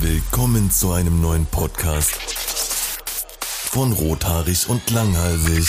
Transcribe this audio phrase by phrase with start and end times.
[0.00, 2.14] Willkommen zu einem neuen Podcast
[3.70, 5.66] von Rothaarig und Langhalsig.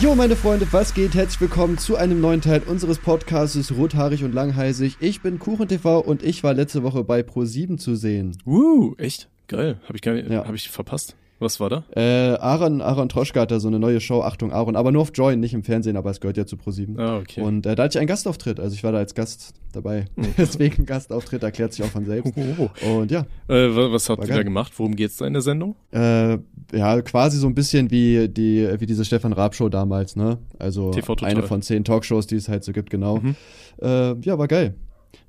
[0.00, 1.14] Jo, meine Freunde, was geht?
[1.14, 4.96] Herzlich willkommen zu einem neuen Teil unseres Podcasts Rothaarig und Langhalsig.
[5.00, 8.36] Ich bin KuchenTV und ich war letzte Woche bei Pro7 zu sehen.
[8.46, 9.28] Uh, echt?
[9.48, 9.80] Geil.
[9.84, 10.46] Habe ich gar nicht, Ja.
[10.46, 11.14] hab ich verpasst.
[11.38, 11.84] Was war da?
[11.94, 15.10] Äh, Aaron, Aaron Troschka hat da so eine neue Show, Achtung Aaron, aber nur auf
[15.12, 16.98] Join, nicht im Fernsehen, aber es gehört ja zu Pro7.
[16.98, 17.42] Ah, okay.
[17.42, 20.06] Und äh, da hatte ich einen Gastauftritt, also ich war da als Gast dabei.
[20.38, 22.32] Deswegen Gastauftritt erklärt sich auch von selbst.
[22.58, 22.70] Oh.
[23.00, 24.72] Und ja, Äh, wa- was habt ihr da gemacht?
[24.76, 25.74] Worum geht's da in der Sendung?
[25.92, 26.38] äh,
[26.72, 30.38] ja, quasi so ein bisschen wie die, wie diese Stefan Raab Show damals, ne?
[30.58, 30.90] Also
[31.22, 33.18] eine von zehn Talkshows, die es halt so gibt, genau.
[33.18, 33.34] Mhm.
[33.82, 34.74] Äh, ja, war geil.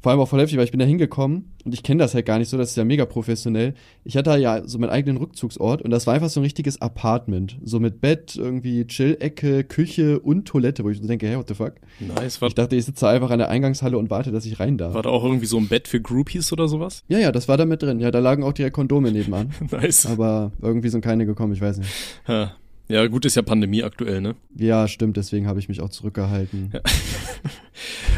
[0.02, 2.26] Vor allem auch voll heftig, weil ich bin da hingekommen und ich kenne das halt
[2.26, 3.74] gar nicht so, das ist ja mega professionell.
[4.04, 6.82] Ich hatte da ja so meinen eigenen Rückzugsort und das war einfach so ein richtiges
[6.82, 7.58] Apartment.
[7.64, 11.56] So mit Bett, irgendwie Chill-Ecke, Küche und Toilette, wo ich so denke, hey, what the
[11.56, 11.74] fuck?
[12.00, 12.42] Nice.
[12.42, 14.94] War, Ich dachte, ich sitze einfach an der Eingangshalle und warte, dass ich rein darf.
[14.94, 17.04] war da auch irgendwie so ein Bett für Groupies oder sowas?
[17.08, 18.00] Ja, ja, das war da mit drin.
[18.00, 19.52] Ja, da lagen auch direkt Kondome nebenan.
[19.72, 20.06] nice.
[20.06, 21.90] Aber irgendwie sind keine gekommen, ich weiß nicht.
[22.28, 22.54] Ha.
[22.90, 24.36] Ja, gut, ist ja Pandemie aktuell, ne?
[24.56, 26.72] Ja, stimmt, deswegen habe ich mich auch zurückgehalten.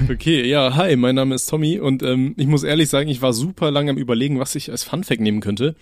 [0.09, 3.33] Okay, ja, hi, mein Name ist Tommy und ähm, ich muss ehrlich sagen, ich war
[3.33, 5.75] super lange am überlegen, was ich als Funfact nehmen könnte.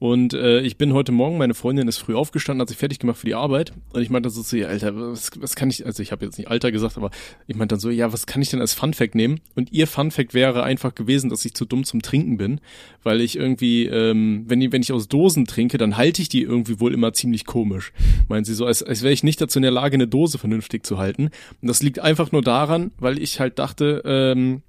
[0.00, 3.18] Und äh, ich bin heute Morgen, meine Freundin ist früh aufgestanden, hat sich fertig gemacht
[3.18, 6.04] für die Arbeit und ich meinte so zu ihr, Alter, was, was kann ich, also
[6.04, 7.10] ich habe jetzt nicht Alter gesagt, aber
[7.48, 9.40] ich meinte dann so, ja, was kann ich denn als Funfact nehmen?
[9.56, 12.60] Und ihr Funfact wäre einfach gewesen, dass ich zu dumm zum Trinken bin,
[13.02, 16.42] weil ich irgendwie, ähm, wenn, ich- wenn ich aus Dosen trinke, dann halte ich die
[16.42, 17.92] irgendwie wohl immer ziemlich komisch.
[18.28, 20.86] Meint sie so, als, als wäre ich nicht dazu in der Lage, eine Dose vernünftig
[20.86, 21.24] zu halten.
[21.60, 24.62] Und das liegt einfach nur daran, weil ich halt dachte, ähm,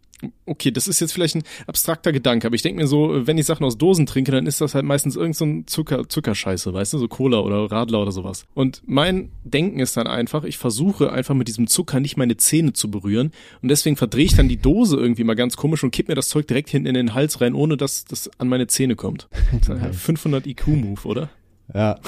[0.46, 3.46] okay, das ist jetzt vielleicht ein abstrakter Gedanke, aber ich denke mir so, wenn ich
[3.46, 6.94] Sachen aus Dosen trinke, dann ist das halt meistens irgend so ein Zucker, Zuckerscheiße, weißt
[6.94, 8.46] du, so Cola oder Radler oder sowas.
[8.54, 12.74] Und mein Denken ist dann einfach, ich versuche einfach mit diesem Zucker nicht meine Zähne
[12.74, 16.08] zu berühren und deswegen verdrehe ich dann die Dose irgendwie mal ganz komisch und kipp
[16.08, 18.96] mir das Zeug direkt hinten in den Hals rein, ohne dass das an meine Zähne
[18.96, 19.28] kommt.
[19.60, 21.30] Das ist ein 500 IQ-Move, oder?
[21.74, 22.00] Ja.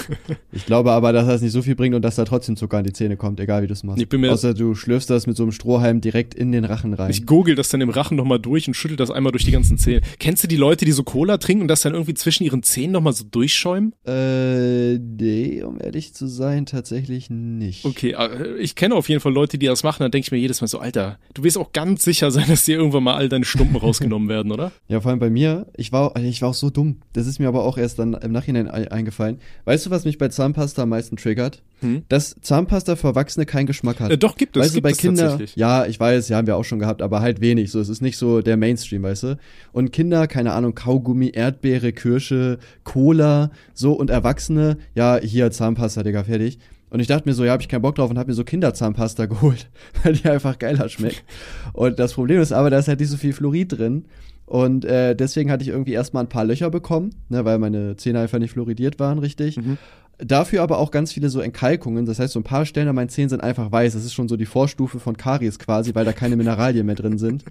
[0.52, 2.84] Ich glaube aber, dass das nicht so viel bringt und dass da trotzdem Zucker an
[2.84, 4.02] die Zähne kommt, egal wie du es machst.
[4.02, 6.94] Ich bin mir- Außer du schlürfst das mit so einem Strohhalm direkt in den Rachen
[6.94, 7.12] rein.
[7.12, 9.78] Ich gurgel das dann im Rachen nochmal durch und schüttel das einmal durch die ganzen
[9.78, 10.02] Zähne.
[10.20, 12.92] Kennst du die Leute, die so Cola trinken und das dann irgendwie zwischen ihren Zähnen
[12.94, 13.94] nochmal so durchschäumen?
[14.06, 17.86] äh, nee, um ehrlich zu sein, tatsächlich nicht.
[17.86, 20.38] Okay, äh, ich kenne auf jeden Fall Leute, die das machen, dann denke ich mir
[20.38, 23.30] jedes Mal so, Alter, du wirst auch ganz sicher sein, dass dir irgendwann mal all
[23.30, 24.72] deine Stumpen rausgenommen werden, oder?
[24.88, 26.98] Ja, vor allem bei mir, ich war, ich war auch so dumm.
[27.14, 29.40] Das ist mir aber auch erst dann im Nachhinein ei- eingefallen.
[29.66, 31.62] Weißt du, was mich bei Zahnpasta am meisten triggert?
[31.80, 32.04] Hm?
[32.10, 34.12] Dass Zahnpasta für Erwachsene keinen Geschmack hat.
[34.12, 36.48] Äh, doch, gibt es, weißt du, gibt bei es Kindern, ja, ich weiß, ja, haben
[36.48, 37.72] wir auch schon gehabt, aber halt wenig.
[37.72, 39.38] So, es ist nicht so der Mainstream, weißt du?
[39.72, 46.24] Und Kinder, keine Ahnung, Kaugummi, Erdbeere, Kirsche, Cola, so und Erwachsene, ja, hier Zahnpasta, Digga,
[46.24, 46.60] fertig.
[46.92, 48.44] Und ich dachte mir so, ja, hab ich keinen Bock drauf und hab mir so
[48.44, 49.70] Kinderzahnpasta geholt,
[50.04, 51.24] weil die einfach geiler schmeckt.
[51.74, 54.06] Und das Problem ist aber, da ist halt nicht so viel Fluorid drin.
[54.52, 58.20] Und äh, deswegen hatte ich irgendwie erstmal ein paar Löcher bekommen, ne, weil meine Zähne
[58.20, 59.56] einfach nicht fluoridiert waren, richtig.
[59.56, 59.78] Mhm.
[60.18, 62.06] Dafür aber auch ganz viele so Entkalkungen.
[62.06, 63.94] Das heißt, so ein paar Stellen an meinen Zähnen sind einfach weiß.
[63.94, 67.18] Das ist schon so die Vorstufe von Karies quasi, weil da keine Mineralien mehr drin
[67.18, 67.46] sind.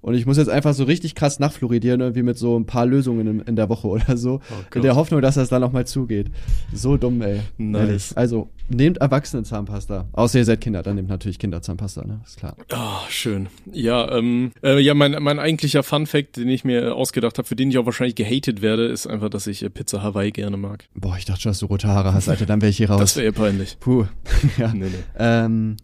[0.00, 3.26] Und ich muss jetzt einfach so richtig krass nachfluoridieren, irgendwie mit so ein paar Lösungen
[3.26, 4.38] in, in der Woche oder so.
[4.38, 4.76] Gott.
[4.76, 6.28] in der Hoffnung, dass das dann auch mal zugeht.
[6.72, 7.40] So dumm, ey.
[7.56, 7.80] Nice.
[7.82, 8.12] Ehrlich.
[8.16, 10.08] Also, nehmt Erwachsenen-Zahnpasta.
[10.12, 12.20] Außer ihr seid Kinder, dann nehmt natürlich Kinderzahnpasta, ne?
[12.24, 12.56] Ist klar.
[12.70, 13.48] Ah, schön.
[13.72, 17.70] Ja, ähm, äh, ja, mein, mein eigentlicher Fun-Fact, den ich mir ausgedacht habe, für den
[17.70, 20.84] ich auch wahrscheinlich gehatet werde, ist einfach, dass ich äh, Pizza Hawaii gerne mag.
[20.94, 22.46] Boah, ich dachte schon, dass du rote Haare hast, Alter.
[22.46, 23.00] Dann wäre ich hier raus.
[23.00, 23.78] Das wäre peinlich.
[23.80, 24.06] Puh.
[24.58, 24.72] ja.
[24.72, 25.04] Nee, nee.
[25.18, 25.76] Ähm,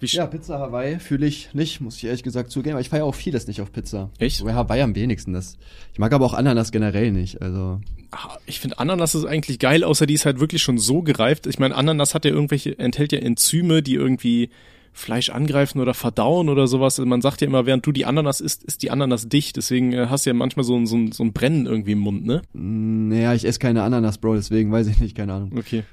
[0.00, 3.14] Ja, Pizza Hawaii fühle ich nicht, muss ich ehrlich gesagt zugeben, aber ich feiere auch
[3.14, 4.10] vieles nicht auf Pizza.
[4.18, 4.38] Echt?
[4.38, 5.32] So, Hawaii am wenigsten.
[5.32, 5.58] Das,
[5.92, 7.42] ich mag aber auch Ananas generell nicht.
[7.42, 11.02] Also, Ah, Ich finde Ananas ist eigentlich geil, außer die ist halt wirklich schon so
[11.02, 11.46] gereift.
[11.46, 14.48] Ich meine, Ananas hat ja irgendwelche, enthält ja Enzyme, die irgendwie
[14.94, 16.98] Fleisch angreifen oder verdauen oder sowas.
[16.98, 19.56] Man sagt ja immer, während du die Ananas isst, ist die Ananas dicht.
[19.56, 21.98] Deswegen äh, hast du ja manchmal so ein, so, ein, so ein Brennen irgendwie im
[21.98, 22.42] Mund, ne?
[22.54, 25.52] naja, ich esse keine Ananas, Bro, deswegen weiß ich nicht, keine Ahnung.
[25.56, 25.84] Okay.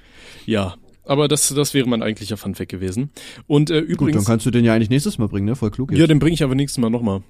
[0.46, 0.76] Ja.
[1.06, 3.10] Aber das, das wäre mein eigentlicher Funfact gewesen.
[3.48, 4.24] Und äh, Gut, übrigens.
[4.24, 5.56] dann kannst du den ja eigentlich nächstes Mal bringen, ne?
[5.56, 6.00] Voll klug jetzt.
[6.00, 7.22] ja, den bringe ich aber nächstes Mal nochmal.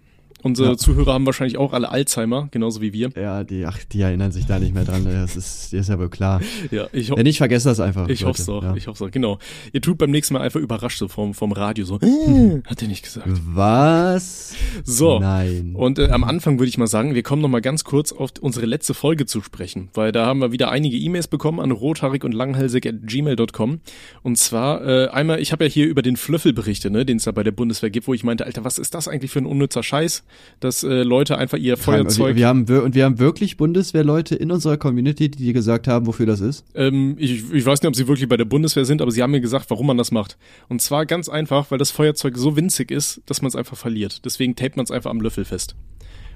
[0.45, 0.77] Unsere Ja.
[0.77, 3.09] Zuhörer haben wahrscheinlich auch alle Alzheimer, genauso wie wir.
[3.15, 5.03] Ja, die, ach, die erinnern sich da nicht mehr dran.
[5.03, 6.39] Das ist, das ist ja wohl klar.
[6.71, 8.07] Ja, ich, ho Wenn nicht, vergesst das einfach.
[8.09, 8.61] ich hoffe es auch.
[8.61, 8.75] Ja.
[8.75, 9.11] Ich hoffe es auch.
[9.11, 9.39] Genau.
[9.73, 11.99] Ihr tut beim nächsten Mal einfach überrascht so vom, vom Radio so.
[11.99, 13.27] Äh, hat er nicht gesagt.
[13.43, 14.53] Was?
[14.83, 15.19] So.
[15.19, 15.73] Nein.
[15.75, 18.31] Und äh, am Anfang würde ich mal sagen, wir kommen noch mal ganz kurz auf
[18.39, 22.23] unsere letzte Folge zu sprechen, weil da haben wir wieder einige E-Mails bekommen an rothaarig
[22.23, 23.79] und langhälsig at gmail.com.
[24.21, 27.23] Und zwar äh, einmal, ich habe ja hier über den Flöffel berichtet, ne, den es
[27.23, 29.45] da bei der Bundeswehr gibt, wo ich meinte, Alter, was ist das eigentlich für ein
[29.47, 30.23] unnützer Scheiß,
[30.59, 32.27] dass äh, Leute einfach ihr Und Feuerzeug.
[32.29, 36.07] wir, wir haben, und wir haben wirklich Bundeswehrleute in unserer Community, die dir gesagt haben,
[36.07, 36.65] wofür das ist.
[36.75, 39.31] Ähm, ich, ich weiß nicht, ob sie wirklich bei der Bundeswehr sind, aber sie haben
[39.31, 40.37] mir gesagt, warum man das macht.
[40.69, 44.25] Und zwar ganz einfach, weil das Feuerzeug so winzig ist, dass man es einfach verliert.
[44.25, 45.75] Deswegen tapet man es einfach am Löffel fest.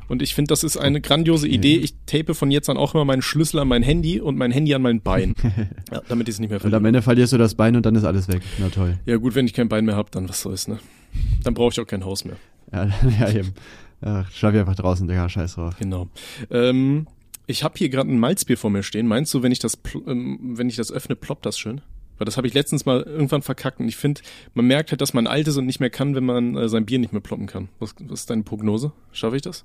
[0.09, 1.77] Und ich finde, das ist eine grandiose Idee.
[1.77, 4.73] Ich tape von jetzt an auch immer meinen Schlüssel an mein Handy und mein Handy
[4.73, 5.35] an mein Bein.
[5.91, 6.87] ja, damit ich es nicht mehr Und am verliere.
[6.87, 8.41] Ende verlierst du das Bein und dann ist alles weg.
[8.57, 8.97] Na toll.
[9.05, 10.79] Ja gut, wenn ich kein Bein mehr habe, dann was soll's, ne?
[11.43, 12.37] Dann brauche ich auch kein Haus mehr.
[12.73, 13.53] Ja, ja eben.
[14.01, 15.75] Ach, schlaf ich einfach draußen, Digga, scheiß drauf.
[15.79, 16.07] Genau.
[16.51, 17.07] Ähm,
[17.47, 19.07] ich habe hier gerade ein Malzbier vor mir stehen.
[19.07, 21.81] Meinst du, wenn ich das, ähm, wenn ich das öffne, ploppt das schön?
[22.17, 24.21] Weil das habe ich letztens mal irgendwann verkackt und ich finde,
[24.53, 26.85] man merkt halt, dass man alt ist und nicht mehr kann, wenn man äh, sein
[26.85, 27.69] Bier nicht mehr ploppen kann.
[27.79, 28.91] Was, was ist deine Prognose?
[29.11, 29.63] Schaffe ich das?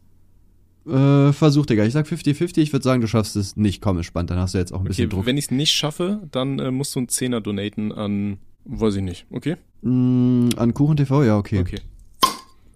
[0.86, 1.84] Äh, versuch, Digga.
[1.84, 2.58] Ich sag 50-50.
[2.58, 3.80] Ich würde sagen, du schaffst es nicht.
[3.80, 4.30] Komm, entspannt.
[4.30, 5.26] Dann hast du jetzt auch ein bisschen Okay, Druck.
[5.26, 9.02] wenn ich es nicht schaffe, dann äh, musst du einen Zehner donaten an, weiß ich
[9.02, 9.26] nicht.
[9.30, 9.56] Okay?
[9.82, 11.58] Mm, an Kuchen TV, ja, okay.
[11.60, 11.80] Okay.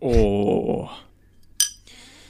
[0.00, 0.88] Oh.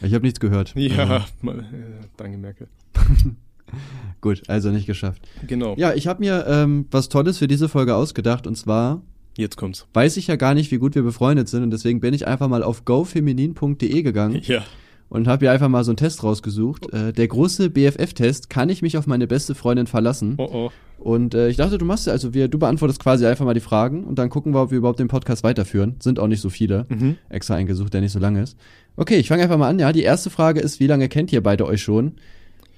[0.00, 0.75] Ich habe nichts gehört.
[0.77, 2.69] Ja, mal, äh, danke Merkel.
[4.21, 5.23] Gut, also nicht geschafft.
[5.47, 5.75] Genau.
[5.77, 9.03] Ja, ich habe mir ähm, was Tolles für diese Folge ausgedacht und zwar
[9.37, 9.87] Jetzt kommt's.
[9.95, 12.49] weiß ich ja gar nicht, wie gut wir befreundet sind und deswegen bin ich einfach
[12.49, 14.65] mal auf gofeminin.de gegangen Ja.
[15.09, 16.93] Und habe mir einfach mal so einen Test rausgesucht.
[16.93, 20.35] Äh, der große BFF-Test, kann ich mich auf meine beste Freundin verlassen?
[20.39, 20.71] Oh oh.
[20.99, 24.05] Und äh, ich dachte, du machst also wir, du beantwortest quasi einfach mal die Fragen
[24.05, 25.97] und dann gucken wir, ob wir überhaupt den Podcast weiterführen.
[26.01, 26.87] Sind auch nicht so viele.
[26.89, 27.17] Mhm.
[27.29, 28.57] Extra eingesucht, der nicht so lang ist.
[28.97, 29.79] Okay, ich fange einfach mal an.
[29.79, 32.15] Ja, die erste Frage ist, wie lange kennt ihr beide euch schon?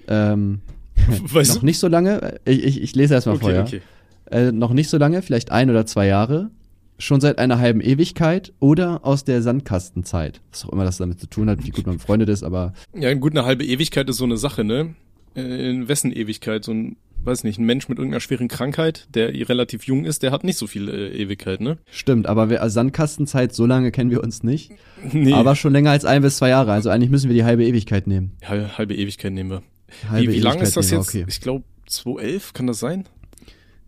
[0.06, 0.60] Ähm,
[1.32, 1.66] Weißt noch du?
[1.66, 2.38] nicht so lange.
[2.44, 3.62] Ich, ich, ich lese erstmal Okay, vor, ja.
[3.62, 3.80] okay.
[4.30, 6.50] Äh, noch nicht so lange, vielleicht ein oder zwei Jahre.
[7.00, 10.40] Schon seit einer halben Ewigkeit oder aus der Sandkastenzeit.
[10.50, 13.12] Was auch immer das damit zu tun hat, wie gut man befreundet ist, aber Ja,
[13.14, 14.94] gut, eine halbe Ewigkeit ist so eine Sache, ne?
[15.34, 16.64] Äh, In wessen Ewigkeit?
[16.64, 20.30] So ein, weiß nicht, ein Mensch mit irgendeiner schweren Krankheit, der relativ jung ist, der
[20.30, 21.78] hat nicht so viel äh, Ewigkeit, ne?
[21.90, 22.26] stimmt.
[22.26, 24.72] Aber wir, also Sandkastenzeit, so lange kennen wir uns nicht.
[25.12, 25.32] Nee.
[25.32, 26.72] Aber schon länger als ein bis zwei Jahre.
[26.72, 28.32] Also eigentlich müssen wir die halbe Ewigkeit nehmen.
[28.44, 29.62] halbe, halbe Ewigkeit nehmen wir.
[30.08, 31.08] Halbe wie wie lang Ewigkeit ist das jetzt?
[31.08, 31.24] Okay.
[31.28, 33.04] Ich glaube 2011, kann das sein?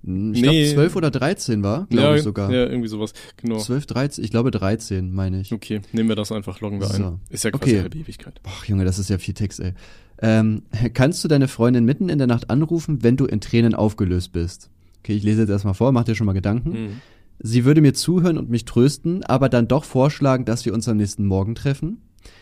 [0.05, 0.43] Ich Nee.
[0.43, 2.51] glaube, 12 oder 13 war, glaube ja, ich sogar.
[2.51, 3.13] Ja, irgendwie sowas.
[3.37, 3.59] Genau.
[3.59, 5.53] 12, 13, ich glaube 13, meine ich.
[5.53, 7.05] Okay, nehmen wir das einfach, loggen wir So.
[7.05, 7.21] ein.
[7.31, 7.81] Ist ja quasi Okay.
[7.83, 8.41] halbe Ewigkeit.
[8.45, 9.75] Ach, Junge, das ist ja viel Text, ey.
[10.21, 10.63] Ähm,
[10.95, 14.71] kannst du deine Freundin mitten in der Nacht anrufen, wenn du in Tränen aufgelöst bist?
[15.01, 16.71] Okay, ich lese jetzt erstmal vor, mach dir schon mal Gedanken.
[16.71, 17.01] Mhm.
[17.39, 20.97] Sie würde mir zuhören und mich trösten, aber dann doch vorschlagen, dass wir uns am
[20.97, 21.99] nächsten Morgen treffen.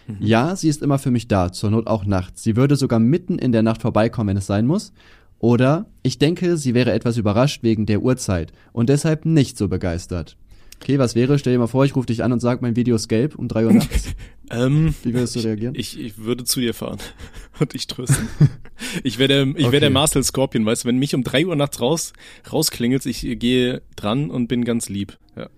[0.06, 0.16] Mhm.
[0.20, 2.42] Ja, sie ist immer für mich da, zur Not auch nachts.
[2.42, 4.92] Sie würde sogar mitten in der Nacht vorbeikommen, wenn es sein muss.
[5.40, 10.36] Oder ich denke, sie wäre etwas überrascht wegen der Uhrzeit und deshalb nicht so begeistert.
[10.82, 11.38] Okay, was wäre?
[11.38, 13.48] Stell dir mal vor, ich rufe dich an und sag, mein Video ist gelb um
[13.48, 14.10] drei Uhr nachts.
[14.52, 15.76] Ähm, Wie würdest du reagieren?
[15.76, 16.98] ich, ich würde zu dir fahren
[17.60, 18.28] und dich trösten.
[19.04, 19.78] ich wäre der, ich wär Okay.
[19.78, 22.12] der Marcel Scorpion, weißt du, wenn mich um drei Uhr nachts raus,
[22.52, 25.16] rausklingelst, ich gehe dran und bin ganz lieb.
[25.36, 25.48] Ja.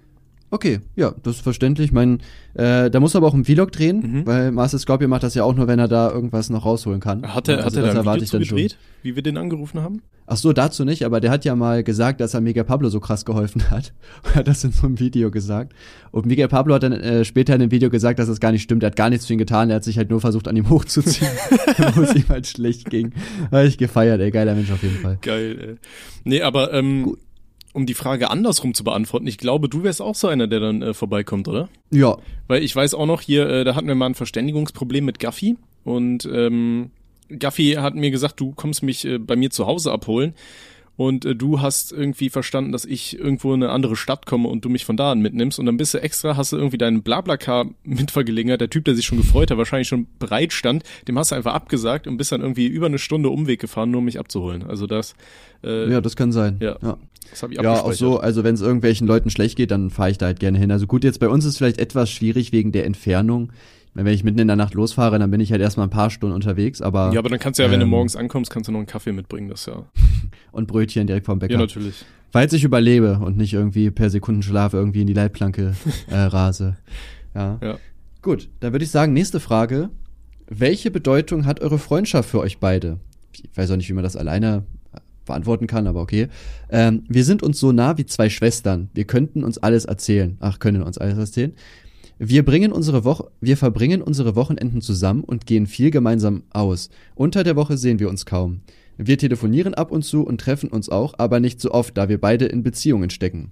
[0.55, 1.87] Okay, ja, das ist verständlich.
[1.87, 2.21] Ich mein,
[2.53, 4.27] äh, da muss er aber auch einen Vlog drehen, Mhm.
[4.27, 7.23] weil Master Scorpion macht das ja auch nur, wenn er da irgendwas noch rausholen kann.
[7.35, 8.57] Hat er, also hat er das da ein erwarte Video ich zu dann schon.
[8.59, 10.03] gedreht, wie wir den angerufen haben?
[10.27, 13.01] Ach so, dazu nicht, aber der hat ja mal gesagt, dass er Miguel Pablo so
[13.01, 13.95] krass geholfen hat.
[14.25, 15.73] Er hat das in so einem Video gesagt.
[16.11, 18.63] Und Miguel Pablo hat dann äh, später in dem Video gesagt, dass das gar nicht
[18.63, 18.83] stimmt.
[18.83, 19.71] Er hat gar nichts für ihn getan.
[19.71, 21.31] Er hat sich halt nur versucht, an ihm hochzuziehen,
[21.95, 23.13] wo es ihm halt schlecht ging.
[23.51, 25.17] Habe ich gefeiert, ey, geiler Mensch auf jeden Fall.
[25.23, 25.75] Geil, ey.
[26.25, 27.17] Nee, aber ähm,
[27.73, 30.83] um die Frage andersrum zu beantworten, ich glaube, du wärst auch so einer, der dann
[30.83, 31.69] äh, vorbeikommt, oder?
[31.91, 35.19] Ja, Weil ich weiß auch noch hier, äh, da hatten wir mal ein Verständigungsproblem mit
[35.19, 36.91] Gaffi und ähm,
[37.39, 40.35] Gaffi hat mir gesagt, du kommst mich äh, bei mir zu Hause abholen
[40.97, 44.65] und äh, du hast irgendwie verstanden, dass ich irgendwo in eine andere Stadt komme und
[44.65, 47.03] du mich von da an mitnimmst und dann bist du extra, hast du irgendwie deinen
[47.03, 51.33] Blablacar mitvergelegen, der Typ, der sich schon gefreut hat, wahrscheinlich schon bereit stand, dem hast
[51.33, 54.19] du einfach abgesagt und bist dann irgendwie über eine Stunde Umweg gefahren, nur um mich
[54.19, 54.65] abzuholen.
[54.65, 55.15] Also das,
[55.65, 56.59] äh, ja, das kann sein.
[56.61, 56.77] Ja.
[56.83, 56.99] ja.
[57.31, 60.11] das habe ich Ja, auch so, also wenn es irgendwelchen Leuten schlecht geht, dann fahre
[60.11, 60.71] ich da halt gerne hin.
[60.71, 63.53] Also gut, jetzt bei uns ist vielleicht etwas schwierig wegen der Entfernung.
[63.95, 66.35] Wenn ich mitten in der Nacht losfahre, dann bin ich halt erstmal ein paar Stunden
[66.35, 68.73] unterwegs, aber Ja, aber dann kannst du ja, wenn du Ähm, morgens ankommst, kannst du
[68.73, 69.85] noch einen Kaffee mitbringen, das ja.
[70.53, 71.55] und Brötchen direkt vom Bäcker.
[71.55, 72.05] Ja, natürlich.
[72.31, 75.75] Falls ich überlebe und nicht irgendwie per Sekundenschlaf irgendwie in die Leitplanke
[76.09, 76.79] äh, rase.
[77.35, 77.59] Ja.
[77.63, 77.79] Ja.
[78.23, 79.91] Gut, dann würde ich sagen, nächste Frage.
[80.49, 82.99] Welche Bedeutung hat eure Freundschaft für euch beide?
[83.33, 86.29] Ich weiß auch nicht, wie man das alleine äh, beantworten kann, aber okay.
[86.71, 88.89] Ähm, wir sind uns so nah wie zwei Schwestern.
[88.95, 90.39] Wir könnten uns alles erzählen.
[90.41, 91.53] Ach, können uns alles erzählen.
[92.19, 96.91] Wir bringen unsere Woche, wir verbringen unsere Wochenenden zusammen und gehen viel gemeinsam aus.
[97.15, 98.61] Unter der Woche sehen wir uns kaum.
[98.99, 102.21] Wir telefonieren ab und zu und treffen uns auch, aber nicht so oft, da wir
[102.21, 103.51] beide in Beziehungen stecken.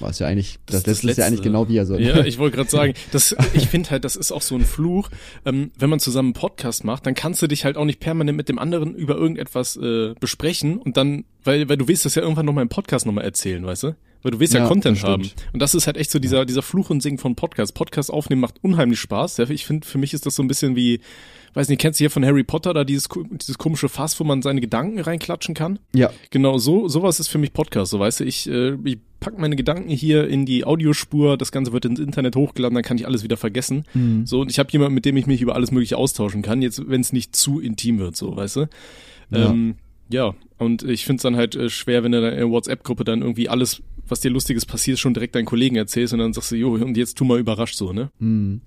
[0.00, 1.96] War es ja eigentlich, das, letzte ist ja eigentlich genau wie er so.
[1.96, 5.08] Ja, ich wollte gerade sagen, das, ich finde halt, das ist auch so ein Fluch.
[5.44, 8.36] Ähm, wenn man zusammen einen Podcast macht, dann kannst du dich halt auch nicht permanent
[8.36, 12.22] mit dem anderen über irgendetwas äh, besprechen und dann, weil, weil du willst das ja
[12.22, 13.96] irgendwann nochmal im Podcast nochmal erzählen, weißt du?
[14.22, 15.30] Weil du willst ja, Ja, Content haben.
[15.52, 17.74] Und das ist halt echt so dieser, dieser Fluch und Singen von Podcast.
[17.74, 19.38] Podcast aufnehmen macht unheimlich Spaß.
[19.40, 21.00] Ich finde, für mich ist das so ein bisschen wie,
[21.54, 24.42] weiß nicht, kennst du hier von Harry Potter da dieses, dieses komische Fass, wo man
[24.42, 25.78] seine Gedanken reinklatschen kann?
[25.94, 26.10] Ja.
[26.30, 29.56] Genau, so sowas ist für mich Podcast, so weißt du, ich, äh, ich pack meine
[29.56, 33.22] Gedanken hier in die Audiospur, das Ganze wird ins Internet hochgeladen, dann kann ich alles
[33.22, 33.84] wieder vergessen.
[33.94, 34.26] Mhm.
[34.26, 36.88] So, und ich habe jemanden, mit dem ich mich über alles mögliche austauschen kann, jetzt,
[36.88, 38.68] wenn es nicht zu intim wird, so, weißt du?
[39.30, 39.50] Ja.
[39.50, 39.76] Ähm,
[40.10, 43.04] ja, und ich finde es dann halt äh, schwer, wenn du dann in der WhatsApp-Gruppe
[43.04, 46.50] dann irgendwie alles, was dir Lustiges passiert, schon direkt deinen Kollegen erzählst und dann sagst
[46.50, 48.10] du, jo, und jetzt tu mal überrascht so, ne?
[48.18, 48.60] Hm.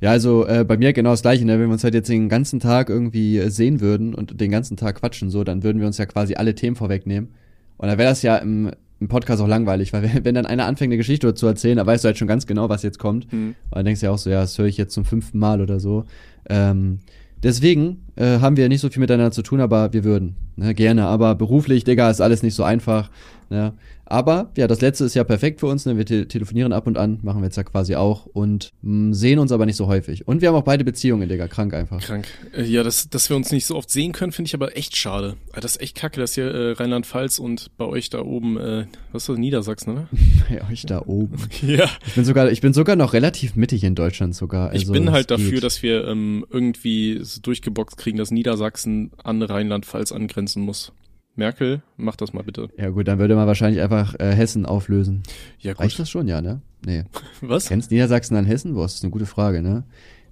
[0.00, 1.52] Ja, also äh, bei mir genau das gleiche, ne?
[1.58, 4.76] Wenn wir uns halt jetzt den ganzen Tag irgendwie äh, sehen würden und den ganzen
[4.76, 7.30] Tag quatschen, so, dann würden wir uns ja quasi alle Themen vorwegnehmen.
[7.76, 10.88] Und dann wäre das ja im, im Podcast auch langweilig, weil wenn, dann einer anfängt,
[10.88, 13.32] eine Geschichte zu erzählen, dann weißt du halt schon ganz genau, was jetzt kommt.
[13.32, 13.54] Mhm.
[13.70, 15.60] Und dann denkst du ja auch so, ja, das höre ich jetzt zum fünften Mal
[15.60, 16.04] oder so.
[16.48, 16.98] Ähm,
[17.42, 20.36] deswegen äh, haben wir nicht so viel miteinander zu tun, aber wir würden.
[20.56, 21.06] Ne, gerne.
[21.06, 23.10] Aber beruflich, Digga, ist alles nicht so einfach.
[23.50, 23.74] Ne?
[24.08, 25.84] Aber ja, das letzte ist ja perfekt für uns.
[25.84, 25.96] Ne?
[25.98, 29.38] Wir te telefonieren ab und an, machen wir jetzt ja quasi auch und mh, sehen
[29.40, 30.26] uns aber nicht so häufig.
[30.26, 32.00] Und wir haben auch beide Beziehungen, Digga, krank einfach.
[32.00, 32.26] Krank.
[32.56, 34.96] Äh, ja, dass, dass wir uns nicht so oft sehen können, finde ich aber echt
[34.96, 35.36] schade.
[35.54, 38.86] Äh, Das ist echt kacke, dass hier äh, Rheinland-Pfalz und bei euch da oben, äh,
[39.12, 40.08] was ist das, Niedersachsen, oder?
[40.48, 41.36] Bei euch da oben.
[41.66, 41.86] ja.
[42.06, 44.72] Ich bin sogar, ich bin sogar noch relativ mittig in Deutschland sogar.
[44.72, 45.46] Ich Also, bin halt es geht.
[45.46, 50.92] dafür, dass wir ähm, irgendwie so durchgeboxt kriegen, dass Niedersachsen an Rheinland-Pfalz angrenzen muss.
[51.34, 52.68] Merkel, mach das mal bitte.
[52.78, 55.24] Ja gut, dann würde man wahrscheinlich einfach äh, Hessen auflösen.
[55.58, 55.80] Ja, gut.
[55.80, 56.60] Reicht das schon, ja, ne?
[56.86, 57.02] Nee.
[57.40, 57.66] Was?
[57.66, 58.74] Grenzt Niedersachsen an Hessen?
[58.74, 59.82] Boah, das ist eine gute Frage, ne?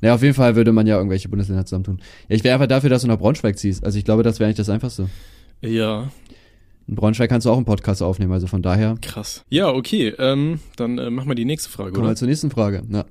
[0.00, 1.98] Naja, auf jeden Fall würde man ja irgendwelche Bundesländer zusammentun.
[2.28, 3.84] Ja, ich wäre einfach dafür, dass du nach Braunschweig ziehst.
[3.84, 5.08] Also ich glaube, das wäre eigentlich das Einfachste.
[5.60, 6.10] Ja,
[6.86, 8.94] In Braunschweig kannst du auch einen Podcast aufnehmen, also von daher.
[9.02, 9.44] krass.
[9.50, 12.16] Ja, okay, ähm, dann äh, mach mal die nächste Frage, Kommen wir oder?
[12.16, 12.82] zur nächsten Frage.
[12.88, 13.04] Ja.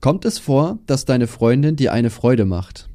[0.00, 2.88] Kommt es vor, dass deine Freundin dir eine Freude macht?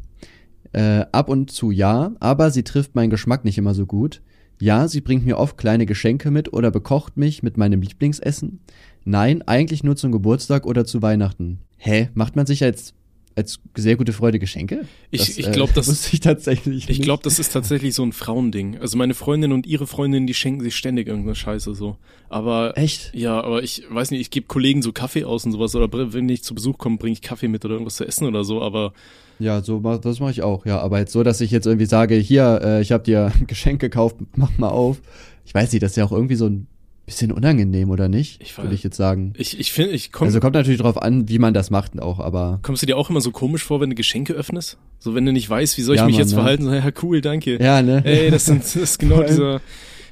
[0.72, 4.22] Äh, ab und zu ja, aber sie trifft meinen Geschmack nicht immer so gut.
[4.62, 8.60] Ja, sie bringt mir oft kleine Geschenke mit oder bekocht mich mit meinem Lieblingsessen.
[9.06, 11.60] Nein, eigentlich nur zum Geburtstag oder zu Weihnachten.
[11.78, 12.94] Hä, macht man sich als
[13.40, 14.86] als sehr gute Freude Geschenke?
[15.12, 18.78] Ich- ich glaub, das- wusste ich tatsächlich Ich glaube, das ist tatsächlich so ein Frauending.
[18.80, 21.98] Also meine Freundin und ihre Freundin, die schenken sich ständig irgendeine Scheiße so.
[22.30, 23.12] Aber Echt?
[23.16, 26.30] ja, aber ich weiß nicht, ich gebe Kollegen so Kaffee aus und sowas oder wenn
[26.30, 28.94] ich zu Besuch komme, bringe ich Kaffee mit oder irgendwas zu essen oder so, aber
[29.40, 30.66] Ja, so das mache ich auch.
[30.66, 33.46] Ja, aber jetzt so, dass ich jetzt irgendwie sage, hier, äh, ich habe dir ein
[33.48, 35.02] Geschenk gekauft, mach mal auf.
[35.46, 36.68] Ich weiß nicht, das ist ja auch irgendwie so ein
[37.10, 38.42] bisschen unangenehm oder nicht?
[38.42, 39.34] Ich würde weiß- ich jetzt sagen.
[39.36, 42.20] ich ich finde, ich komm, Also kommt natürlich drauf an, wie man das macht auch,
[42.20, 44.78] aber kommst du dir auch immer so komisch vor, wenn du Geschenke öffnest?
[45.00, 46.36] So wenn du nicht weißt, wie soll ich Ja, mich Mann, jetzt ne?
[46.36, 46.64] verhalten?
[46.66, 47.62] So, ja, cool, danke.
[47.62, 48.02] ja, ne?
[48.06, 49.60] Ey, das, sind, das ist genau dieser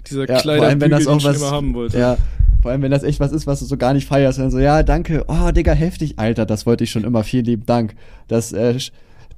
[0.10, 2.00] dieser ja, Kleider, vor allem wenn das den auch ich schon was immer haben wollte.
[2.00, 2.18] Ja,
[2.62, 4.58] vor allem wenn das echt was ist, was du so gar nicht feierst, dann so
[4.60, 5.25] ja, danke.
[5.27, 7.24] Oh, Digga, heftig, Alter, das wollte ich schon immer.
[7.24, 7.94] Vielen lieben Dank.
[8.27, 8.77] Das äh,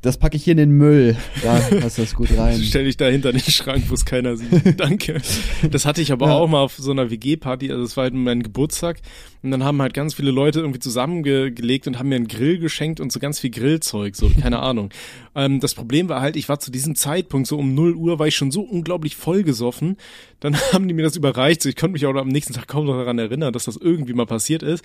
[0.02, 1.18] das packe ich hier in den Müll.
[1.44, 2.62] Da passt das gut rein.
[2.64, 4.50] Stell dich da hinter den Schrank, wo es keiner sieht.
[4.80, 5.22] Danke.
[5.70, 6.34] Das hatte ich aber Ja.
[6.36, 9.00] auch mal auf so einer WG-Party, also es war halt mein Geburtstag.
[9.42, 13.00] Und dann haben halt ganz viele Leute irgendwie zusammengelegt und haben mir einen Grill geschenkt
[13.00, 14.90] und so ganz viel Grillzeug, so, keine Ahnung.
[15.36, 18.28] Ähm, das Problem war halt, ich war zu diesem Zeitpunkt, so um 0 Uhr, war
[18.28, 19.98] ich schon so unglaublich vollgesoffen.
[20.40, 22.86] Dann haben die mir das überreicht, so ich konnte mich auch am nächsten Tag kaum
[22.86, 24.84] noch daran erinnern, dass das irgendwie mal passiert ist.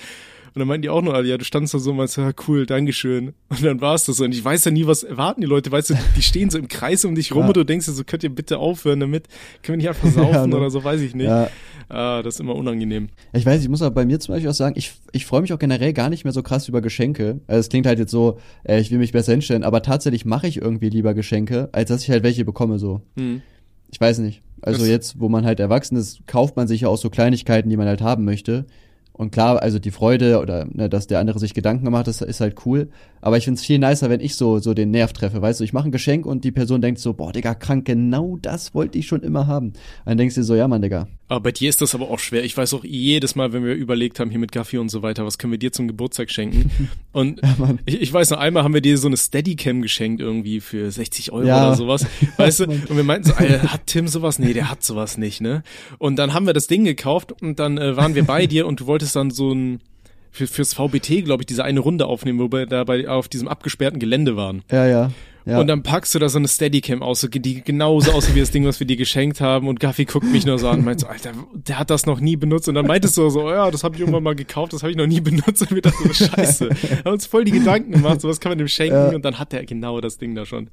[0.54, 2.30] Und dann meinten die auch nur alle, ja, du standst da so und meinst, ja,
[2.46, 3.34] cool, Dankeschön.
[3.48, 4.24] Und dann war es das so.
[4.24, 6.68] Und ich weiß ja nie, was erwarten die Leute, weißt du, die stehen so im
[6.68, 7.46] Kreis um dich rum Ja.
[7.48, 9.26] und du denkst dir so, könnt ihr bitte aufhören damit?
[9.62, 10.56] Können wir nicht einfach saufen Ja, ne?
[10.56, 11.26] oder so, weiß ich nicht.
[11.26, 11.48] Ja,
[11.88, 13.08] Ah, das ist immer unangenehm.
[13.34, 15.52] Ich weiß, ich muss aber bei mir zum Beispiel auch sagen, ich, ich freue mich
[15.52, 17.40] auch generell gar nicht mehr so krass über Geschenke.
[17.46, 20.46] Also es klingt halt jetzt so, äh, ich will mich besser hinstellen, aber tatsächlich mache
[20.46, 23.02] ich irgendwie lieber Geschenke, als dass ich halt welche bekomme so.
[23.18, 23.42] Hm.
[23.90, 24.40] Ich weiß nicht.
[24.62, 27.68] Also Das- jetzt, wo man halt erwachsen ist, kauft man sich ja auch so Kleinigkeiten,
[27.68, 28.64] die man halt haben möchte.
[29.16, 32.20] Und klar, also die Freude oder ne, dass der andere sich Gedanken gemacht hat, ist,
[32.20, 32.88] ist halt cool.
[33.20, 35.40] Aber ich find's viel nicer, wenn ich so, so den Nerv treffe.
[35.40, 38.36] Weißt du, ich mache ein Geschenk und die Person denkt so, boah, Digga, krank, genau
[38.42, 39.72] das wollte ich schon immer haben.
[40.04, 41.06] Dann denkst du dir so, ja, Mann, Digga.
[41.28, 42.44] Aber bei dir ist das aber auch schwer.
[42.44, 45.24] Ich weiß auch jedes Mal, wenn wir überlegt haben, hier mit Kaffee und so weiter,
[45.24, 46.70] was können wir dir zum Geburtstag schenken?
[47.12, 47.78] Und Mann.
[47.86, 51.32] ich, ich weiß noch, einmal haben wir dir so eine Steadycam geschenkt irgendwie für 60
[51.32, 51.68] Euro Ja.
[51.68, 52.06] oder sowas.
[52.36, 52.64] Weißt du?
[52.64, 54.38] Und wir meinten so, Alter, hat Tim sowas?
[54.38, 55.62] Nee, der hat sowas nicht, ne?
[55.98, 58.80] Und dann haben wir das Ding gekauft und dann äh, waren wir bei dir und
[58.80, 59.80] du wolltest dann so ein
[60.34, 63.46] für, fürs VBT, glaube ich, diese eine Runde aufnehmen, wo wir da bei, auf diesem
[63.46, 64.64] abgesperrten Gelände waren.
[64.70, 65.10] Ja, ja.
[65.46, 65.60] ja.
[65.60, 68.66] Und dann packst du da so eine Steadycam aus, die genauso aussieht wie das Ding,
[68.66, 69.68] was wir dir geschenkt haben.
[69.68, 72.18] Und Gaffi guckt mich nur so an und meint so, Alter, der hat das noch
[72.18, 72.68] nie benutzt.
[72.68, 74.96] Und dann meintest du so, ja, das habe ich irgendwann mal gekauft, das habe ich
[74.96, 75.62] noch nie benutzt.
[75.62, 76.68] Und wir dachten so, scheiße.
[77.04, 78.96] Haben uns voll die Gedanken gemacht, so was kann man dem schenken.
[78.96, 79.14] Ja.
[79.14, 80.68] Und dann hat er genau das Ding da schon.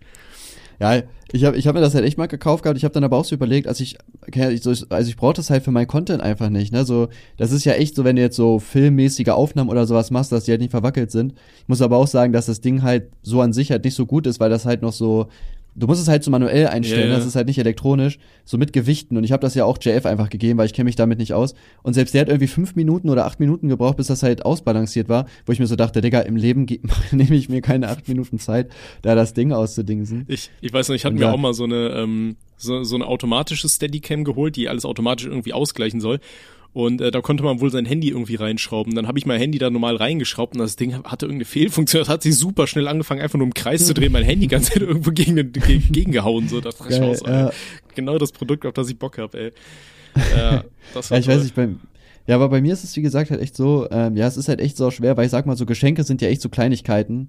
[0.81, 2.75] Ja, ich habe ich hab mir das halt echt mal gekauft gehabt.
[2.75, 3.99] Ich habe dann aber auch so überlegt, als ich,
[4.33, 6.73] also ich brauche das halt für meinen Content einfach nicht.
[6.73, 6.85] Ne?
[6.85, 10.31] So, das ist ja echt so, wenn du jetzt so filmmäßige Aufnahmen oder sowas machst,
[10.31, 11.33] dass die halt nicht verwackelt sind.
[11.61, 14.07] Ich muss aber auch sagen, dass das Ding halt so an sich halt nicht so
[14.07, 15.27] gut ist, weil das halt noch so,
[15.75, 17.15] du musst es halt so manuell einstellen, ja.
[17.15, 19.17] das ist halt nicht elektronisch, so mit Gewichten.
[19.17, 21.33] Und ich habe das ja auch JF einfach gegeben, weil ich kenne mich damit nicht
[21.33, 21.53] aus.
[21.83, 25.09] Und selbst der hat irgendwie fünf Minuten oder acht Minuten gebraucht, bis das halt ausbalanciert
[25.09, 26.65] war, wo ich mir so dachte, Digga, im Leben
[27.11, 28.69] nehme ich mir keine acht Minuten Zeit,
[29.01, 30.25] da das Ding auszudingsen.
[30.27, 31.31] Ich, ich weiß noch, ich hatte mir ja.
[31.31, 35.53] auch mal so eine, ähm, so, so eine automatische Steadicam geholt, die alles automatisch irgendwie
[35.53, 36.19] ausgleichen soll.
[36.73, 38.95] Und äh, da konnte man wohl sein Handy irgendwie reinschrauben.
[38.95, 41.99] Dann habe ich mein Handy da normal reingeschraubt und das Ding hatte irgendeine Fehlfunktion.
[42.03, 44.67] Das hat sich super schnell angefangen, einfach nur im Kreis zu drehen, mein Handy ganz
[44.69, 46.47] Zeit irgendwo gegen, den- gegen, gegengehauen.
[46.47, 47.51] So, das dachte ich aus, ja.
[47.95, 49.51] Genau das Produkt, auf das ich Bock hab, ey.
[50.35, 50.63] Ja,
[50.93, 51.35] das war Ja, ich toll.
[51.35, 51.69] weiß nicht, bei,
[52.27, 54.47] ja, aber bei mir ist es, wie gesagt, halt echt so, ähm, ja, es ist
[54.47, 57.27] halt echt so schwer, weil ich sag mal, so Geschenke sind ja echt so Kleinigkeiten.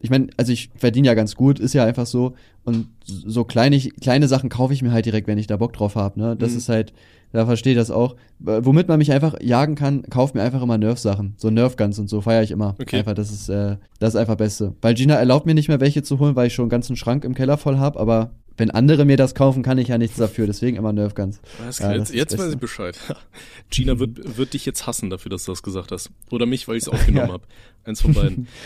[0.00, 2.34] Ich meine, also ich verdiene ja ganz gut, ist ja einfach so.
[2.64, 5.94] Und so kleine, kleine Sachen kaufe ich mir halt direkt, wenn ich da Bock drauf
[5.94, 6.18] habe.
[6.18, 6.36] Ne?
[6.36, 6.56] Das Mhm.
[6.58, 6.92] ist halt,
[7.32, 8.16] da verstehe ich das auch.
[8.38, 11.34] Womit man mich einfach jagen kann, kauft mir einfach immer Nerf-Sachen.
[11.36, 12.74] So Nerf-Guns und so feiere ich immer.
[12.80, 12.98] Okay.
[12.98, 14.74] Einfach, das ist, äh, das ist einfach Beste.
[14.80, 17.24] Weil Gina erlaubt mir nicht mehr welche zu holen, weil ich schon einen ganzen Schrank
[17.24, 20.46] im Keller voll habe, aber wenn andere mir das kaufen, kann ich ja nichts dafür.
[20.46, 21.40] Deswegen immer Nerf-Guns.
[21.62, 22.58] Alles Ja, jetzt, jetzt weiß ich.
[22.58, 22.98] Bescheid.
[23.70, 26.10] Gina wird, wird dich jetzt hassen dafür, dass du das gesagt hast.
[26.30, 27.32] Oder mich, weil ich es aufgenommen Ja.
[27.34, 27.46] hab.
[27.84, 28.48] Eins von beiden.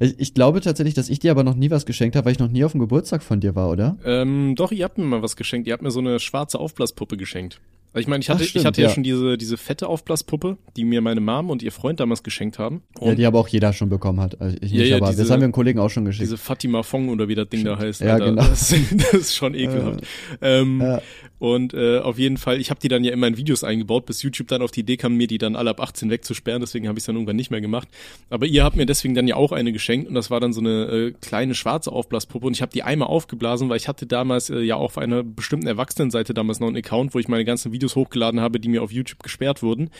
[0.00, 2.38] Ich, ich glaube tatsächlich, dass ich dir aber noch nie was geschenkt habe, weil ich
[2.38, 3.96] noch nie auf dem Geburtstag von dir war, oder?
[4.04, 5.66] ähm, doch, ihr habt mir mal was geschenkt.
[5.66, 7.60] Ihr habt mir so eine schwarze Aufblaspuppe geschenkt.
[7.92, 8.88] Also ich meine, ich hatte, Ach, ich stimmt, hatte ja.
[8.88, 8.94] ja.
[8.94, 12.82] schon diese, diese fette Aufblaspuppe, die mir meine Mom und ihr Freund damals geschenkt haben.
[13.00, 14.40] ja, Und die aber auch jeder schon bekommen hat.
[14.40, 16.22] Also ich Ja, nicht, ja, aber diese- das haben wir einem Kollegen auch schon geschickt.
[16.24, 18.00] diese Fatima Fong oder wie das Ding da heißt.
[18.02, 18.42] Ja, genau.
[18.42, 20.00] Das, das ist schon ekelhaft.
[20.42, 21.00] ähm, Ja.
[21.40, 24.22] Und äh, auf jeden Fall, ich habe die dann ja immer in Videos eingebaut, bis
[24.24, 26.98] YouTube dann auf die Idee kam, mir die dann alle ab 18 wegzusperren, deswegen habe
[26.98, 27.86] ich es dann irgendwann nicht mehr gemacht.
[28.28, 30.58] Aber ihr habt mir deswegen dann ja auch eine geschenkt und das war dann so
[30.60, 34.50] eine äh, kleine schwarze Aufblaspuppe und ich habe die einmal aufgeblasen, weil ich hatte damals
[34.50, 37.70] äh, ja auch auf einer bestimmten Erwachsenenseite damals noch einen Account, wo ich meine ganzen
[37.70, 39.90] Videos hochgeladen habe, die mir auf YouTube gesperrt wurden.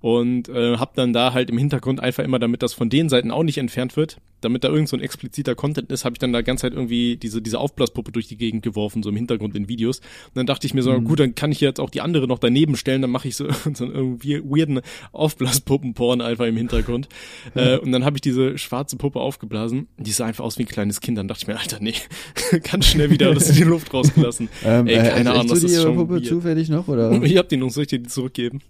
[0.00, 3.30] Und äh, habe dann da halt im Hintergrund einfach immer, damit das von den Seiten
[3.30, 6.32] auch nicht entfernt wird, damit da irgend so ein expliziter Content ist, habe ich dann
[6.32, 9.68] da ganz halt irgendwie diese diese Aufblaspuppe durch die Gegend geworfen, so im Hintergrund in
[9.68, 9.98] Videos.
[9.98, 11.04] Und dann dachte ich mir so, Mhm.
[11.04, 13.46] gut, dann kann ich jetzt auch die andere noch daneben stellen, dann mache ich so,
[13.74, 14.80] so einen irgendwie weirden
[15.12, 17.08] Aufblaspuppenporn einfach im Hintergrund.
[17.54, 20.68] äh, und dann habe ich diese schwarze Puppe aufgeblasen, die sah einfach aus wie ein
[20.68, 21.18] kleines Kind.
[21.18, 21.94] Dann dachte ich mir, Alter, nee,
[22.70, 24.48] ganz schnell wieder das in die Luft rausgelassen.
[24.64, 26.26] Ähm, Ey, äh, keine hast Ahnung, du das ist schon Puppe weird.
[26.26, 27.22] zufällig noch, oder?
[27.22, 28.60] Ich hab die noch, soll ich dir die zurückgeben?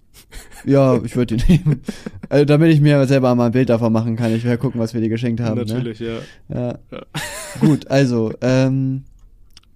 [0.67, 1.81] ja, ich würde die nehmen.
[2.29, 4.35] Also, damit ich mir selber mal ein Bild davon machen kann.
[4.35, 5.60] Ich werde gucken, was wir dir geschenkt haben.
[5.67, 6.19] Natürlich, ja.
[6.49, 6.79] Ne?
[6.91, 6.99] Ja.
[6.99, 7.03] Ja.
[7.61, 9.05] Gut, also, ähm,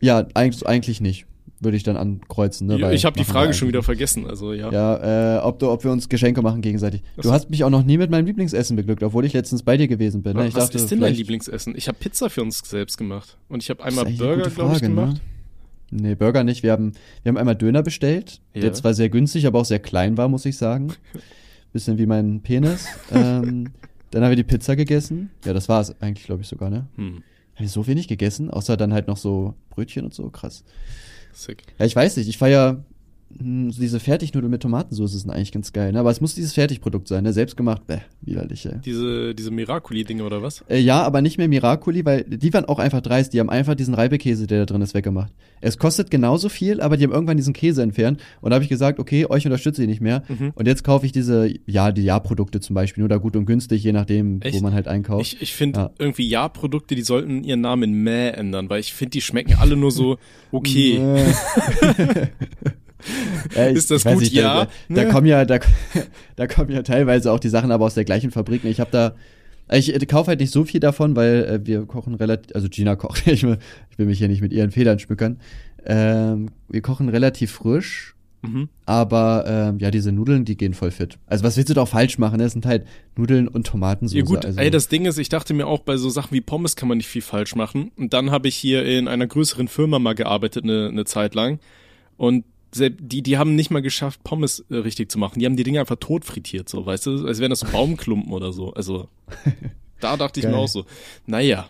[0.00, 1.26] ja, eigentlich, eigentlich nicht.
[1.60, 2.92] Würde ich dann ankreuzen, ne?
[2.92, 4.70] ich habe die Frage schon wieder vergessen, also ja.
[4.70, 7.02] Ja, äh, ob, du, ob wir uns Geschenke machen gegenseitig.
[7.16, 9.78] Das- Du hast mich auch noch nie mit meinem Lieblingsessen beglückt, obwohl ich letztens bei
[9.78, 10.36] dir gewesen bin.
[10.36, 10.47] Ne?
[10.49, 11.75] Was dachte, ist denn dein Lieblingsessen?
[11.75, 13.38] Ich habe Pizza für uns selbst gemacht.
[13.49, 15.14] Und ich habe einmal Burger, glaube ich, Frage, gemacht.
[15.90, 16.02] Ne?
[16.02, 16.62] Nee, Burger nicht.
[16.62, 16.92] Wir haben,
[17.23, 18.62] wir haben einmal Döner bestellt, Ja.
[18.62, 20.92] der zwar sehr günstig, aber auch sehr klein war, muss ich sagen.
[21.73, 22.86] Bisschen wie mein Penis.
[23.10, 23.70] ähm,
[24.14, 25.30] dann haben wir die Pizza gegessen.
[25.44, 26.86] Ja, das war es eigentlich, glaube ich, sogar, ne?
[26.96, 27.22] Hm,
[27.56, 30.64] Habe ich so wenig gegessen, außer dann halt noch so Brötchen und so, krass.
[31.32, 31.62] sick.
[31.78, 32.84] Ja, ich weiß nicht, ich feier
[33.40, 36.00] diese Fertignudeln mit Tomatensauce sind eigentlich ganz geil, ne?
[36.00, 37.32] Aber es muss dieses Fertigprodukt sein, ne?
[37.32, 38.78] Selbstgemacht, bäh, widerlich, ey.
[38.84, 40.64] Diese, diese Miraculi-Dinge oder was?
[40.68, 43.32] Äh, ja, aber nicht mehr Miracoli, weil die waren auch einfach dreist.
[43.32, 45.32] Die haben einfach diesen Reibekäse, der da drin ist, weggemacht.
[45.60, 48.20] Es kostet genauso viel, aber die haben irgendwann diesen Käse entfernt.
[48.40, 50.23] Und da habe ich gesagt, okay, euch unterstütze ich nicht mehr.
[50.28, 50.52] Mhm.
[50.54, 53.82] Und jetzt kaufe ich diese, ja, die Ja-Produkte zum Beispiel, nur da gut und günstig,
[53.82, 54.56] je nachdem, Echt?
[54.56, 55.23] wo man halt einkauft.
[55.34, 55.90] Ich, ich finde Ja.
[55.99, 59.76] irgendwie Ja-Produkte, die sollten ihren Namen in Mäh ändern, weil ich finde, die schmecken alle
[59.76, 60.18] nur so
[60.52, 61.00] okay.
[63.56, 64.21] Äh, ich- Ist das ich gut?
[64.23, 64.64] nicht, Ja.
[64.64, 65.08] Da, da Ne?
[65.08, 65.58] kommen ja, da,
[66.36, 68.64] da kommen ja teilweise auch die Sachen aber aus der gleichen Fabrik.
[68.64, 69.14] Ich habe da,
[69.71, 72.97] ich äh, kaufe halt nicht so viel davon, weil äh, wir kochen relativ, also Gina
[72.97, 73.58] kocht, ich will,
[73.90, 75.38] ich will mich hier nicht mit ihren Federn schmückern.
[75.86, 78.10] Ähm, wir kochen relativ frisch,
[78.43, 78.69] Mhm.
[78.84, 81.17] aber ähm, ja, diese Nudeln, die gehen voll fit.
[81.26, 82.36] Also was willst du doch falsch machen?
[82.36, 82.43] ne?
[82.45, 82.86] Das sind halt
[83.17, 84.19] Nudeln und Tomatensauce.
[84.19, 86.43] Ja gut, also, ey, das Ding ist, ich dachte mir auch, bei so Sachen wie
[86.43, 87.90] Pommes kann man nicht viel falsch machen.
[87.97, 91.58] Und dann habe ich hier in einer größeren Firma mal gearbeitet, eine, eine Zeit lang.
[92.19, 92.45] Und
[92.80, 95.39] die, die haben nicht mal geschafft, Pommes äh, richtig zu machen.
[95.39, 97.26] Die haben die Dinge einfach tot frittiert, so, weißt du?
[97.26, 98.73] Als wären das so Baumklumpen oder so.
[98.73, 99.08] Also,
[100.00, 100.60] da dachte ich mir Geil.
[100.60, 100.84] auch so,
[101.26, 101.69] naja.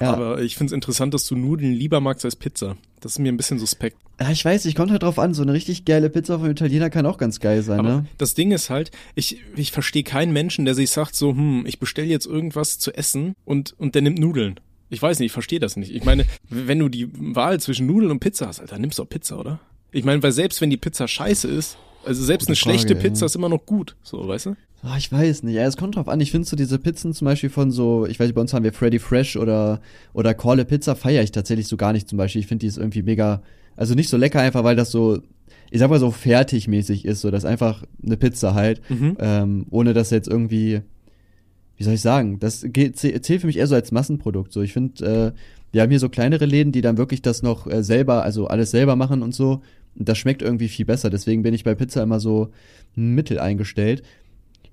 [0.00, 0.12] Ja.
[0.12, 2.76] Aber ich find's interessant, dass du Nudeln lieber magst als Pizza.
[3.00, 3.96] Das ist mir ein bisschen suspekt.
[4.20, 6.90] ja, ich weiß, ich kommt halt drauf an, so eine richtig geile Pizza vom Italiener
[6.90, 8.06] kann auch ganz geil sein, Aber ne?
[8.18, 11.78] das Ding ist halt, ich, ich verstehe keinen Menschen, der sich sagt so, hm, ich
[11.78, 14.58] bestelle jetzt irgendwas zu essen und, und der nimmt Nudeln.
[14.90, 15.94] Ich weiß nicht, ich verstehe das nicht.
[15.94, 19.08] Ich meine, wenn du die Wahl zwischen Nudeln und Pizza hast, Alter, nimmst du auch
[19.08, 19.60] Pizza, oder?
[19.94, 23.08] Ich meine, weil selbst wenn die Pizza scheiße ist, also selbst Gute eine schlechte Frage,
[23.08, 23.26] Pizza ja.
[23.26, 24.56] ist immer noch gut, so, weißt du?
[24.82, 25.54] Ah, ich weiß nicht.
[25.54, 26.20] Ja, es kommt drauf an.
[26.20, 28.64] Ich finde so diese Pizzen zum Beispiel von so, ich weiß nicht, bei uns haben
[28.64, 29.80] wir Freddy Fresh oder,
[30.12, 32.40] oder Corle Pizza, feiere ich tatsächlich so gar nicht zum Beispiel.
[32.40, 33.40] Ich finde die ist irgendwie mega,
[33.76, 35.20] also nicht so lecker einfach, weil das so,
[35.70, 39.16] ich sag mal so fertigmäßig ist, so, das ist einfach eine Pizza halt, Mhm.
[39.20, 40.82] ähm, ohne dass jetzt irgendwie,
[41.78, 44.52] wie soll ich sagen, das geht, zählt für mich eher so als Massenprodukt.
[44.52, 45.32] So, ich finde, äh,
[45.72, 48.70] wir haben hier so kleinere Läden, die dann wirklich das noch äh, selber, also alles
[48.70, 49.62] selber machen und so.
[49.96, 51.10] Das schmeckt irgendwie viel besser.
[51.10, 52.50] Deswegen bin ich bei Pizza immer so
[52.94, 54.02] mittel eingestellt.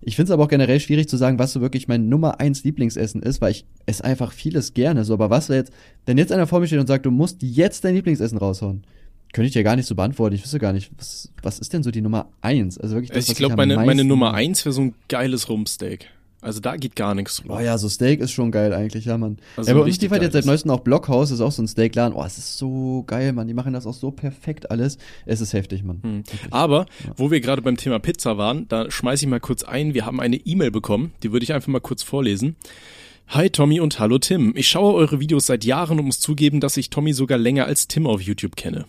[0.03, 2.63] Ich finde es aber auch generell schwierig zu sagen, was so wirklich mein Nummer eins
[2.63, 5.03] Lieblingsessen ist, weil ich esse einfach vieles gerne.
[5.03, 5.71] So, aber was jetzt,
[6.07, 8.83] wenn jetzt einer vor mir steht und sagt, du musst jetzt dein Lieblingsessen raushauen,
[9.31, 10.35] könnte ich dir gar nicht so beantworten.
[10.35, 12.79] Ich wüsste gar nicht, was, was ist denn so die Nummer eins?
[12.79, 16.07] Also wirklich das, ich glaube, meine, meine Nummer eins wäre so ein geiles Rumpsteak.
[16.41, 17.57] Also da geht gar nichts drüber.
[17.57, 19.37] Oh ja, so Steak ist schon geil eigentlich, ja, Mann.
[19.55, 22.17] Also ja, bei uns liefert jetzt seit neuestem auch Blockhaus, ist auch so ein Steakladen.
[22.17, 23.47] Oh, es ist so geil, Mann.
[23.47, 24.97] Die machen das auch so perfekt alles.
[25.27, 25.99] Es ist heftig, Mann.
[26.01, 26.23] Hm.
[26.49, 27.13] Aber, ja.
[27.15, 29.93] wo wir gerade beim Thema Pizza waren, da schmeiße ich mal kurz ein.
[29.93, 32.55] Wir haben eine E-Mail bekommen, die würde ich einfach mal kurz vorlesen.
[33.33, 34.51] Hi Tommy und hallo Tim.
[34.57, 37.87] Ich schaue eure Videos seit Jahren und muss zugeben, dass ich Tommy sogar länger als
[37.87, 38.83] Tim auf YouTube kenne.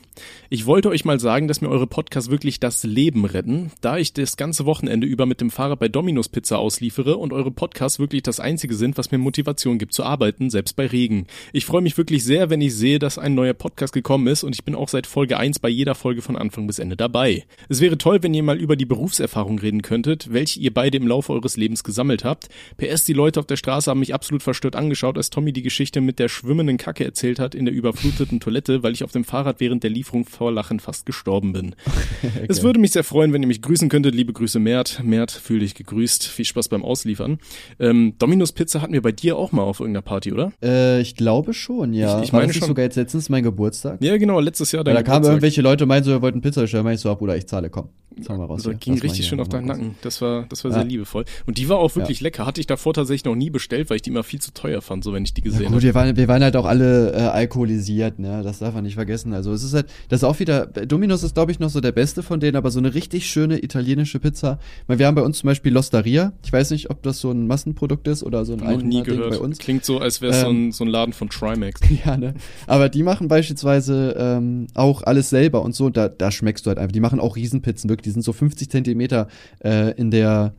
[0.51, 4.13] Ich wollte euch mal sagen, dass mir eure Podcasts wirklich das Leben retten, da ich
[4.13, 8.25] das ganze Wochenende über mit dem Fahrrad bei Domino's Pizza ausliefere und eure Podcasts wirklich
[8.25, 11.29] das einzige sind, was mir Motivation gibt zu arbeiten, selbst bei Regen.
[11.53, 14.57] Ich freue mich wirklich sehr, wenn ich sehe, dass ein neuer Podcast gekommen ist und
[14.57, 17.45] ich bin auch seit Folge 1 bei jeder Folge von Anfang bis Ende dabei.
[17.69, 21.07] Es wäre toll, wenn ihr mal über die Berufserfahrung reden könntet, welche ihr beide im
[21.07, 22.49] Laufe eures Lebens gesammelt habt.
[22.77, 25.61] PS, die Leute auf der Straße haben mich absolut absolut verstört angeschaut, als Tommy die
[25.61, 29.25] Geschichte mit der schwimmenden Kacke erzählt hat in der überfluteten Toilette, weil ich auf dem
[29.25, 31.75] Fahrrad während der Lieferung vor Lachen fast gestorben bin.
[32.23, 32.47] okay.
[32.49, 34.15] Es würde mich sehr freuen, wenn ihr mich grüßen könntet.
[34.15, 35.05] Liebe Grüße, Mert.
[35.05, 36.27] Mert, fühl dich gegrüßt.
[36.27, 37.41] Viel Spaß beim Ausliefern.
[37.79, 40.53] Ähm, Dominos Pizza hatten wir bei dir auch mal auf irgendeiner Party, oder?
[40.63, 42.19] Äh, ich glaube schon, ja.
[42.19, 42.69] Ich, ich meine schon.
[42.69, 44.03] sogar jetzt letztens mein Geburtstag?
[44.03, 46.63] Ja, genau, letztes Jahr dein Da kamen irgendwelche Leute und meinten so, wir wollten Pizza
[46.63, 46.85] bestellen.
[46.85, 47.91] Meinst du, ab, Bruder, ich zahle, komm.
[48.21, 48.67] Zahl mal raus.
[48.67, 49.95] Also, ging richtig schön auf deinen Nacken.
[50.03, 50.79] Das war, das war ja.
[50.79, 51.25] sehr liebevoll.
[51.47, 52.25] Und die war auch wirklich ja.
[52.25, 52.47] lecker.
[52.47, 55.03] Hatte ich davor tatsächlich noch nie bestellt, weil ich die immer viel zu teuer fand
[55.03, 55.77] so wenn ich die gesehen habe.
[55.77, 58.43] Ja, wir waren, wir waren halt auch alle äh, alkoholisiert, ne?
[58.43, 59.33] Das darf man nicht vergessen.
[59.33, 61.93] Also es ist halt, das ist auch wieder, Dominos ist, glaube ich, noch so der
[61.93, 64.59] beste von denen, aber so eine richtig schöne italienische Pizza.
[64.87, 66.33] Meine, wir haben bei uns zum Beispiel L'Osteria.
[66.45, 69.31] Ich weiß nicht, ob das so ein Massenprodukt ist oder so ein Noch nie gehört.
[69.31, 69.59] bei uns.
[69.59, 71.81] Klingt so, als wäre es ähm, so, ein, so ein Laden von Trimax.
[72.05, 72.35] Ja, ne?
[72.67, 76.79] Aber die machen beispielsweise ähm, auch alles selber und so, da, da schmeckst du halt
[76.79, 76.93] einfach.
[76.93, 78.05] Die machen auch Riesenpizzen, wirklich.
[78.05, 79.29] Die sind so 50 Zentimeter
[79.63, 80.55] äh, in der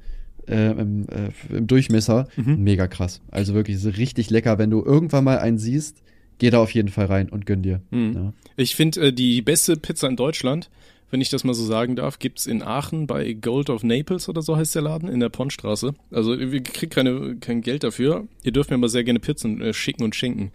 [0.47, 2.27] äh, im, äh, im, Durchmesser.
[2.35, 2.63] Mhm.
[2.63, 3.21] Mega krass.
[3.31, 4.57] Also wirklich so richtig lecker.
[4.57, 6.01] Wenn du irgendwann mal einen siehst,
[6.37, 7.81] geh da auf jeden Fall rein und gönn dir.
[7.91, 8.13] Mhm.
[8.13, 8.33] Ja.
[8.55, 10.69] Ich finde, äh, die beste Pizza in Deutschland,
[11.11, 14.41] wenn ich das mal so sagen darf, gibt's in Aachen bei Gold of Naples oder
[14.41, 15.93] so heißt der Laden, in der Pondstraße.
[16.11, 18.27] Also ihr kriegt keine, kein Geld dafür.
[18.43, 20.51] Ihr dürft mir aber sehr gerne Pizzen äh, schicken und schenken.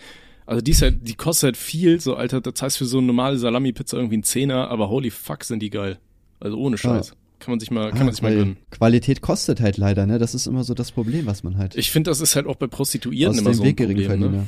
[0.46, 3.06] Also die, ist halt, die kostet halt viel, so Alter, das heißt für so eine
[3.06, 5.98] normale Salami-Pizza irgendwie ein Zehner, aber holy fuck sind die geil.
[6.40, 6.78] Also ohne.
[6.78, 7.12] Scheiß.
[7.12, 7.27] Ah.
[7.38, 8.56] Kann man sich mal, kann ah, man sich mal gönnen.
[8.70, 10.18] Qualität kostet halt leider, ne?
[10.18, 11.76] Das ist immer so das Problem, was man halt.
[11.76, 14.46] Ich finde, das ist halt auch bei Prostituierten Aus immer so ein Weg Problem, ne?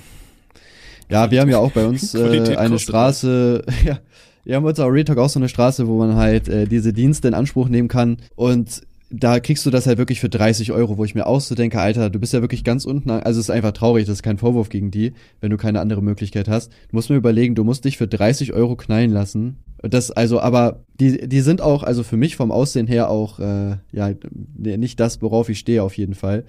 [1.09, 4.00] Ja, wir haben ja auch bei uns äh, eine Straße, ja,
[4.44, 6.92] wir haben uns auch Real Talk auch so eine Straße, wo man halt äh, diese
[6.92, 10.96] Dienste in Anspruch nehmen kann und da kriegst du das halt wirklich für 30 Euro,
[10.96, 13.46] wo ich mir auch so denke, Alter, du bist ja wirklich ganz unten, also es
[13.46, 16.70] ist einfach traurig, das ist kein Vorwurf gegen die, wenn du keine andere Möglichkeit hast.
[16.90, 19.59] Du musst mir überlegen, du musst dich für 30 Euro knallen lassen.
[19.83, 23.79] Das, also, aber die, die sind auch, also für mich vom Aussehen her auch, äh,
[23.92, 24.12] ja,
[24.57, 26.44] nicht das, worauf ich stehe auf jeden Fall.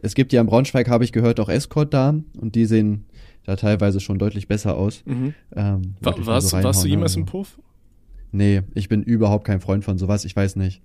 [0.00, 3.04] Es gibt ja in Braunschweig, habe ich gehört, auch Escort-Damen und die sehen
[3.44, 5.02] da teilweise schon deutlich besser aus.
[5.04, 5.34] Mhm.
[5.54, 7.58] Ähm, War, warst, so warst du jemals im Puff?
[8.30, 10.82] Nee, ich bin überhaupt kein Freund von sowas, ich weiß nicht.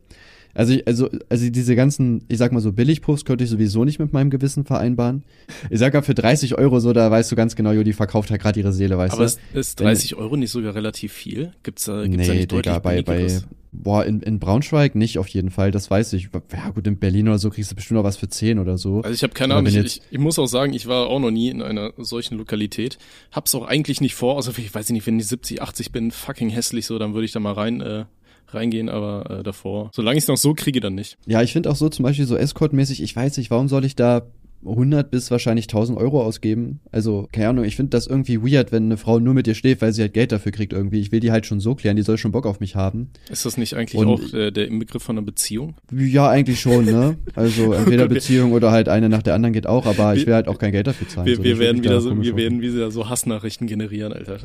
[0.56, 4.14] Also, also, also diese ganzen, ich sag mal so Billigpuffs könnte ich sowieso nicht mit
[4.14, 5.24] meinem Gewissen vereinbaren.
[5.70, 8.30] Ich sag ja für 30 Euro so, da weißt du ganz genau, jo, die verkauft
[8.30, 9.34] halt gerade ihre Seele, weißt Aber du.
[9.52, 11.54] Aber ist 30 Euro nicht sogar relativ viel?
[11.64, 15.28] Gibt's da, gibt's nee, da nicht Digga, bei, bei, boah, in, in Braunschweig nicht auf
[15.28, 16.30] jeden Fall, das weiß ich.
[16.52, 19.02] Ja gut, in Berlin oder so kriegst du bestimmt noch was für 10 oder so.
[19.02, 21.32] Also ich habe keine Ahnung, ich, ich, ich, muss auch sagen, ich war auch noch
[21.32, 23.00] nie in einer solchen Lokalität.
[23.32, 26.50] Hab's auch eigentlich nicht vor, also ich weiß nicht, wenn ich 70, 80 bin, fucking
[26.50, 28.06] hässlich so, dann würde ich da mal rein äh,
[28.54, 31.18] reingehen, aber äh, davor, solange ich es noch so kriege, dann nicht.
[31.26, 33.96] Ja, ich finde auch so zum Beispiel so Escort-mäßig, ich weiß nicht, warum soll ich
[33.96, 34.24] da
[34.66, 36.80] 100 bis wahrscheinlich 1000 Euro ausgeben.
[36.92, 39.82] Also, keine Ahnung, ich finde das irgendwie weird, wenn eine Frau nur mit dir steht,
[39.82, 41.00] weil sie halt Geld dafür kriegt irgendwie.
[41.00, 43.10] Ich will die halt schon so klären, die soll schon Bock auf mich haben.
[43.30, 45.76] Ist das nicht eigentlich Und, auch äh, der Inbegriff von einer Beziehung?
[45.92, 47.18] Ja, eigentlich schon, ne?
[47.36, 50.48] Also entweder Beziehung oder halt eine nach der anderen geht auch, aber ich will halt
[50.48, 51.28] auch kein Geld dafür zahlen.
[51.28, 54.38] Wir, so, wir werden wieder so, wir werden wieder so Hassnachrichten generieren, Alter.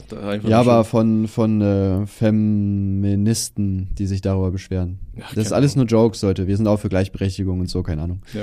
[0.47, 4.99] ja, aber von, von äh, Feministen, die sich darüber beschweren.
[5.23, 5.87] Ach, das ist alles Ahnung.
[5.91, 6.47] nur Jokes, Leute.
[6.47, 8.23] Wir sind auch für Gleichberechtigung und so, keine Ahnung.
[8.33, 8.41] Ja.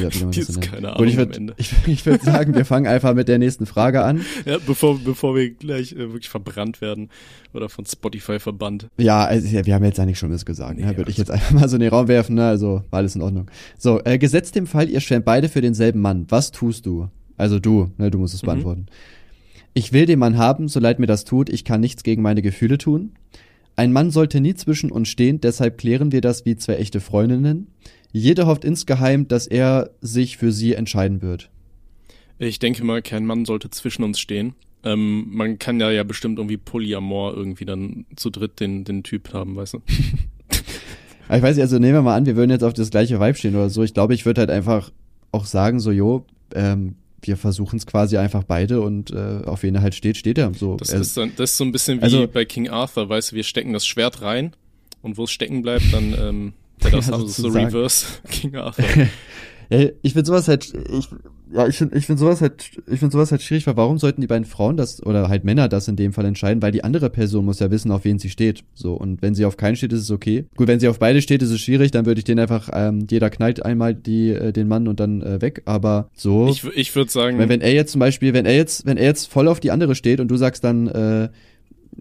[0.00, 2.86] ja wie, wie ist keine Ahnung und ich würde ich, ich würd sagen, wir fangen
[2.86, 4.24] einfach mit der nächsten Frage an.
[4.46, 7.10] Ja, bevor, bevor wir gleich äh, wirklich verbrannt werden
[7.52, 8.88] oder von Spotify verbannt.
[8.96, 10.78] Ja, also, ja, wir haben jetzt eigentlich schon was gesagt.
[10.78, 10.96] Nee, ne?
[10.96, 12.46] Würde ich jetzt einfach mal so in den Raum werfen, ne?
[12.48, 13.50] Also war alles in Ordnung.
[13.78, 16.26] So, äh, gesetzt dem Fall, ihr schwärmt beide für denselben Mann.
[16.28, 17.08] Was tust du?
[17.36, 18.46] Also du, ne, du musst es mhm.
[18.46, 18.86] beantworten.
[19.72, 22.42] Ich will den Mann haben, so leid mir das tut, ich kann nichts gegen meine
[22.42, 23.12] Gefühle tun.
[23.80, 27.68] Ein Mann sollte nie zwischen uns stehen, deshalb klären wir das wie zwei echte Freundinnen.
[28.12, 31.48] jede hofft insgeheim, dass er sich für sie entscheiden wird.
[32.38, 34.52] Ich denke mal, kein Mann sollte zwischen uns stehen.
[34.84, 39.32] Ähm, man kann ja ja bestimmt irgendwie Polyamor irgendwie dann zu dritt den, den Typ
[39.32, 39.78] haben, weißt du?
[41.28, 43.18] Aber ich weiß nicht, also nehmen wir mal an, wir würden jetzt auf das gleiche
[43.18, 43.82] Vibe stehen oder so.
[43.82, 44.92] Ich glaube, ich würde halt einfach
[45.32, 49.74] auch sagen, so, jo, ähm, wir versuchen es quasi einfach beide und äh, auf wen
[49.74, 50.52] er halt steht, steht er.
[50.54, 53.08] So, Das, er, ist, dann, das ist so ein bisschen wie Also- bei King Arthur,
[53.08, 54.54] weißt du, wir stecken das Schwert rein
[55.02, 56.52] und wo es stecken bleibt, dann ähm,
[56.82, 57.48] ja, das Ja, also so.
[57.48, 58.84] Reverse King Arthur.
[60.02, 61.06] Ich finde sowas halt, ich,
[61.52, 64.20] ja, ich finde, ich finde sowas halt, ich finde sowas halt schwierig, weil warum sollten
[64.20, 66.62] die beiden Frauen das oder halt Männer das in dem Fall entscheiden?
[66.62, 68.64] Weil die andere Person muss ja wissen, auf wen sie steht.
[68.74, 70.46] So und wenn sie auf keinen steht, ist es okay.
[70.56, 71.90] Gut, wenn sie auf beide steht, ist es schwierig.
[71.90, 75.22] Dann würde ich den einfach, ähm, jeder knallt einmal die äh, den Mann und dann
[75.22, 75.62] äh, weg.
[75.64, 78.86] Aber so, Ich, ich würde sagen, wenn, wenn er jetzt zum Beispiel, wenn er jetzt,
[78.86, 81.28] wenn er jetzt voll auf die andere steht und du sagst dann, äh,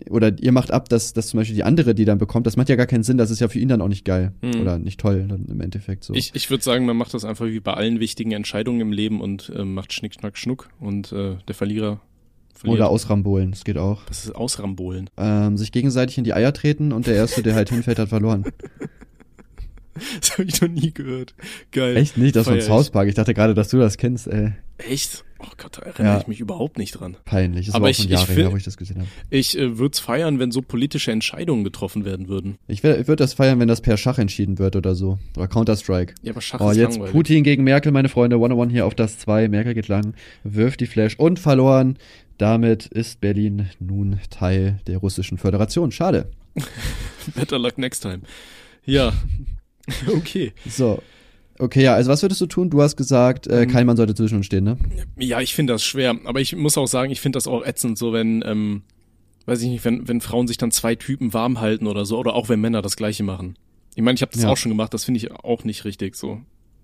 [0.10, 2.70] oder ihr macht ab, dass, dass zum Beispiel die andere die dann bekommt, das macht
[2.70, 4.34] ja gar keinen Sinn, das ist ja für ihn dann auch nicht geil.
[4.42, 4.62] Hm.
[4.62, 6.14] Oder nicht toll dann im Endeffekt so.
[6.14, 9.22] ich, ich würde sagen, man macht das einfach wie bei allen wichtigen Entscheidungen im Leben
[9.22, 12.02] und ähm, macht Schnick, Schnack, Schnuck und äh, der Verlierer
[12.54, 12.80] verliert.
[12.80, 14.06] oder ausrambolen, das geht auch.
[14.06, 15.10] das ist Ausrambolen.
[15.18, 18.46] ähm, sich gegenseitig in die Eier treten und der Erste, der halt hinfällt, hat verloren.
[20.20, 21.34] Das habe ich noch nie gehört.
[21.72, 21.98] Geil.
[21.98, 22.36] Echt nicht?
[22.36, 23.08] Das von South Park.
[23.08, 24.28] Ich dachte gerade, dass du das kennst.
[24.28, 24.86] Ey, ich.
[24.92, 25.24] Echt?
[25.42, 26.20] Oh Gott, da erinnere Ja.
[26.22, 27.16] ich mich überhaupt nicht dran.
[27.24, 27.68] peinlich.
[27.68, 29.08] Das Aber ich- schon ich Jahre find- her, wo ich das gesehen habe.
[29.30, 32.58] Ich äh, würde es feiern, wenn so politische Entscheidungen getroffen werden würden.
[32.68, 35.18] Ich, wär- ich würde das feiern, wenn das per Schach entschieden wird oder so.
[35.38, 36.16] Oder Counter-Strike.
[36.24, 37.14] Ja, aber Schach Oh, ist jetzt langweilig.
[37.14, 38.38] Putin gegen Merkel, meine Freunde.
[38.38, 39.48] One-on-one hier auf das 2.
[39.48, 41.98] Merkel geht lang, wirft die Flash und verloren.
[42.38, 45.92] Damit ist Berlin nun Teil der russischen Föderation.
[45.94, 46.30] Schade.
[47.36, 48.22] Better luck next time.
[48.86, 49.14] Ja.
[50.15, 50.54] okay.
[50.67, 51.02] So.
[51.58, 52.69] Okay, ja, also was würdest du tun?
[52.69, 53.69] Du hast gesagt, äh, Mhm.
[53.71, 54.78] kein Mann sollte zwischen uns stehen, ne?
[55.17, 56.15] Ja, ich finde das schwer.
[56.23, 58.84] Aber ich muss auch sagen, ich finde das auch ätzend, so wenn, ähm,
[59.45, 62.34] weiß ich nicht, wenn, wenn Frauen sich dann zwei Typen warm halten oder so, oder
[62.36, 63.56] auch wenn Männer das Gleiche machen.
[63.95, 64.49] Ich meine, ich habe das Ja.
[64.49, 66.39] auch schon gemacht, das finde ich auch nicht richtig so.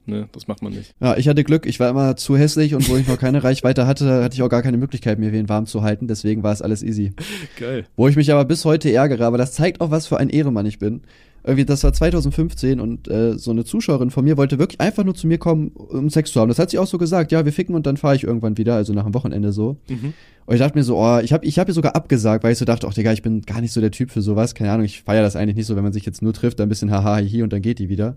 [0.08, 0.94] Ne, das macht man nicht.
[1.00, 3.88] Ja, ich hatte Glück, ich war immer zu hässlich und wo ich noch keine Reichweite
[3.88, 6.62] hatte, hatte ich auch gar keine Möglichkeit, mir wen warm zu halten, deswegen war es
[6.62, 7.14] alles easy.
[7.58, 7.88] Geil.
[7.96, 10.66] Wo ich mich aber bis heute ärgere, aber das zeigt auch, was für ein Ehremann
[10.68, 11.02] ich bin.
[11.46, 15.14] Irgendwie, das war 2015 und äh, so eine Zuschauerin von mir wollte wirklich einfach nur
[15.14, 16.50] zu mir kommen, um Sex zu haben.
[16.50, 18.74] Das hat sie auch so gesagt, ja, wir ficken und dann fahre ich irgendwann wieder,
[18.74, 19.78] also nach dem Wochenende so.
[19.88, 20.14] Mhm.
[20.48, 22.58] Und ich dachte mir so, oh, ich habe ich hab ihr sogar abgesagt, weil ich
[22.58, 24.56] so dachte, ach Digga, ich bin gar nicht so der Typ für sowas.
[24.56, 26.66] Keine Ahnung, ich feiere das eigentlich nicht so, wenn man sich jetzt nur trifft, dann
[26.66, 28.16] ein bisschen haha, hihi und dann geht die wieder.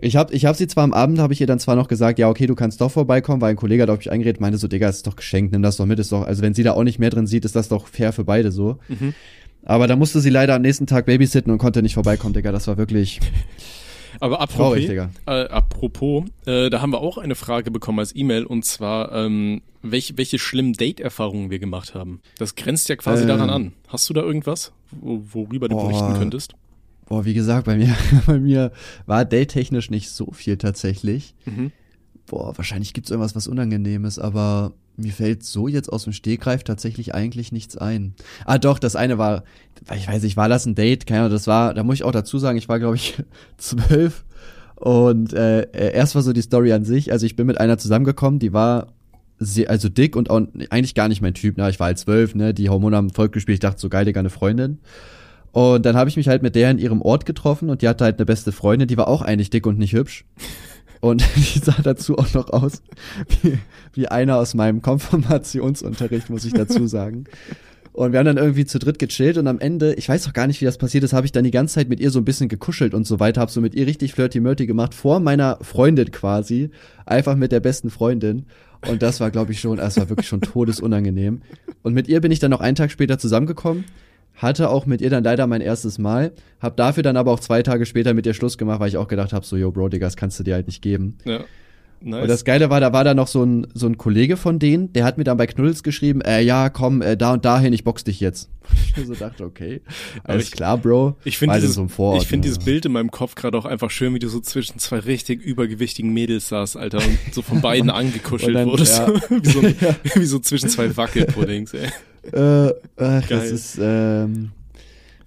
[0.00, 2.18] Ich habe ich hab sie zwar am Abend, habe ich ihr dann zwar noch gesagt,
[2.18, 4.68] ja, okay, du kannst doch vorbeikommen, weil ein Kollege hat auf mich eingeredet, meinte so,
[4.68, 6.72] Digga, es ist doch geschenkt, nimm das doch mit, ist doch, also wenn sie da
[6.72, 8.78] auch nicht mehr drin sieht, ist das doch fair für beide so.
[8.88, 9.14] Mhm.
[9.64, 12.66] Aber da musste sie leider am nächsten Tag babysitten und konnte nicht vorbeikommen, Digga, das
[12.68, 13.20] war wirklich
[14.20, 15.10] Aber apropos, traurig, Digga.
[15.26, 19.60] äh, apropos äh, da haben wir auch eine Frage bekommen als E-Mail und zwar, ähm,
[19.82, 22.20] welche, welche schlimmen Date-Erfahrungen wir gemacht haben.
[22.38, 23.28] Das grenzt ja quasi Ähm.
[23.28, 23.72] daran an.
[23.88, 25.88] Hast du da irgendwas, wo, worüber du Boah.
[25.88, 26.54] berichten könntest?
[27.06, 27.94] Boah, wie gesagt, bei mir,
[28.26, 28.72] bei mir
[29.06, 31.34] war datetechnisch nicht so viel tatsächlich.
[31.44, 31.72] Mhm.
[32.26, 37.14] Boah, wahrscheinlich gibt's irgendwas, was Unangenehmes, aber mir fällt so jetzt aus dem Stegreif tatsächlich
[37.14, 38.14] eigentlich nichts ein.
[38.44, 39.44] Ah, doch, das eine war,
[39.94, 41.06] ich weiß nicht, war das ein Date?
[41.06, 43.22] Keine Ahnung, das war, da muss ich auch dazu sagen, ich war, glaube ich,
[43.58, 44.24] zwölf.
[44.74, 47.78] Und äh, äh, erst war so die Story an sich, also ich bin mit einer
[47.78, 48.88] zusammengekommen, die war
[49.38, 50.40] sehr, also dick und auch
[50.70, 51.68] eigentlich gar nicht mein Typ, ne?
[51.70, 52.54] Ich war halt zwölf, ne?
[52.54, 54.78] Die Hormone haben Volk gespielt, ich dachte so geil, Digga, eine Freundin.
[55.56, 58.04] Und dann habe ich mich halt mit der in ihrem Ort getroffen und die hatte
[58.04, 60.26] halt eine beste Freundin, die war auch eigentlich dick und nicht hübsch.
[61.00, 62.82] Und die sah dazu auch noch aus
[63.40, 63.56] wie,
[63.94, 67.24] wie einer aus meinem Konfirmationsunterricht, muss ich dazu sagen.
[67.94, 70.46] Und wir haben dann irgendwie zu dritt gechillt und am Ende, ich weiß auch gar
[70.46, 72.26] nicht, wie das passiert ist, habe ich dann die ganze Zeit mit ihr so ein
[72.26, 76.10] bisschen gekuschelt und so weiter, habe so mit ihr richtig flirty-murty gemacht, vor meiner Freundin
[76.10, 76.68] quasi,
[77.06, 78.44] einfach mit der besten Freundin.
[78.86, 81.40] Und das war, glaube ich, schon, es war wirklich schon todesunangenehm.
[81.82, 83.86] Und mit ihr bin ich dann noch einen Tag später zusammengekommen,
[84.36, 87.62] hatte auch mit ihr dann leider mein erstes Mal, hab dafür dann aber auch zwei
[87.62, 90.06] Tage später mit ihr Schluss gemacht, weil ich auch gedacht habe, so, yo, Bro, Digga,
[90.06, 91.16] das kannst du dir halt nicht geben.
[91.24, 91.40] Ja.
[92.02, 92.22] Nice.
[92.22, 94.92] Und das Geile war, da war da noch so ein, so ein Kollege von denen,
[94.92, 97.84] der hat mir dann bei Knuddels geschrieben, äh, ja, komm, äh, da und dahin, ich
[97.84, 98.50] box dich jetzt.
[98.84, 99.80] Ich mir so dachte, okay,
[100.24, 101.16] alles ich- klar, Bro.
[101.24, 102.50] Ich finde dieses, so Vorort, ich find ne?
[102.50, 105.40] dieses Bild in meinem Kopf gerade auch einfach schön, wie du so zwischen zwei richtig
[105.42, 108.98] übergewichtigen Mädels saß, Alter, und so von beiden angekuschelt dann- wurdest.
[108.98, 109.08] ja.
[109.30, 109.62] wie, so,
[110.20, 111.88] wie so zwischen zwei Wackelpuddings, ey.
[112.32, 113.24] Äh, ach, Geil.
[113.28, 114.50] das ist ähm,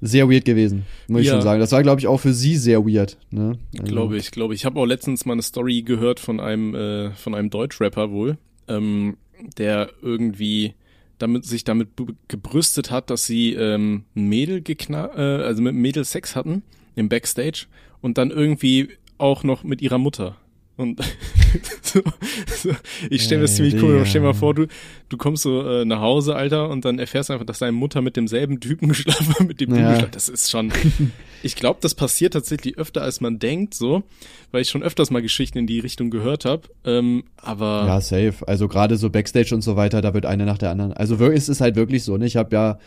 [0.02, 1.34] sehr weird gewesen, muss ich Ja.
[1.34, 1.60] schon sagen.
[1.60, 3.18] Das war, glaube ich, auch für sie sehr weird.
[3.32, 3.58] Ne?
[3.78, 4.62] Also, Glaube ich, glaube ich.
[4.62, 8.38] Ich habe auch letztens mal eine Story gehört von einem, äh, von einem Deutschrapper wohl,
[8.68, 9.18] ähm,
[9.58, 10.74] der irgendwie
[11.18, 11.90] damit sich damit
[12.30, 16.64] gebrüstet hat, dass sie ähm, ein Mädel gekna äh, also mit einem Mädel Sex hatten
[16.96, 17.66] im Backstage
[18.02, 20.38] und dann irgendwie auch noch mit ihrer Mutter.
[20.80, 20.98] Und
[21.82, 22.02] so,
[22.48, 22.70] so,
[23.10, 24.02] ich stelle mir das ziemlich cool.
[24.06, 24.68] Stell dir mal vor, du,
[25.10, 28.02] du kommst so äh, nach Hause, Alter, und dann erfährst du einfach, dass deine Mutter
[28.02, 29.76] mit demselben Typen geschlafen hat, mit dem ja.
[29.76, 30.72] du geschlafen Das ist schon.
[31.44, 34.04] ich glaube, das passiert tatsächlich öfter, als man denkt, so,
[34.52, 36.70] weil ich schon öfters mal Geschichten in die Richtung gehört habe.
[36.86, 37.84] Ähm, aber.
[37.86, 38.36] Ja, safe.
[38.48, 40.94] Also gerade so Backstage und so weiter, da wird eine nach der anderen.
[40.94, 42.26] Also es ist halt wirklich so, ne?
[42.26, 42.80] Ich habe ja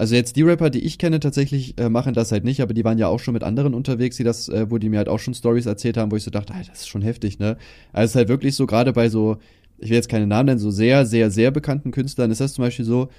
[0.00, 2.84] also jetzt die Rapper, die ich kenne, tatsächlich äh, machen das halt nicht, aber die
[2.84, 5.18] waren ja auch schon mit anderen unterwegs, die das, äh, wo die mir halt auch
[5.18, 7.58] schon Stories erzählt haben, wo ich so dachte, ey, das ist schon heftig, ne?
[7.92, 9.36] Also es ist halt wirklich so, gerade bei so,
[9.78, 12.64] ich will jetzt keine Namen nennen, so sehr, sehr, sehr bekannten Künstlern ist das zum
[12.64, 13.10] Beispiel so,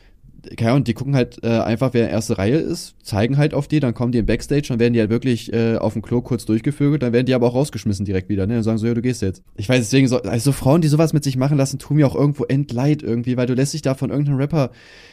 [0.60, 3.68] ja, und die gucken halt äh, einfach, wer in erste Reihe ist, zeigen halt auf
[3.68, 6.22] die, dann kommen die im Backstage, dann werden die halt wirklich äh, auf dem Klo
[6.22, 8.58] kurz durchgevögelt, dann werden die aber auch rausgeschmissen direkt wieder, ne?
[8.58, 9.44] Und sagen so, ja, du gehst jetzt.
[9.56, 12.16] Ich weiß deswegen so, also Frauen, die sowas mit sich machen lassen, tun mir auch
[12.16, 14.72] irgendwo entleid irgendwie, weil du lässt dich da von irgendeinem Rapper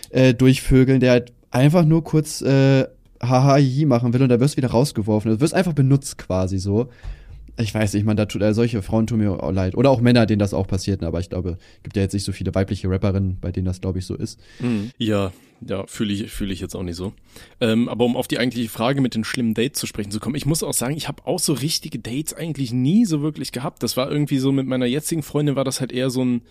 [0.08, 2.86] äh, durchvögeln, der halt einfach nur kurz äh,
[3.22, 5.30] haha machen will und da wirst du wieder rausgeworfen.
[5.30, 6.88] Du wirst einfach benutzt quasi so.
[7.60, 9.74] Ich weiß nicht, man, da tut, äh, solche Frauen tun mir auch leid.
[9.74, 11.08] Oder auch Männer, denen das auch passiert, ne?
[11.08, 13.98] aber ich glaube, gibt ja jetzt nicht so viele weibliche Rapperinnen, bei denen das, glaube
[13.98, 14.38] ich, so ist.
[14.60, 14.92] Mhm.
[14.96, 15.32] Ja,
[15.66, 17.14] ja, fühle ich, fühle ich jetzt auch nicht so.
[17.60, 20.36] Ähm, aber um auf die eigentliche Frage mit den schlimmen Dates zu sprechen zu kommen,
[20.36, 23.82] ich muss auch sagen, ich habe auch so richtige Dates eigentlich nie so wirklich gehabt.
[23.82, 26.42] Das war irgendwie so mit meiner jetzigen Freundin war das halt eher so ein,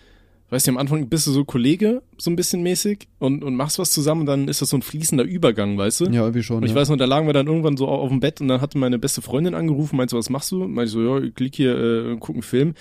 [0.50, 3.78] weißt du, am Anfang bist du so Kollege, so ein bisschen mäßig und, und machst
[3.78, 6.04] was zusammen und dann ist das so ein fließender Übergang, weißt du?
[6.06, 6.58] Ja, irgendwie schon.
[6.58, 6.76] Und ich ja.
[6.76, 8.98] weiß noch, da lagen wir dann irgendwann so auf dem Bett und dann hatte meine
[8.98, 10.58] beste Freundin angerufen, meinte so, was machst du?
[10.58, 12.74] Meinte ich so, ja, ich klick hier, äh, guck einen Film.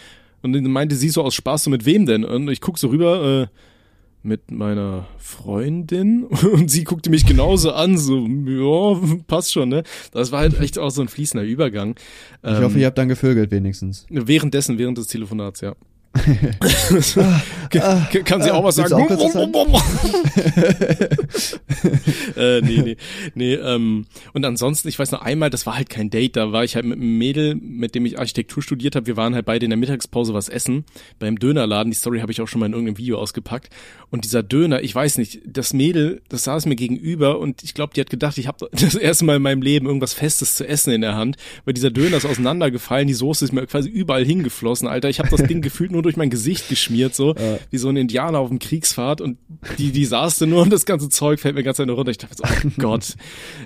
[0.43, 2.23] Und dann meinte sie so aus Spaß, so mit wem denn?
[2.23, 3.47] Und ich guck so rüber, äh,
[4.23, 9.84] mit meiner Freundin und sie guckte mich genauso an, so, ja, passt schon, ne?
[10.12, 11.95] Das war halt echt auch so ein fließender Übergang.
[12.43, 14.06] Ich ähm, hoffe, ihr habt dann gevögelt wenigstens.
[14.10, 15.75] Währenddessen, während des Telefonats, ja.
[18.23, 18.93] Kann sie auch was sagen?
[18.93, 19.10] Auch
[22.38, 22.97] äh, nee, nee,
[23.36, 23.56] nee.
[23.56, 26.75] Ähm, und ansonsten, ich weiß noch einmal, das war halt kein Date, da war ich
[26.75, 29.08] halt mit einem Mädel, mit dem ich Architektur studiert habe.
[29.08, 30.86] Wir waren halt beide in der Mittagspause was essen
[31.19, 31.91] beim Dönerladen.
[31.91, 33.69] Die Story habe ich auch schon mal in irgendeinem Video ausgepackt.
[34.10, 37.93] Und dieser Döner, ich weiß nicht, das Mädel, das saß mir gegenüber und ich glaube,
[37.93, 40.93] die hat gedacht, ich habe das erste Mal in meinem Leben irgendwas Festes zu essen
[40.93, 44.88] in der Hand, weil dieser Döner ist auseinandergefallen, die Soße ist mir quasi überall hingeflossen,
[44.88, 45.10] Alter.
[45.10, 47.60] Ich habe das Ding gefühlt nur durch mein Gesicht geschmiert, so ja.
[47.70, 49.38] wie so ein Indianer auf dem Kriegsfahrt und
[49.78, 52.12] die, die saß da nur und das ganze Zeug fällt mir ganz eine runter.
[52.12, 53.15] Ich dachte so, oh Gott.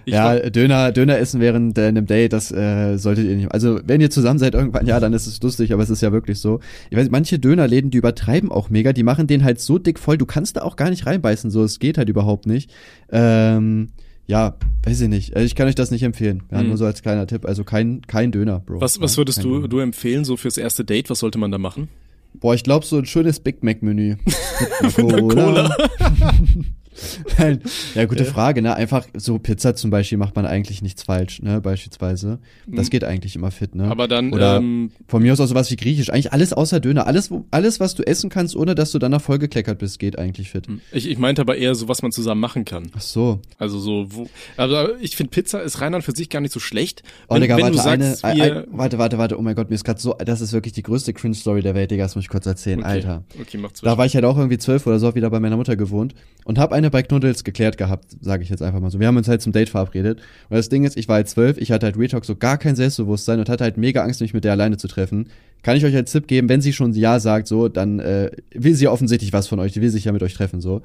[0.06, 3.52] ja, Döner, Döner essen während äh, einem Date, das äh, solltet ihr nicht.
[3.52, 6.12] Also wenn ihr zusammen seid irgendwann, ja, dann ist es lustig, aber es ist ja
[6.12, 6.62] wirklich so.
[6.90, 10.18] Ich weiß, manche Dönerläden, die übertreiben auch mega, die machen den halt so dick voll,
[10.18, 12.72] du kannst da auch gar nicht reinbeißen, so, es geht halt überhaupt nicht.
[13.12, 13.90] Ähm,
[14.28, 15.36] ja, weiß ich nicht.
[15.36, 16.44] Also ich kann euch das nicht empfehlen.
[16.52, 16.70] Ja, mhm.
[16.70, 17.46] Nur so als kleiner Tipp.
[17.46, 18.80] Also kein, kein Döner, Bro.
[18.80, 21.10] Was, was würdest du, du empfehlen, so fürs erste Date?
[21.10, 21.90] Was sollte man da machen?
[22.36, 24.16] Boah, ich glaube so ein schönes Big Mac Menü.
[24.82, 25.76] Mit Cola.
[27.38, 27.58] Cola.
[27.96, 28.76] ja, gute Frage, ne?
[28.76, 31.62] Einfach so Pizza zum Beispiel macht man eigentlich nichts falsch, ne?
[31.62, 32.40] Beispielsweise.
[32.68, 32.90] Das mhm.
[32.90, 33.86] geht eigentlich immer fit, ne?
[33.86, 36.10] Aber dann, Oder ähm, von mir aus auch sowas wie Griechisch.
[36.10, 37.08] Eigentlich alles außer Döner.
[37.08, 40.68] Alles, alles, was du essen kannst, ohne dass du danach vollgekleckert bist, geht eigentlich fit.
[40.68, 40.82] Mhm.
[40.92, 42.92] Ich, ich meinte aber eher so, was man zusammen machen kann.
[42.96, 43.40] Ach so.
[43.58, 44.28] Also so, wo,
[44.58, 47.04] aber ich finde Pizza ist rein an für sich gar nicht so schlecht.
[47.28, 49.70] Oh, wenn, Digga, wenn warte, du sagst, eine, ein, warte, warte, warte, oh mein Gott,
[49.70, 52.26] mir ist gerade so, das ist wirklich die größte Cringe-Story der Welt, Digga, das muss
[52.26, 52.90] ich kurz erzählen, okay.
[52.90, 53.24] Alter.
[53.40, 55.76] Okay, macht's Da war ich halt auch irgendwie zwölf oder so, wieder bei meiner Mutter
[55.76, 59.00] gewohnt und habe eine bei Knuddels geklärt gehabt, sage ich jetzt einfach mal so.
[59.00, 60.20] Wir haben uns halt zum Date verabredet.
[60.50, 62.76] Und das Ding ist, ich war halt zwölf, ich hatte halt Retalk so gar kein
[62.76, 65.30] Selbstbewusstsein und hatte halt mega Angst, mich mit der alleine zu treffen.
[65.64, 68.76] Kann ich euch einen Tipp geben, wenn sie schon Ja sagt, so, dann äh, will
[68.76, 70.82] sie offensichtlich was von euch, die will sich ja mit euch treffen, so.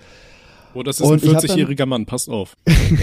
[0.75, 2.55] Oh, das ist und ein 40-jähriger Mann, passt auf.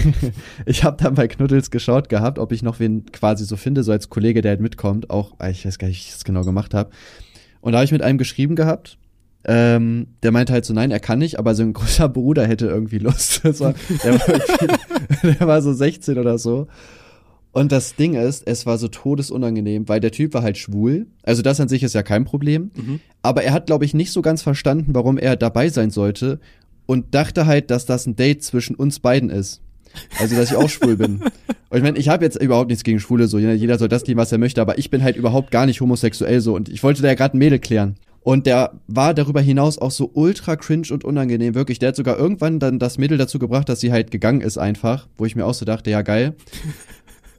[0.66, 3.90] ich habe dann bei Knuddels geschaut gehabt, ob ich noch wen quasi so finde, so
[3.90, 5.10] als Kollege, der halt mitkommt.
[5.10, 6.90] Auch, ich weiß gar nicht, wie ich das genau gemacht habe.
[7.60, 8.96] Und da habe ich mit einem geschrieben gehabt
[9.46, 12.66] ähm, der meinte halt so, nein, er kann nicht, aber so ein großer Bruder hätte
[12.66, 13.44] irgendwie Lust.
[13.60, 14.38] War, der, war
[15.38, 16.66] der war so 16 oder so.
[17.52, 21.06] Und das Ding ist, es war so todesunangenehm, weil der Typ war halt schwul.
[21.22, 22.72] Also das an sich ist ja kein Problem.
[22.74, 23.00] Mhm.
[23.22, 26.40] Aber er hat, glaube ich, nicht so ganz verstanden, warum er dabei sein sollte
[26.86, 29.60] und dachte halt, dass das ein Date zwischen uns beiden ist.
[30.18, 31.20] Also, dass ich auch schwul bin.
[31.70, 34.20] Und ich meine, ich habe jetzt überhaupt nichts gegen Schwule, so jeder soll das lieben,
[34.20, 37.02] was er möchte, aber ich bin halt überhaupt gar nicht homosexuell so und ich wollte
[37.02, 37.96] da ja gerade ein Mädel klären.
[38.24, 41.78] Und der war darüber hinaus auch so ultra cringe und unangenehm, wirklich.
[41.78, 45.06] Der hat sogar irgendwann dann das Mädel dazu gebracht, dass sie halt gegangen ist einfach,
[45.18, 46.34] wo ich mir auch so dachte, ja geil.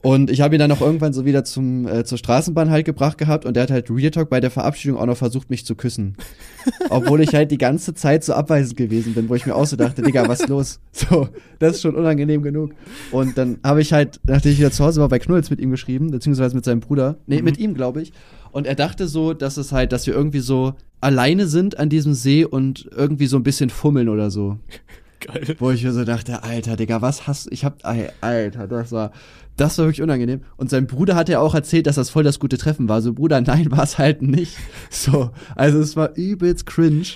[0.02, 3.18] Und ich habe ihn dann auch irgendwann so wieder zum, äh, zur Straßenbahn halt gebracht
[3.18, 5.74] gehabt und der hat halt Real Talk bei der Verabschiedung auch noch versucht, mich zu
[5.74, 6.16] küssen.
[6.90, 9.76] Obwohl ich halt die ganze Zeit so abweisend gewesen bin, wo ich mir auch so
[9.76, 10.80] dachte, Digga, was los?
[10.92, 11.28] So,
[11.58, 12.70] das ist schon unangenehm genug.
[13.12, 15.70] Und dann habe ich halt, nachdem ich wieder zu Hause war, bei Knulls mit ihm
[15.70, 17.16] geschrieben, beziehungsweise mit seinem Bruder.
[17.26, 17.44] Nee, mhm.
[17.44, 18.12] mit ihm, glaube ich.
[18.50, 22.14] Und er dachte so, dass es halt, dass wir irgendwie so alleine sind an diesem
[22.14, 24.58] See und irgendwie so ein bisschen fummeln oder so.
[25.20, 25.56] Geil.
[25.58, 27.50] Wo ich mir so dachte, Alter, Digga, was hast du?
[27.50, 27.80] Ich hab,
[28.20, 29.12] Alter, das war,
[29.56, 30.42] das war wirklich unangenehm.
[30.56, 33.02] Und sein Bruder hat ja auch erzählt, dass das voll das gute Treffen war.
[33.02, 34.56] So, Bruder, nein, war es halt nicht.
[34.90, 37.06] So, also es war übelst cringe.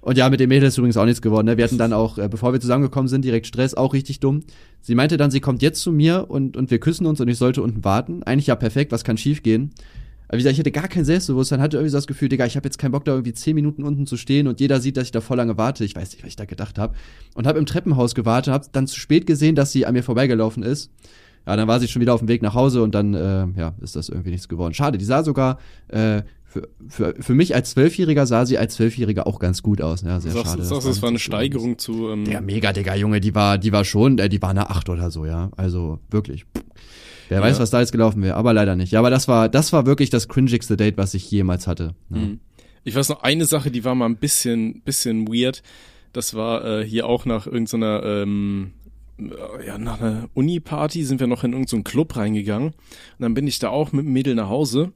[0.00, 1.46] Und ja, mit dem Mädel ist übrigens auch nichts geworden.
[1.46, 1.56] Ne?
[1.56, 4.44] Wir hatten dann auch, äh, bevor wir zusammengekommen sind, direkt Stress, auch richtig dumm.
[4.80, 7.36] Sie meinte dann, sie kommt jetzt zu mir und, und wir küssen uns und ich
[7.36, 8.22] sollte unten warten.
[8.22, 9.72] Eigentlich ja perfekt, was kann schief gehen?
[10.28, 12.56] Aber wie gesagt, ich hatte gar kein Selbstbewusstsein, hatte irgendwie so das Gefühl, Digga, ich
[12.56, 15.04] habe jetzt keinen Bock, da irgendwie zehn Minuten unten zu stehen und jeder sieht, dass
[15.04, 15.84] ich da voll lange warte.
[15.84, 16.94] Ich weiß nicht, was ich da gedacht habe.
[17.34, 20.62] Und habe im Treppenhaus gewartet, habe dann zu spät gesehen, dass sie an mir vorbeigelaufen
[20.62, 20.90] ist.
[21.46, 23.74] Ja, dann war sie schon wieder auf dem Weg nach Hause und dann, äh, ja,
[23.80, 24.74] ist das irgendwie nichts geworden.
[24.74, 25.58] Schade, die sah sogar,
[25.88, 30.02] äh, für, für, für mich als Zwölfjähriger sah sie als Zwölfjähriger auch ganz gut aus.
[30.02, 30.64] Ja, sehr sagst, schade.
[30.64, 32.08] Sagst, das war eine Steigerung zu.
[32.10, 34.88] Ähm, der mega, Digga, Junge, die war, die war schon, äh, die war eine Acht
[34.88, 35.50] oder so, ja.
[35.56, 36.46] Also wirklich.
[37.28, 37.44] Wer Ja.
[37.44, 38.92] weiß, was da jetzt gelaufen wäre, aber leider nicht.
[38.92, 41.94] Ja, aber das war, das war wirklich das cringigste Date, was ich jemals hatte.
[42.10, 42.16] Ja.
[42.16, 42.40] Mhm.
[42.84, 45.62] Ich weiß noch, eine Sache, die war mal ein bisschen, bisschen weird.
[46.14, 48.77] Das war äh, hier auch nach irgendeiner, ähm, äh,
[49.66, 52.68] ja, nach einer Uni-Party sind wir noch in irgendeinen Club reingegangen.
[52.68, 52.74] Und
[53.18, 54.92] dann bin ich da auch mit dem Mädel nach Hause.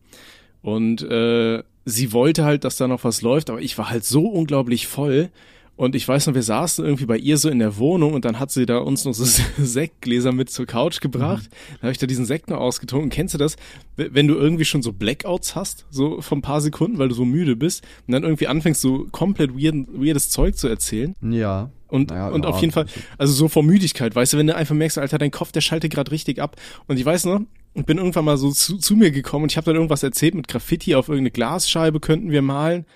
[0.63, 4.27] Und äh, sie wollte halt, dass da noch was läuft, aber ich war halt so
[4.27, 5.31] unglaublich voll.
[5.75, 8.39] Und ich weiß noch, wir saßen irgendwie bei ihr so in der Wohnung und dann
[8.39, 9.25] hat sie da uns noch so
[9.59, 11.49] Sektgläser mit zur Couch gebracht.
[11.77, 13.11] Da habe ich da diesen Sekt noch ausgetrunken.
[13.11, 13.57] Kennst du das?
[13.97, 17.25] Wenn du irgendwie schon so Blackouts hast, so von ein paar Sekunden, weil du so
[17.25, 21.17] müde bist und dann irgendwie anfängst, so komplett weird, weirdes Zeug zu erzählen.
[21.23, 21.71] ja.
[21.93, 22.87] Und, Naja, und auf jeden Fall,
[23.19, 25.93] also so vor Müdigkeit, weißt du, wenn du einfach merkst, Alter, dein Kopf, der schaltet
[25.93, 26.57] gerade richtig ab.
[26.87, 27.41] Und ich weiß noch,
[27.75, 30.35] ich bin irgendwann mal so zu, zu mir gekommen und ich habe dann irgendwas erzählt
[30.35, 32.87] mit Graffiti auf irgendeine Glasscheibe könnten wir malen.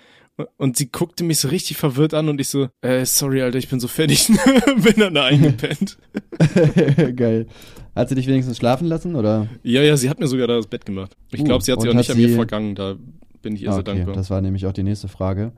[0.59, 3.68] Und sie guckte mich so richtig verwirrt an und ich so, äh, sorry, Alter, ich
[3.68, 4.26] bin so fertig.
[4.82, 5.97] bin dann da eingepennt.
[7.16, 7.47] Geil.
[7.94, 9.47] Hat sie dich wenigstens schlafen lassen, oder?
[9.62, 11.16] ja, ja, sie hat mir sogar da das Bett gemacht.
[11.32, 12.97] Ich Uh, glaube, sie hat sich auch nicht hat an mir sie- vergangen, da
[13.42, 14.14] bin ich ihr Ah, sehr okay, dankbar.
[14.14, 15.53] das war nämlich auch die nächste Frage.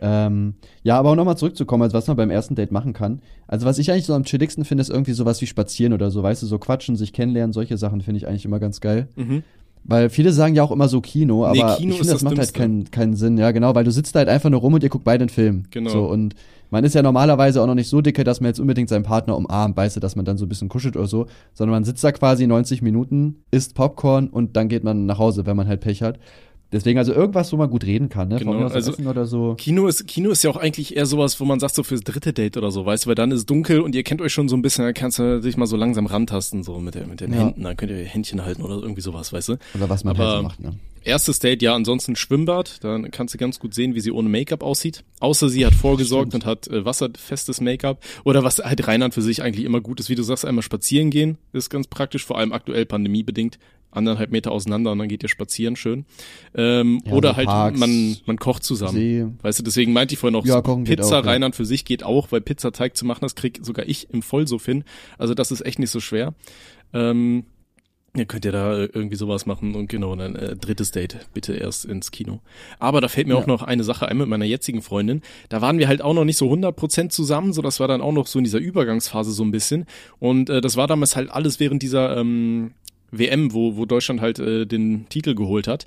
[0.00, 3.20] Ähm, ja, aber auch nochmal zurückzukommen, also was man beim ersten Date machen kann.
[3.46, 6.22] Also was ich eigentlich so am chilligsten finde, ist irgendwie sowas wie spazieren oder so,
[6.22, 9.08] weißt du, so quatschen, sich kennenlernen, solche Sachen finde ich eigentlich immer ganz geil.
[9.16, 9.42] Mhm.
[9.84, 12.22] Weil viele sagen ja auch immer so Kino, Nee, aber Kino ich finde, das das
[12.22, 12.58] macht halt Dümmste.
[12.58, 14.88] keinen, keinen Sinn, ja genau, weil du sitzt da halt einfach nur rum und ihr
[14.88, 15.64] guckt beide einen Film.
[15.70, 15.90] Genau.
[15.90, 16.34] So, und
[16.70, 19.36] man ist ja normalerweise auch noch nicht so dicke, dass man jetzt unbedingt seinen Partner
[19.36, 22.02] umarmt, weißt du, dass man dann so ein bisschen kuschelt oder so, sondern man sitzt
[22.02, 25.82] da quasi 90 Minuten, isst Popcorn und dann geht man nach Hause, wenn man halt
[25.82, 26.18] Pech hat.
[26.74, 28.38] Deswegen also irgendwas, wo man gut reden kann, ne?
[28.38, 29.54] Genau, Von mir aus also- Essen oder so.
[29.56, 32.32] Kino ist, Kino ist ja auch eigentlich eher sowas, wo man sagt, so fürs dritte
[32.32, 34.56] Date oder so, weißt du, weil dann ist dunkel und ihr kennt euch schon so
[34.56, 37.32] ein bisschen, dann kannst du dich mal so langsam rantasten, so mit, der, mit den
[37.32, 37.38] Ja.
[37.40, 39.52] Händen, dann könnt ihr Händchen halten oder irgendwie sowas, weißt du.
[39.76, 40.74] Oder was man Aber- halt so macht, ne?
[41.06, 44.62] Erstes Date, ja, ansonsten Schwimmbad, dann kannst du ganz gut sehen, wie sie ohne Make-up
[44.62, 45.04] aussieht.
[45.20, 46.44] Außer sie hat vorgesorgt Stimmt.
[46.44, 47.98] und hat äh, wasserfestes Make-up.
[48.24, 51.10] Oder was halt Rheinland für sich eigentlich immer gut ist, wie du sagst, einmal spazieren
[51.10, 53.58] gehen, ist ganz praktisch, vor allem aktuell pandemiebedingt.
[53.94, 56.04] Anderthalb Meter auseinander und dann geht ihr spazieren schön.
[56.54, 58.94] Ähm, Ja, oder so halt, Parks, man, man kocht zusammen.
[58.96, 59.26] See.
[59.42, 61.30] Weißt du, deswegen meinte ich vorhin auch, Ja, so Pizza auch, ja.
[61.30, 64.64] Rheinland für sich geht auch, weil Pizzateig zu machen, das krieg sogar ich im Vollsuff
[64.66, 64.84] hin.
[65.18, 66.34] Also das ist echt nicht so schwer.
[66.92, 67.44] Ähm,
[68.16, 71.54] ihr könnt ihr da äh, irgendwie sowas machen und genau, dann äh, drittes Date, bitte
[71.54, 72.40] erst ins Kino.
[72.78, 73.40] Aber da fällt mir Ja.
[73.40, 75.20] auch noch eine Sache ein mit meiner jetzigen Freundin.
[75.48, 78.12] Da waren wir halt auch noch nicht so 100% zusammen, so das war dann auch
[78.12, 79.86] noch so in dieser Übergangsphase so ein bisschen.
[80.20, 82.74] Und äh, das war damals halt alles während dieser ähm,
[83.10, 85.86] WM, wo, wo Deutschland halt äh, den Titel geholt hat.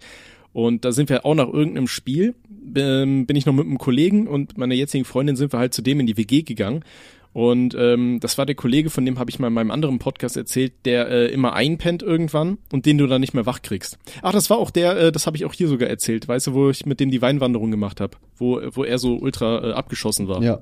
[0.54, 2.34] Und da sind wir auch nach irgendeinem Spiel,
[2.76, 5.82] ähm, bin ich noch mit einem Kollegen und meiner jetzigen Freundin sind wir halt zu
[5.82, 6.84] dem in die WG gegangen.
[7.34, 10.38] Und ähm, das war der Kollege, von dem habe ich mal in meinem anderen Podcast
[10.38, 14.00] erzählt, der äh, immer einpennt irgendwann und den du dann nicht mehr wach kriegst.
[14.24, 16.54] Ach, das war auch der, äh, das habe ich auch hier sogar erzählt, weißt du,
[16.56, 20.28] wo ich mit dem die Weinwanderung gemacht habe, wo, wo er so ultra äh, abgeschossen
[20.28, 20.42] war.
[20.42, 20.60] Ja.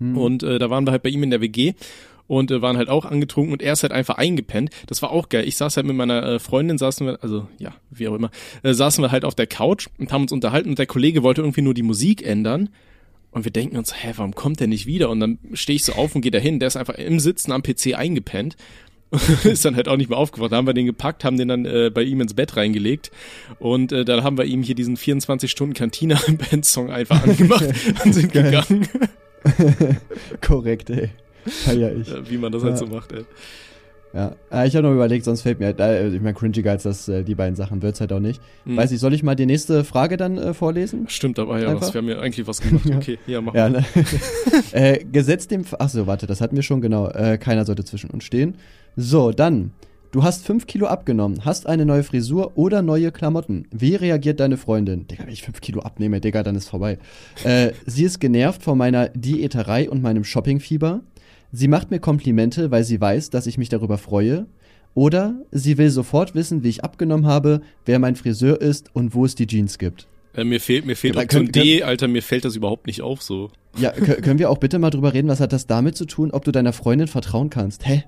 [0.00, 0.16] Hm.
[0.18, 1.74] Und äh, da waren wir halt bei ihm in der WG
[2.28, 4.70] und äh, waren halt auch angetrunken und er ist halt einfach eingepennt.
[4.86, 5.48] Das war auch geil.
[5.48, 8.30] Ich saß halt mit meiner äh, Freundin, saßen wir, also ja, wie auch immer,
[8.62, 11.40] äh, saßen wir halt auf der Couch und haben uns unterhalten und der Kollege wollte
[11.40, 12.68] irgendwie nur die Musik ändern.
[13.30, 15.10] Und wir denken uns, hä, warum kommt der nicht wieder?
[15.10, 16.60] Und dann stehe ich so auf und gehe da hin.
[16.60, 18.56] Der ist einfach im Sitzen am PC eingepennt.
[19.44, 20.52] ist dann halt auch nicht mehr aufgewacht.
[20.52, 23.10] Da haben wir den gepackt, haben den dann äh, bei ihm ins Bett reingelegt
[23.58, 26.20] und äh, dann haben wir ihm hier diesen 24 Stunden Cantina
[26.50, 27.64] Band Song einfach angemacht
[28.04, 28.86] und sind gegangen,
[30.42, 31.10] Korrekt, ey.
[31.46, 32.08] Feier ich.
[32.12, 32.76] Äh, wie man das halt Ja.
[32.78, 33.12] so macht.
[33.12, 33.24] Ey.
[34.14, 36.84] Ja, äh, ich habe noch überlegt, sonst fällt mir halt, äh, ich meine, cringiger als
[36.84, 38.40] das, äh, die beiden Sachen wird's halt auch nicht.
[38.64, 38.76] Hm.
[38.78, 41.04] Weiß ich, soll ich mal die nächste Frage dann äh, vorlesen?
[41.10, 41.82] Stimmt, aber ja, Einfach?
[41.82, 42.86] was, wir haben ja eigentlich was gemacht.
[42.88, 42.96] Ja.
[42.96, 43.84] Okay, ja, mach Ja, mal.
[44.72, 44.98] ne?
[45.12, 47.10] gesetzt dem, ach so, warte, das hatten wir schon, genau.
[47.38, 48.54] Keiner sollte zwischen uns stehen.
[48.96, 49.72] So, dann.
[50.10, 53.66] Du hast fünf Kilo abgenommen, hast eine neue Frisur oder neue Klamotten.
[53.70, 55.06] Wie reagiert deine Freundin?
[55.06, 56.96] Digga, wenn ich fünf Kilo abnehme, Digga, dann ist vorbei.
[57.44, 61.02] Äh, sie ist genervt von meiner Diäterei und meinem Shoppingfieber.
[61.52, 64.46] Sie macht mir Komplimente, weil sie weiß, dass ich mich darüber freue.
[64.94, 69.24] Oder sie will sofort wissen, wie ich abgenommen habe, wer mein Friseur ist und wo
[69.24, 70.06] es die Jeans gibt.
[70.34, 73.00] Äh, mir fehlt, mir fehlt Ja, Option können- D, Alter, mir fällt das überhaupt nicht
[73.02, 73.50] auf so.
[73.78, 76.30] Ja, kö- können wir auch bitte mal drüber reden, was hat das damit zu tun,
[76.32, 77.86] ob du deiner Freundin vertrauen kannst?
[77.86, 78.04] Hä?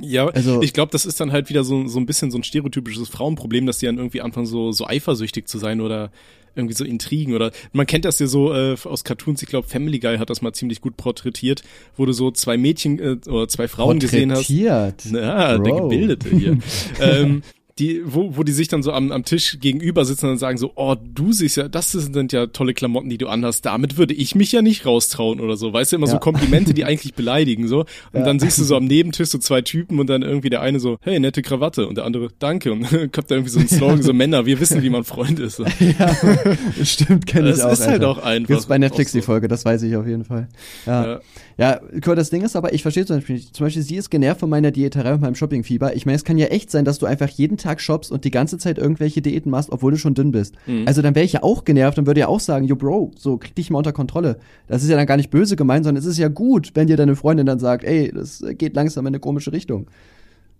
[0.00, 2.42] Ja, Also- ich glaube, das ist dann halt wieder so, so ein bisschen so ein
[2.42, 6.10] stereotypisches Frauenproblem, dass die dann irgendwie anfangen, so, so eifersüchtig zu sein oder
[6.56, 9.98] irgendwie so Intrigen oder man kennt das ja so äh, aus Cartoons, ich glaube Family
[9.98, 11.62] Guy hat das mal ziemlich gut porträtiert,
[11.96, 14.48] wo du so zwei Mädchen äh, oder zwei Frauen gesehen hast.
[14.48, 15.04] Porträtiert.
[15.06, 15.74] Ja, der.
[15.74, 16.58] Gebildete hier.
[17.00, 17.42] ähm,
[17.80, 20.72] die, wo, wo die sich dann so am, am Tisch gegenüber sitzen und sagen so,
[20.76, 23.66] oh, du siehst ja, das sind ja tolle Klamotten, die du anhast.
[23.66, 25.72] Damit würde ich mich ja nicht raustrauen oder so.
[25.72, 26.18] Weißt du, immer so Ja.
[26.20, 27.80] Komplimente, die eigentlich beleidigen, so.
[27.80, 27.86] Und
[28.20, 28.22] Ja.
[28.24, 30.98] dann siehst du so am Nebentisch so zwei Typen und dann irgendwie der eine so,
[31.00, 32.70] hey, nette Krawatte und der andere, danke.
[32.72, 35.40] Und dann kommt da irgendwie so ein Slogan, so Männer, wir wissen, wie man Freund
[35.40, 35.56] ist.
[35.56, 35.64] So.
[35.98, 36.14] ja,
[36.84, 37.72] stimmt, kenne ich Das auch.
[37.72, 38.08] ist halt Alter.
[38.10, 38.48] auch einfach.
[38.48, 39.18] Gibt's bei Netflix so.
[39.18, 40.48] die Folge, das weiß ich auf jeden Fall.
[40.86, 41.06] Ja.
[41.06, 41.20] Ja.
[41.56, 43.54] Ja, das Ding ist aber, ich verstehe zum Beispiel nicht.
[43.54, 45.94] Zum Beispiel, sie ist genervt von meiner Diäterei und meinem Shoppingfieber.
[45.94, 48.32] Ich meine, es kann ja echt sein, dass du einfach jeden Tag shoppst und die
[48.32, 50.56] ganze Zeit irgendwelche Diäten machst, obwohl du schon dünn bist.
[50.66, 50.82] Mhm.
[50.86, 53.36] Also dann wäre ich ja auch genervt und würde ja auch sagen, yo Bro, so
[53.36, 54.38] krieg dich mal unter Kontrolle.
[54.66, 56.96] Das ist ja dann gar nicht böse gemeint, sondern es ist ja gut, wenn dir
[56.96, 59.86] deine Freundin dann sagt, ey, das geht langsam in eine komische Richtung.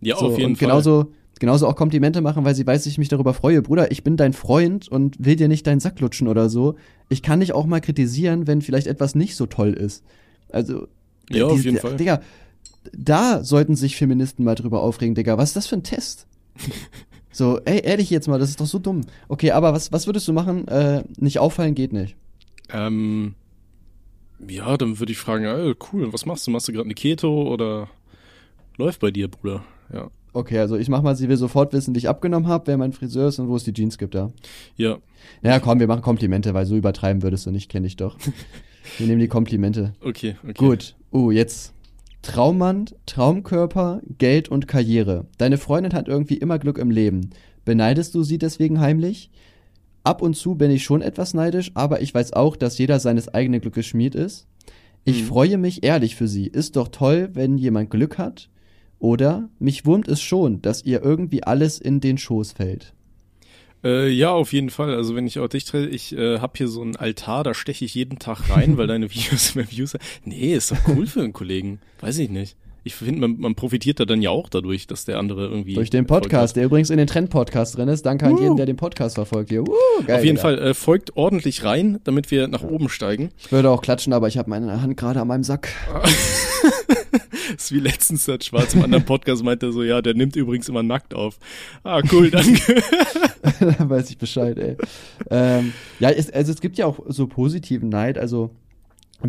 [0.00, 0.68] Ja, so, auf jeden und Fall.
[0.68, 1.06] genauso,
[1.40, 3.62] genauso auch Komplimente machen, weil sie weiß, dass ich mich darüber freue.
[3.62, 6.76] Bruder, ich bin dein Freund und will dir nicht deinen Sack lutschen oder so.
[7.08, 10.04] Ich kann dich auch mal kritisieren, wenn vielleicht etwas nicht so toll ist.
[10.54, 10.86] Also,
[11.30, 11.96] Ja, auf jeden Fall.
[11.96, 12.20] Digga,
[12.92, 15.36] da sollten sich Feministen mal drüber aufregen, Digga.
[15.36, 16.26] Was ist das für ein Test?
[17.32, 19.02] so, ey, ehrlich jetzt mal, das ist doch so dumm.
[19.28, 20.68] Okay, aber was, was würdest du machen?
[20.68, 22.16] Äh, nicht auffallen geht nicht.
[22.70, 23.34] Ähm,
[24.48, 26.50] ja, dann würde ich fragen, ey, cool, was machst du?
[26.50, 27.88] Machst du gerade eine Keto oder
[28.76, 29.64] läuft bei dir, Bruder?
[29.92, 30.10] Ja.
[30.32, 32.92] Okay, also ich mach mal, sie will sofort wissen, wie ich abgenommen habe, wer mein
[32.92, 34.30] Friseur ist und wo es die Jeans gibt, ja.
[34.76, 34.98] Ja,
[35.42, 38.16] Ja, komm, wir machen Komplimente, weil so übertreiben würdest du nicht, kenne ich doch.
[38.98, 39.92] Wir nehmen die Komplimente.
[40.00, 40.52] okay, okay.
[40.54, 40.94] Gut.
[41.12, 41.72] Uh, jetzt.
[42.22, 45.26] Traummann, Traumkörper, Geld und Karriere.
[45.38, 47.30] Deine Freundin hat irgendwie immer Glück im Leben.
[47.64, 49.30] Beneidest du sie deswegen heimlich?
[50.04, 53.28] Ab und zu bin ich schon etwas neidisch, aber ich weiß auch, dass jeder seines
[53.28, 54.46] eigenen Glückes Schmied ist.
[55.04, 55.26] Ich Mhm.
[55.26, 56.46] freue mich ehrlich für sie.
[56.46, 58.48] Ist doch toll, wenn jemand Glück hat.
[58.98, 62.93] Oder mich wurmt es schon, dass ihr irgendwie alles in den Schoß fällt.
[63.84, 64.94] Äh, ja, auf jeden Fall.
[64.94, 67.84] Also wenn ich auch dich treffe, ich äh, hab hier so einen Altar, da steche
[67.84, 70.02] ich jeden Tag rein, weil deine Videos mehr Views haben.
[70.24, 71.80] Nee, ist doch cool für einen Kollegen.
[72.00, 72.56] Weiß ich nicht.
[72.86, 75.72] Ich finde, man, man profitiert da dann ja auch dadurch, dass der andere irgendwie.
[75.72, 78.04] Durch den Podcast, der übrigens in den Trend-Podcast drin ist.
[78.04, 78.42] Danke an Uh.
[78.42, 79.62] jeden, der den Podcast verfolgt hier.
[79.62, 79.72] Uh,
[80.06, 80.48] geil, Auf jeden Digga.
[80.48, 83.30] Fall, äh, folgt ordentlich rein, damit wir nach oben steigen.
[83.38, 85.68] Ich würde auch klatschen, aber ich habe meine Hand gerade an meinem Sack.
[87.56, 90.82] Ist wie letztens hat Schwarz im anderen Podcast meinte so, ja, der nimmt übrigens immer
[90.82, 91.38] nackt auf.
[91.82, 92.82] Ah, cool, danke.
[93.60, 94.76] da weiß ich Bescheid, ey.
[95.30, 98.18] ähm, ja, es, also es gibt ja auch so positiven Neid.
[98.18, 98.50] Also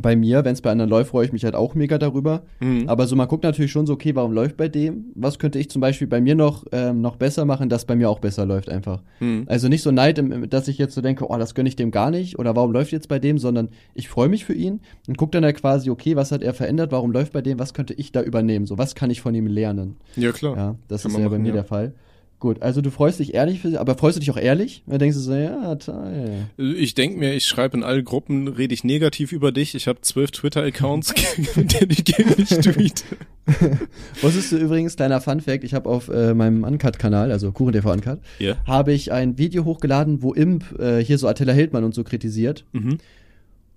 [0.02, 2.44] bei mir, wenn es bei anderen läuft, freue ich mich halt auch mega darüber.
[2.60, 2.88] Mhm.
[2.88, 5.06] Aber so man guckt natürlich schon so, okay, warum läuft bei dem?
[5.16, 8.10] Was könnte ich zum Beispiel bei mir noch, ähm, noch besser machen, dass bei mir
[8.10, 9.02] auch besser läuft einfach.
[9.20, 9.46] Mhm.
[9.48, 12.12] Also nicht so Neid, dass ich jetzt so denke, oh, das gönne ich dem gar
[12.12, 15.32] nicht oder warum läuft jetzt bei dem, sondern ich freue mich für ihn und gucke
[15.32, 18.12] dann halt quasi, okay, was hat er verändert, warum läuft bei dem, was könnte ich
[18.12, 19.98] da übernehmen, so was kann ich von ihm lernen.
[20.16, 20.58] Ja, klar.
[20.58, 21.54] Ja, das Kann ist ja bei mir ja.
[21.54, 21.94] der Fall.
[22.40, 24.84] Gut, also du freust dich ehrlich für aber freust du dich auch ehrlich?
[24.86, 26.48] Dann denkst du so, ja, toll.
[26.58, 29.74] Ich denke mir, ich schreibe in alle Gruppen, rede ich negativ über dich.
[29.74, 31.14] Ich habe zwölf Twitter-Accounts,
[31.56, 33.04] denen ich gegen dich tweete.
[34.22, 38.56] Wusstest du übrigens, kleiner Fun-Fact, ich habe auf äh, meinem Uncut-Kanal, also KuchenTV Uncut, Ja.
[38.68, 42.66] habe ich ein Video hochgeladen, wo Imp äh, hier so Attila Hildmann und so kritisiert.
[42.74, 42.98] Mhm.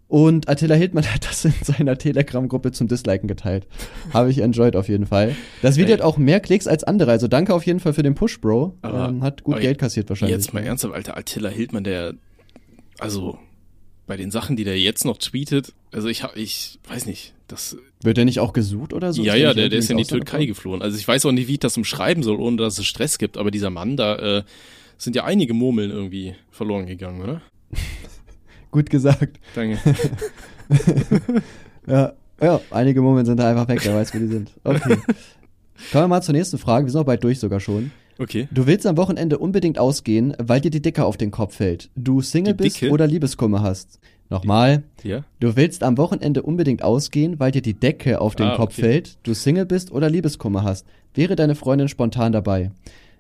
[0.09, 3.67] Und Attila Hildmann hat das in seiner Telegram-Gruppe zum Disliken geteilt.
[4.13, 5.37] Habe ich enjoyed auf jeden Fall.
[5.61, 5.99] Das Video Ey.
[5.99, 8.79] hat auch mehr Klicks als andere, also danke auf jeden Fall für den Push, Bro.
[8.81, 10.37] Aber- ähm, hat gut Geld kassiert wahrscheinlich.
[10.37, 12.15] Jetzt mal ernsthaft, Alter, Attila Hildmann, der,
[12.99, 13.39] also,
[14.07, 17.77] bei den Sachen, die der jetzt noch tweetet, also ich hab, ich weiß nicht, das,
[18.03, 19.23] Wird der nicht auch gesucht oder so?
[19.23, 20.81] ja, ja, der, der ist in die Türkei geflohen.
[20.81, 23.37] Also ich weiß auch nicht, wie ich das umschreiben soll, ohne dass es Stress gibt,
[23.37, 24.43] aber dieser Mann, da, äh,
[24.97, 27.43] sind ja einige Murmeln irgendwie verloren gegangen, oder?
[28.71, 29.39] Gut gesagt.
[29.55, 29.79] Danke.
[31.87, 32.13] Ja,
[32.43, 34.51] ja, einige Momente sind da einfach weg, wer weiß, wo die sind.
[34.65, 34.97] Okay.
[35.91, 37.91] Kommen wir mal zur nächsten Frage, wir sind auch bald durch sogar schon.
[38.19, 38.49] Okay.
[38.51, 41.89] Du willst am Wochenende unbedingt ausgehen, weil dir die Dicke auf den Kopf fällt.
[41.97, 42.93] Du Single Die bist Dicke?
[42.93, 43.99] oder Liebeskummer hast.
[44.29, 44.83] Nochmal.
[45.03, 45.25] Ja.
[45.41, 48.83] Du willst am Wochenende unbedingt ausgehen, weil dir die Decke auf den Ah, Kopf okay.
[48.83, 50.85] fällt, du Single bist oder Liebeskummer hast.
[51.15, 52.71] Wäre deine Freundin spontan dabei?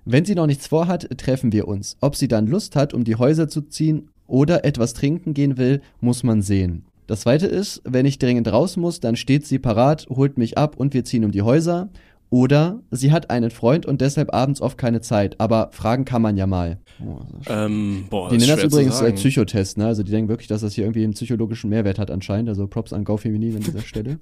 [0.04, 1.96] Wenn sie noch nichts vorhat, treffen wir uns.
[2.00, 5.80] Ob sie dann Lust hat, um die Häuser zu ziehen oder etwas trinken gehen will,
[6.00, 6.84] muss man sehen.
[7.08, 10.76] Das zweite ist, wenn ich dringend raus muss, dann steht sie parat, holt mich ab
[10.76, 11.88] und wir ziehen um die Häuser.
[12.30, 16.36] Oder sie hat einen Freund und deshalb abends oft keine Zeit, aber fragen kann man
[16.36, 16.78] ja mal.
[17.02, 19.12] Oh, Ähm, boah, die nennen das übrigens äh.
[19.12, 19.86] Psychotest, ne?
[19.86, 22.50] Also die denken wirklich, dass das hier irgendwie einen psychologischen Mehrwert hat anscheinend.
[22.50, 24.18] Also Props an Go Feminin an dieser Stelle.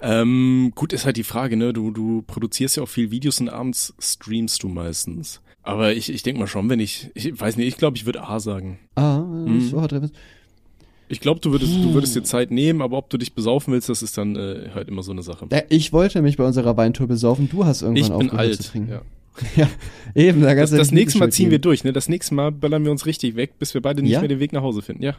[0.00, 1.72] Ähm, gut, ist halt die Frage, ne?
[1.72, 5.40] Du, du produzierst ja auch viel Videos und abends streamst du meistens.
[5.68, 8.22] Aber ich, ich denke mal schon, wenn ich, ich weiß nicht, ich glaube, ich würde
[8.22, 8.78] A sagen.
[8.94, 9.60] Ah, Mhm.
[9.60, 10.08] so hat er
[11.08, 13.88] Ich glaube, du würdest, du würdest dir Zeit nehmen, aber ob du dich besaufen willst,
[13.88, 15.46] das ist dann äh, halt immer so eine Sache.
[15.52, 17.48] Ja, ich wollte mich bei unserer Weintour besaufen.
[17.50, 18.62] Du hast irgendwann Ich bin aufgehört alt.
[18.62, 18.90] zu trinken.
[18.92, 19.02] Ja.
[19.56, 19.68] Ja,
[20.16, 20.40] eben.
[20.42, 21.92] Da Das, das nächste Mal ziehen wir durch, ne?
[21.92, 24.18] Das nächste Mal böllern wir uns richtig weg, bis wir beide nicht Ja?
[24.20, 25.02] mehr den Weg nach Hause finden.
[25.04, 25.14] Ja,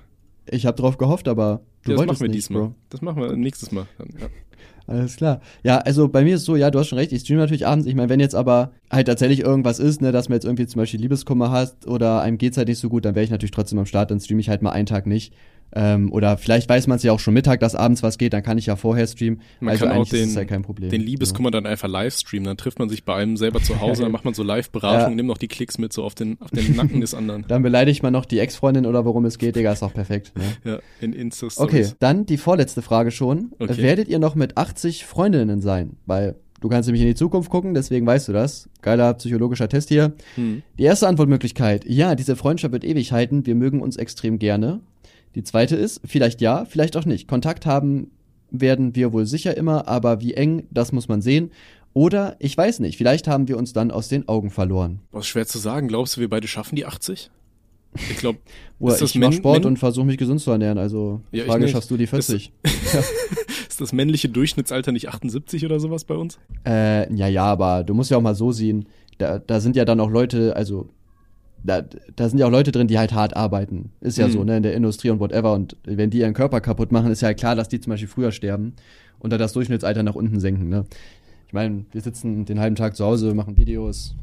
[0.50, 2.62] Ich habe drauf gehofft, aber du ja das wolltest machen wir nicht, diesmal.
[2.64, 2.76] Bro.
[2.90, 3.86] Das machen wir nächstes Mal.
[3.98, 4.28] Dann, ja.
[4.90, 5.40] Alles klar.
[5.62, 7.86] Ja, also bei mir ist so, ja, du hast schon recht, ich streame natürlich abends.
[7.86, 10.80] Ich meine, wenn jetzt aber halt tatsächlich irgendwas ist, ne, dass man jetzt irgendwie zum
[10.80, 13.78] Beispiel Liebeskummer hast oder einem geht's halt nicht so gut, dann wäre ich natürlich trotzdem
[13.78, 15.32] am Start, dann streame ich halt mal einen Tag nicht.
[15.74, 18.44] Ähm, oder vielleicht weiß man es ja auch schon Mittag, dass abends was geht, dann
[18.44, 19.42] kann ich ja vorher streamen.
[19.60, 20.90] Man also kann auch den, ja kein Problem.
[20.90, 22.46] den Liebeskummer dann einfach live streamen.
[22.46, 25.16] Dann trifft man sich bei einem selber zu Hause, dann macht man so Live-Beratung, Ja.
[25.16, 27.46] nimmt noch die Klicks mit so auf den, auf den Nacken des anderen.
[27.48, 30.34] Dann beleidigt man noch die Ex-Freundin oder worum es geht, Digga, ist auch perfekt.
[30.38, 30.44] Ne?
[30.72, 33.52] Ja, in insta Okay, dann die vorletzte Frage schon.
[33.60, 33.78] Okay.
[33.78, 35.98] Werdet ihr noch mit 80 Freundinnen sein?
[36.06, 38.70] Weil du kannst nämlich in die Zukunft gucken, deswegen weißt du das.
[38.82, 40.14] Geiler psychologischer Test hier.
[40.36, 40.62] Hm.
[40.78, 44.82] Die erste Antwortmöglichkeit, ja, diese Freundschaft wird ewig halten, wir mögen uns extrem gerne.
[45.36, 47.28] Die zweite ist, vielleicht ja, vielleicht auch nicht.
[47.28, 48.12] Kontakt haben
[48.52, 51.52] werden wir wohl sicher immer, aber wie eng, das muss man sehen.
[51.94, 55.00] Oder, ich weiß nicht, vielleicht haben wir uns dann aus den Augen verloren.
[55.12, 55.88] Boah, ist schwer zu sagen.
[55.88, 57.32] Glaubst du, wir beide schaffen die 80?
[58.12, 58.40] Ich glaube,
[58.80, 61.68] Ist das ich mach Men- Sport und versuche mich gesund zu ernähren, also Ja, Frage,
[61.68, 62.54] schaffst du die 40?
[63.68, 66.40] ist das männliche Durchschnittsalter nicht 78 oder sowas bei uns?
[66.66, 68.86] Äh, ja, ja, aber du musst ja auch mal so sehen,
[69.18, 70.90] da, da sind ja dann auch Leute, also
[71.64, 71.84] da,
[72.16, 73.92] da sind ja auch Leute drin, die halt hart arbeiten.
[74.02, 74.32] Ist ja Mhm.
[74.32, 75.54] so, ne, in der Industrie und whatever.
[75.54, 78.32] Und wenn die ihren Körper kaputt machen, ist ja klar, dass die zum Beispiel früher
[78.32, 78.74] sterben
[79.20, 80.86] und da das Durchschnittsalter nach unten senken, ne.
[81.48, 84.16] Ich meine, wir sitzen den halben Tag zu Hause, machen Videos,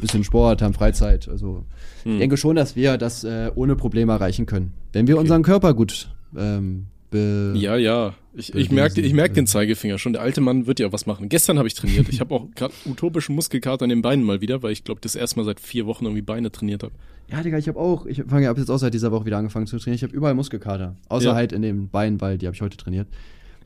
[0.00, 1.28] bisschen Sport, haben Freizeit.
[1.28, 1.64] Also
[2.04, 2.18] ich Hm.
[2.18, 4.72] denke schon, dass wir das äh, ohne Probleme erreichen können.
[4.92, 8.14] Wenn wir unseren Körper gut ähm, be Ja, ja.
[8.34, 10.12] Ich, ich merke ich merk den Zeigefinger schon.
[10.12, 11.28] Der alte Mann wird ja was machen.
[11.28, 12.08] Gestern habe ich trainiert.
[12.08, 15.16] Ich habe auch gerade utopischen Muskelkater an den Beinen mal wieder, weil ich glaube, das
[15.16, 16.92] erste Mal seit vier Wochen irgendwie Beine trainiert habe.
[17.30, 19.38] Ja, Digga, ich habe auch, ich fange ja ab jetzt auch seit dieser Woche wieder
[19.38, 19.96] angefangen zu trainieren.
[19.96, 20.96] Ich habe überall Muskelkater.
[21.08, 21.34] Außer Ja.
[21.34, 23.08] halt in den Beinen, weil die habe ich heute trainiert.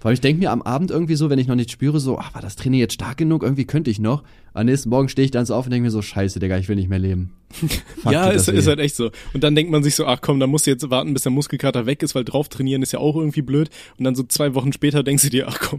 [0.03, 2.19] Vor allem, ich denke mir am Abend irgendwie so, wenn ich noch nicht spüre, so,
[2.19, 3.45] ach, war das Training jetzt stark genug?
[3.45, 4.25] Irgendwie könnte ich noch.
[4.53, 6.69] Am nächsten Morgen stehe ich dann so auf und denke mir so, scheiße, Digga, ich
[6.69, 7.31] will nicht mehr leben.
[8.11, 9.13] Ja, ist, ist halt echt so.
[9.33, 11.31] Und dann denkt man sich so, ach komm, da musst du jetzt warten, bis der
[11.31, 13.71] Muskelkater weg ist, weil drauf trainieren ist ja auch irgendwie blöd.
[13.97, 15.79] Und dann so zwei Wochen später denkst du dir, ach komm,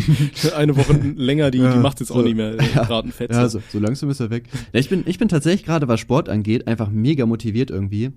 [0.56, 2.14] eine Woche länger, die, die Ja, macht jetzt so.
[2.14, 2.84] auch nicht mehr Ja.
[2.84, 3.30] Bratenfett.
[3.32, 4.44] Ja, so, so langsam ist er weg.
[4.72, 8.12] Ja, ich bin, ich bin tatsächlich gerade, was Sport angeht, einfach mega motiviert irgendwie.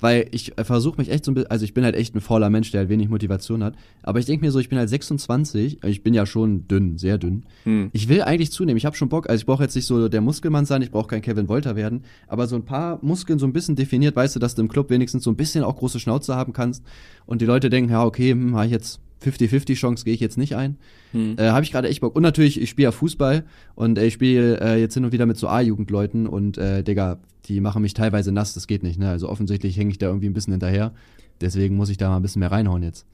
[0.00, 2.20] Weil ich äh, versuche mich echt so ein bisschen, also ich bin halt echt ein
[2.20, 3.74] fauler Mensch, der halt wenig Motivation hat.
[4.02, 7.18] Aber ich denke mir so, ich bin halt 26, ich bin ja schon dünn, sehr
[7.18, 7.44] dünn.
[7.62, 7.90] Hm.
[7.92, 10.20] Ich will eigentlich zunehmen, ich habe schon Bock, also ich brauche jetzt nicht so der
[10.20, 13.52] Muskelmann sein, ich brauche kein Kevin Wolter werden, aber so ein paar Muskeln so ein
[13.52, 16.34] bisschen definiert, weißt du, dass du im Club wenigstens so ein bisschen auch große Schnauze
[16.34, 16.82] haben kannst
[17.26, 20.38] und die Leute denken, ja, okay, hm, habe ich jetzt 50-50 Chance, gehe ich jetzt
[20.38, 20.76] nicht ein.
[21.12, 21.36] Hm.
[21.38, 22.14] Äh, habe ich gerade echt Bock.
[22.14, 25.26] Und natürlich, ich spiele ja Fußball und äh, ich spiele äh, jetzt hin und wieder
[25.26, 29.10] mit so A-Jugendleuten und äh, Digga, die machen mich teilweise nass, das geht nicht, ne?
[29.10, 30.92] Also offensichtlich hänge ich da irgendwie ein bisschen hinterher.
[31.40, 33.06] Deswegen muss ich da mal ein bisschen mehr reinhauen jetzt.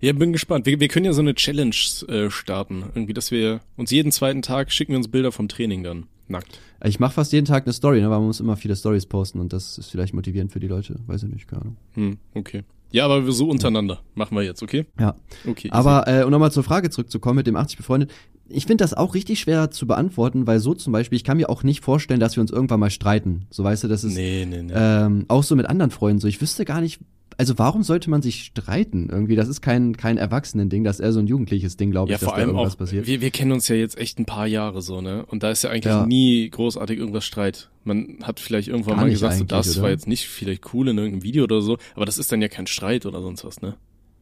[0.00, 0.66] Ja, bin gespannt.
[0.66, 1.74] Wir, wir können ja so eine Challenge
[2.08, 2.84] äh, starten.
[2.94, 6.06] Irgendwie, dass wir uns jeden zweiten Tag schicken wir uns Bilder vom Training dann.
[6.28, 6.60] Nackt.
[6.84, 8.10] Ich mache fast jeden Tag eine Story, ne?
[8.10, 10.98] weil man muss immer viele Stories posten und das ist vielleicht motivierend für die Leute.
[11.06, 11.76] Weiß ich nicht, keine Ahnung.
[11.94, 12.62] Hm, okay.
[12.90, 14.00] Ja, aber wir so untereinander.
[14.14, 14.86] Machen wir jetzt, okay?
[14.98, 15.14] Ja.
[15.46, 15.68] Okay.
[15.70, 18.10] Aber äh, um nochmal zur Frage zurückzukommen mit dem 80 befreundet,
[18.54, 21.48] ich finde das auch richtig schwer zu beantworten, weil so zum Beispiel, ich kann mir
[21.48, 23.46] auch nicht vorstellen, dass wir uns irgendwann mal streiten.
[23.50, 24.72] So weißt du, das ist Nee, nee, nee.
[24.74, 26.28] ähm, auch so mit anderen Freunden so.
[26.28, 27.00] Ich wüsste gar nicht,
[27.38, 29.08] also warum sollte man sich streiten?
[29.10, 32.16] Irgendwie, das ist kein kein Erwachsenen-Ding, das ist eher so ein jugendliches Ding, glaube ja,
[32.16, 33.06] ich, dass vor da allem irgendwas auch, passiert.
[33.06, 35.24] wir, wir kennen uns ja jetzt echt ein paar Jahre so, ne?
[35.26, 36.06] Und da ist ja eigentlich Ja.
[36.06, 37.70] nie großartig irgendwas Streit.
[37.84, 39.84] Man hat vielleicht irgendwann Gar mal gesagt, so, das oder?
[39.84, 42.48] war jetzt nicht vielleicht cool in irgendeinem Video oder so, aber das ist dann ja
[42.48, 43.74] kein Streit oder sonst was, ne?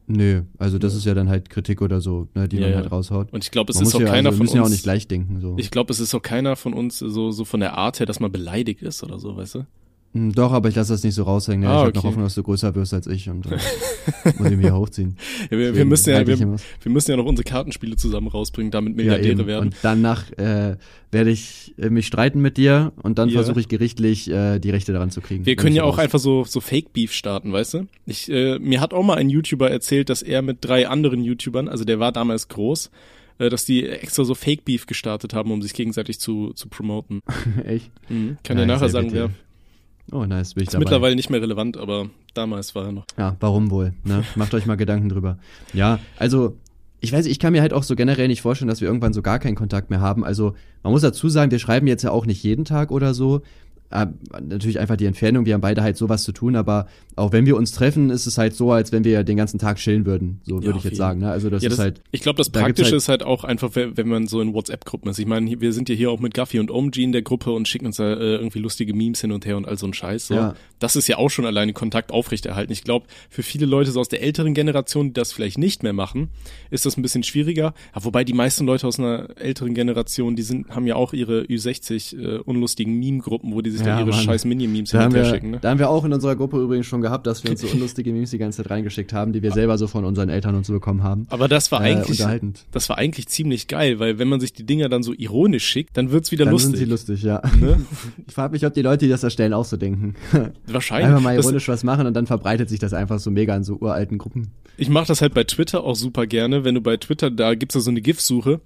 [0.07, 2.77] Nö, also das ist ja dann halt Kritik oder so, ne, die Ja, man ja.
[2.77, 3.31] halt raushaut.
[3.31, 4.65] Und ich glaube, es man ist auch ja, keiner also, wir von müssen ja auch
[4.65, 4.73] uns.
[4.73, 5.39] nicht gleich denken.
[5.39, 5.55] So.
[5.57, 8.19] ich glaube, es ist auch keiner von uns so, so von der Art her, dass
[8.19, 9.65] man beleidigt ist oder so, weißt du?
[10.13, 11.61] Hm, Doch, aber ich lasse das nicht so raushängen.
[11.61, 11.69] Ne?
[11.69, 11.97] Ah, ich habe okay.
[11.99, 13.57] noch Hoffnung, dass du größer wirst als ich und äh,
[14.37, 15.15] muss ich mich hier hochziehen.
[15.49, 18.91] Ja, wir, wir, müssen ja, wir, wir müssen ja noch unsere Kartenspiele zusammen rausbringen, damit
[18.91, 19.47] Ja, Milliardäre eben.
[19.47, 19.65] werden.
[19.67, 20.75] Und danach äh,
[21.11, 23.35] werde ich äh, mich streiten mit dir und dann Ja.
[23.35, 25.45] versuche ich gerichtlich äh, die Rechte daran zu kriegen.
[25.45, 27.87] Wir können ja auch raus- einfach so, so Fake-Beef starten, weißt du?
[28.05, 31.67] Ich, äh, mir hat auch mal ein YouTuber erzählt, dass er mit drei anderen YouTubern,
[31.69, 32.91] also der war damals groß,
[33.39, 37.21] äh, dass die extra so Fake-Beef gestartet haben, um sich gegenseitig zu, zu promoten.
[37.65, 37.91] Echt?
[38.09, 38.37] Mhm.
[38.43, 39.29] Kann Ja, dir nachher sagen, wer.
[40.11, 40.83] Oh, nice, bin ich Ist dabei.
[40.83, 43.05] mittlerweile nicht mehr relevant, aber damals war er noch.
[43.17, 43.93] Ja, warum wohl?
[44.03, 44.23] Ne?
[44.35, 45.37] Macht euch mal Gedanken drüber.
[45.73, 46.57] Ja, also
[46.99, 49.21] ich weiß, ich kann mir halt auch so generell nicht vorstellen, dass wir irgendwann so
[49.21, 50.23] gar keinen Kontakt mehr haben.
[50.23, 53.41] Also man muss dazu sagen, wir schreiben jetzt ja auch nicht jeden Tag oder so,
[53.91, 54.07] äh,
[54.41, 57.55] natürlich einfach die Entfernung, wir haben beide halt sowas zu tun, aber auch wenn wir
[57.57, 60.55] uns treffen, ist es halt so, als wenn wir den ganzen Tag chillen würden, so
[60.55, 61.19] würde Ja, ich jetzt sagen.
[61.19, 61.29] Ne?
[61.29, 62.01] Also das, Ja, ist halt.
[62.11, 65.09] Ich glaube, das da Praktische halt- ist halt auch einfach, wenn, man so in WhatsApp-Gruppen
[65.09, 65.19] ist.
[65.19, 67.67] Ich meine, wir sind ja hier auch mit Gaffi und OMG in der Gruppe und
[67.67, 70.27] schicken uns da äh, irgendwie lustige Memes hin und her und all so ein Scheiß.
[70.27, 70.35] So.
[70.35, 70.55] Ja.
[70.79, 72.71] Das ist ja auch schon alleine Kontakt aufrechterhalten.
[72.71, 75.93] Ich glaube, für viele Leute so aus der älteren Generation, die das vielleicht nicht mehr
[75.93, 76.29] machen,
[76.69, 77.73] ist das ein bisschen schwieriger.
[77.95, 81.41] Ja, wobei die meisten Leute aus einer älteren Generation, die sind, haben ja auch ihre
[81.43, 84.23] Ü60 äh, unlustigen Meme-Gruppen, wo die sich Ja, dann ihre Mann.
[84.25, 85.51] scheiß Mini-Memes Da hin wir, schicken.
[85.51, 85.59] Ne?
[85.61, 88.11] da haben wir auch in unserer Gruppe übrigens schon gehabt, dass wir uns so unlustige
[88.13, 90.73] Memes die ganze Zeit reingeschickt haben, die wir selber so von unseren Eltern und so
[90.73, 91.25] bekommen haben.
[91.29, 92.65] Aber das war Äh, eigentlich, unterhaltend.
[92.71, 95.97] das war eigentlich ziemlich geil, weil wenn man sich die Dinger dann so ironisch schickt,
[95.97, 96.71] dann wird's wieder Dann lustig.
[96.71, 97.41] sind sie lustig, ja.
[97.59, 97.81] ne?
[98.27, 100.15] Ich frage mich, ob die Leute, die das erstellen, auch so denken.
[100.67, 101.07] Wahrscheinlich.
[101.07, 103.63] Einfach mal Das- ironisch was machen und dann verbreitet sich das einfach so mega in
[103.63, 104.51] so uralten Gruppen.
[104.77, 106.63] Ich mache das halt bei Twitter auch super gerne.
[106.63, 108.61] Wenn du bei Twitter, da gibt's ja so eine GIF-Suche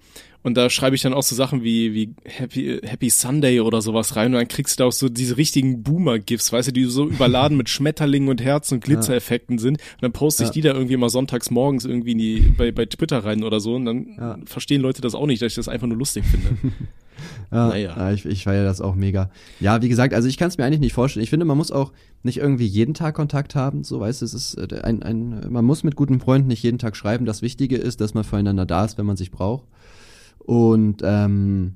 [0.45, 4.15] und da schreibe ich dann auch so Sachen wie, wie Happy, Happy Sunday oder sowas
[4.15, 7.07] rein und dann kriegst du da auch so diese richtigen Boomer-GIFs, weißt du, die so
[7.09, 9.77] überladen mit Schmetterlingen und Herzen und Glitzereffekten sind.
[9.95, 10.53] Und dann poste ich Ja.
[10.53, 13.73] die da irgendwie mal sonntags morgens irgendwie in die, bei, bei Twitter rein oder so
[13.75, 14.37] und dann Ja.
[14.45, 16.55] verstehen Leute das auch nicht, dass ich das einfach nur lustig finde.
[17.51, 17.93] Ja, Naja.
[17.95, 19.29] ja, ich, ich feiere das auch mega.
[19.61, 21.23] Ja, wie gesagt, also ich kann es mir eigentlich nicht vorstellen.
[21.23, 21.93] Ich finde, man muss auch
[22.23, 23.83] nicht irgendwie jeden Tag Kontakt haben.
[23.85, 26.77] So, weißt du, es ist äh, ein, ein, man muss mit guten Freunden nicht jeden
[26.77, 27.25] Tag schreiben.
[27.25, 29.63] Das Wichtige ist, dass man füreinander da ist, wenn man sich braucht.
[30.45, 31.75] Und ähm,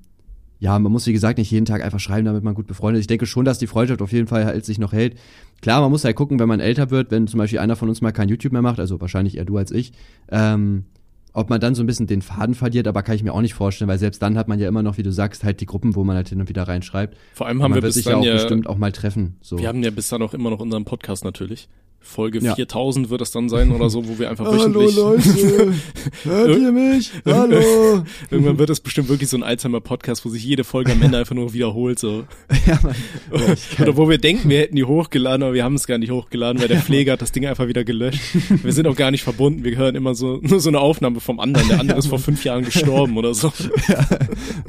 [0.60, 3.04] ja, man muss, wie gesagt, nicht jeden Tag einfach schreiben, damit man gut befreundet ist.
[3.04, 5.18] Ich denke schon, dass die Freundschaft auf jeden Fall halt sich noch hält.
[5.62, 8.02] Klar, man muss halt gucken, wenn man älter wird, wenn zum Beispiel einer von uns
[8.02, 9.94] mal kein YouTube mehr macht, also wahrscheinlich eher du als ich,
[10.30, 10.84] ähm,
[11.32, 13.54] ob man dann so ein bisschen den Faden verliert, aber kann ich mir auch nicht
[13.54, 15.96] vorstellen, weil selbst dann hat man ja immer noch, wie du sagst, halt die Gruppen,
[15.96, 17.18] wo man halt hin und wieder reinschreibt.
[17.34, 18.92] Vor allem haben man wir wird bis sich ja dann auch ja, bestimmt auch mal
[18.92, 19.38] treffen.
[19.42, 19.58] So.
[19.58, 21.70] wir haben ja bis dann auch immer noch unseren Podcast natürlich.
[22.02, 22.56] Folge Ja.
[22.56, 25.74] 4000 wird das dann sein oder so, wo wir einfach wöchentlich Leute,
[26.24, 27.12] hört ihr mich?
[27.26, 28.04] Hallo.
[28.32, 31.36] Irgendwann wird das bestimmt wirklich so ein Alzheimer-Podcast, wo sich jede Folge am Ende einfach
[31.36, 32.00] nur wiederholt.
[32.00, 32.26] So.
[32.66, 32.96] ja, Mann.
[33.32, 36.12] Ja, Oder wo wir denken, wir hätten die hochgeladen, aber wir haben es gar nicht
[36.12, 38.22] hochgeladen, weil der Pfleger hat das Ding einfach wieder gelöscht.
[38.64, 39.64] Wir sind auch gar nicht verbunden.
[39.64, 41.68] Wir hören immer so nur so eine Aufnahme vom anderen.
[41.68, 43.52] Der andere ist vor fünf Jahren gestorben oder so.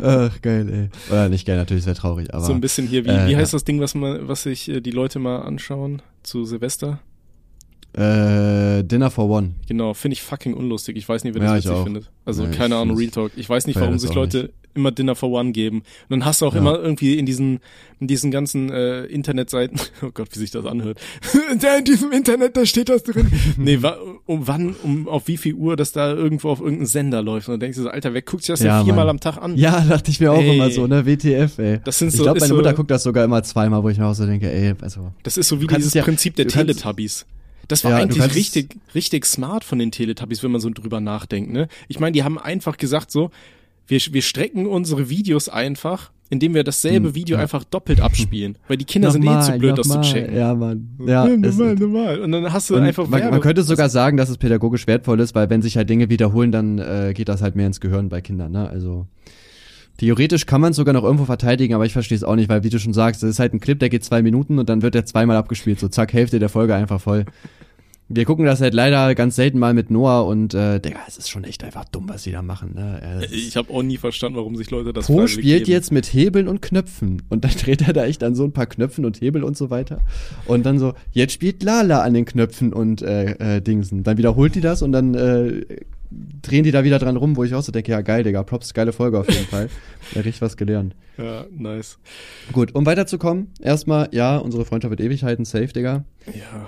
[0.02, 1.12] Ach, geil, ey.
[1.12, 2.44] Oder nicht geil, natürlich sehr traurig, aber.
[2.44, 3.56] so ein bisschen hier, wie, äh, wie heißt ja.
[3.56, 7.00] das Ding, was man, was sich äh, die Leute mal anschauen zu Silvester?
[7.93, 9.53] Äh, Dinner for One.
[9.68, 10.97] Genau, finde ich fucking unlustig.
[10.97, 11.84] Ich weiß nicht, wer das Ja, ich witzig auch.
[11.84, 12.11] findet.
[12.24, 13.32] Also Ja, ich keine Ahnung, Real Talk.
[13.36, 15.78] Ich weiß nicht, warum sich Leute immer Dinner for One geben.
[15.78, 16.61] Und dann hast du auch Ja.
[16.61, 17.59] immer irgendwie in diesen,
[17.99, 21.01] in diesen ganzen äh, Internetseiten, oh Gott, wie sich das anhört.
[21.53, 23.26] in diesem Internet, da steht das drin.
[23.57, 27.20] nee, wa um wann, um auf wie viel Uhr das da irgendwo auf irgendeinem Sender
[27.22, 27.49] läuft.
[27.49, 29.16] Und dann denkst du so, Alter, wer guckt sich das Ja, denn viermal Mann.
[29.16, 29.57] am Tag an?
[29.57, 30.55] Ja, dachte ich mir auch Ey.
[30.55, 31.05] immer so, ne?
[31.05, 31.80] WTF, ey.
[31.84, 33.88] Das sind ich so- glaube, ist meine so- Mutter guckt das sogar immer zweimal, wo
[33.88, 35.11] ich mir auch so denke, ey, also.
[35.24, 37.26] Das ist so wie dieses es ja- Prinzip der du kannst- Teletubbies.
[37.70, 41.52] Das war Ja, eigentlich richtig, richtig smart von den Teletubbies, wenn man so drüber nachdenkt,
[41.52, 41.68] ne?
[41.88, 43.30] Ich meine, die haben einfach gesagt so,
[43.86, 47.42] wir, wir strecken unsere Videos einfach, indem wir dasselbe Hm, Video ja.
[47.42, 48.56] einfach doppelt abspielen.
[48.68, 50.12] Weil die Kinder sind eh zu blöd, das zu nochmal.
[50.12, 50.36] checken.
[50.36, 50.88] Ja, Mann.
[51.04, 52.20] Ja, Ja, es- normal, normal.
[52.20, 55.18] Und dann hast du einfach man, Werbe- man könnte sogar sagen, dass es pädagogisch wertvoll
[55.20, 58.08] ist, weil wenn sich halt Dinge wiederholen, dann äh, geht das halt mehr ins Gehirn
[58.08, 58.68] bei Kindern, ne?
[58.68, 59.06] Also
[59.98, 62.62] theoretisch kann man es sogar noch irgendwo verteidigen, aber ich verstehe es auch nicht, weil
[62.64, 64.82] wie du schon sagst, das ist halt ein Clip, der geht zwei Minuten und dann
[64.82, 67.24] wird der zweimal abgespielt, so zack, Hälfte der Folge einfach voll.
[68.12, 71.30] Wir gucken das halt leider ganz selten mal mit Noah und äh, Digga, es ist
[71.30, 72.72] schon echt einfach dumm, was sie da machen.
[72.74, 73.24] Ne?
[73.30, 75.70] Ich habe auch nie verstanden, warum sich Leute das Po spielt geben.
[75.70, 77.22] jetzt mit Hebeln und Knöpfen.
[77.28, 79.70] Und dann dreht er da echt an so ein paar Knöpfen und Hebel und so
[79.70, 80.00] weiter.
[80.46, 84.02] Und dann so, jetzt spielt Lala an den Knöpfen und äh, äh, Dingsen.
[84.02, 85.64] Dann wiederholt die das und dann äh,
[86.42, 88.74] drehen die da wieder dran rum, wo ich auch so denke, ja geil, Digga, Props,
[88.74, 89.68] geile Folge auf jeden Fall.
[90.14, 90.94] Ja, richtig was gelernt.
[91.18, 91.98] Ja, nice.
[92.52, 96.04] Gut, um weiterzukommen, erstmal, ja, unsere Freundschaft wird ewig halten, safe, Digga.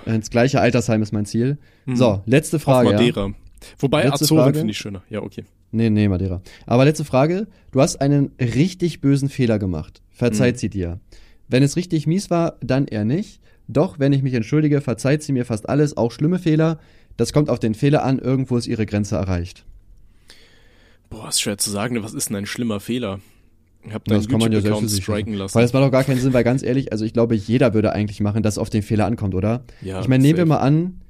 [0.05, 0.13] Ja.
[0.13, 1.57] Ins gleiche Altersheim ist mein Ziel.
[1.85, 1.95] Mhm.
[1.95, 2.89] So, letzte Auf Frage.
[2.89, 2.95] Ja.
[2.95, 3.33] Madeira.
[3.79, 5.03] Wobei Letzte Azoren finde ich schöner.
[5.09, 5.45] Ja, okay.
[5.71, 6.41] Nee, nee, Madeira.
[6.65, 7.47] Aber letzte Frage.
[7.71, 10.01] Du hast einen richtig bösen Fehler gemacht.
[10.11, 10.59] Verzeiht Mhm.
[10.59, 10.99] sie dir.
[11.47, 13.39] Wenn es richtig mies war, dann eher nicht.
[13.69, 16.79] Doch, wenn ich mich entschuldige, verzeiht sie mir fast alles, auch schlimme Fehler.
[17.17, 19.65] Das kommt auf den Fehler an, irgendwo ist ihre Grenze erreicht.
[21.09, 22.01] Boah, ist schwer zu sagen.
[22.03, 23.19] Was ist denn ein schlimmer Fehler?
[23.85, 25.55] Ich deinen das kann man ja selbst striken lassen.
[25.55, 27.91] Weil das macht doch gar keinen Sinn, weil ganz ehrlich, also ich glaube, jeder würde
[27.91, 29.63] eigentlich machen, dass es auf den Fehler ankommt, oder?
[29.81, 31.01] Ja, ich meine, nehmen wir mal an,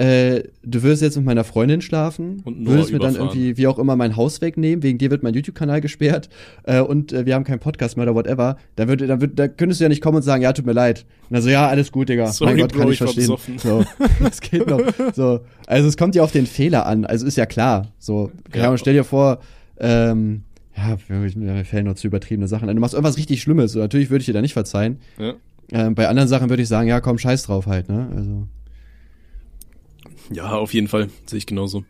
[0.00, 3.66] äh, du würdest jetzt mit meiner Freundin schlafen, Und Noah würdest mir dann irgendwie, wie
[3.66, 6.30] auch immer, mein Haus wegnehmen, wegen dir wird mein YouTube-Kanal gesperrt
[6.62, 9.54] äh, und äh, wir haben keinen Podcast mehr oder whatever, dann, würde, dann, würde, dann
[9.58, 11.04] könntest du ja nicht kommen und sagen, ja, tut mir leid.
[11.28, 12.28] Und dann so, ja, alles gut, Digga.
[12.28, 13.36] Sorry, mein Gott, Bro, kann ich verstehen.
[13.58, 13.84] So,
[14.20, 14.80] das geht noch.
[15.14, 17.88] So, also es kommt ja auf den Fehler an, also ist ja klar.
[17.98, 18.70] So, Ja.
[18.70, 18.78] ja.
[18.78, 19.40] stell dir vor,
[19.78, 20.44] ähm,
[20.74, 22.76] ja, mir fällen nur zu übertriebene Sachen ein.
[22.76, 24.98] Du machst irgendwas richtig Schlimmes, so, natürlich würde ich dir da nicht verzeihen.
[25.18, 25.34] Ja.
[25.72, 28.08] Ähm, bei anderen Sachen würde ich sagen, ja, komm, scheiß drauf halt, ne?
[28.16, 28.46] Also.
[30.32, 31.08] Ja, auf jeden Fall.
[31.26, 31.84] Sehe ich genauso.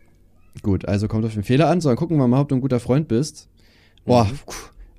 [0.63, 1.79] Gut, also kommt auf den Fehler an.
[1.81, 3.47] So, dann gucken wir mal, ob du ein guter Freund bist.
[4.05, 4.39] Boah, Mhm.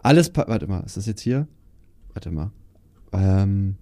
[0.03, 1.47] alles, pa warte mal, ist das jetzt hier?
[2.15, 2.51] Warte mal.
[3.13, 3.75] Ähm,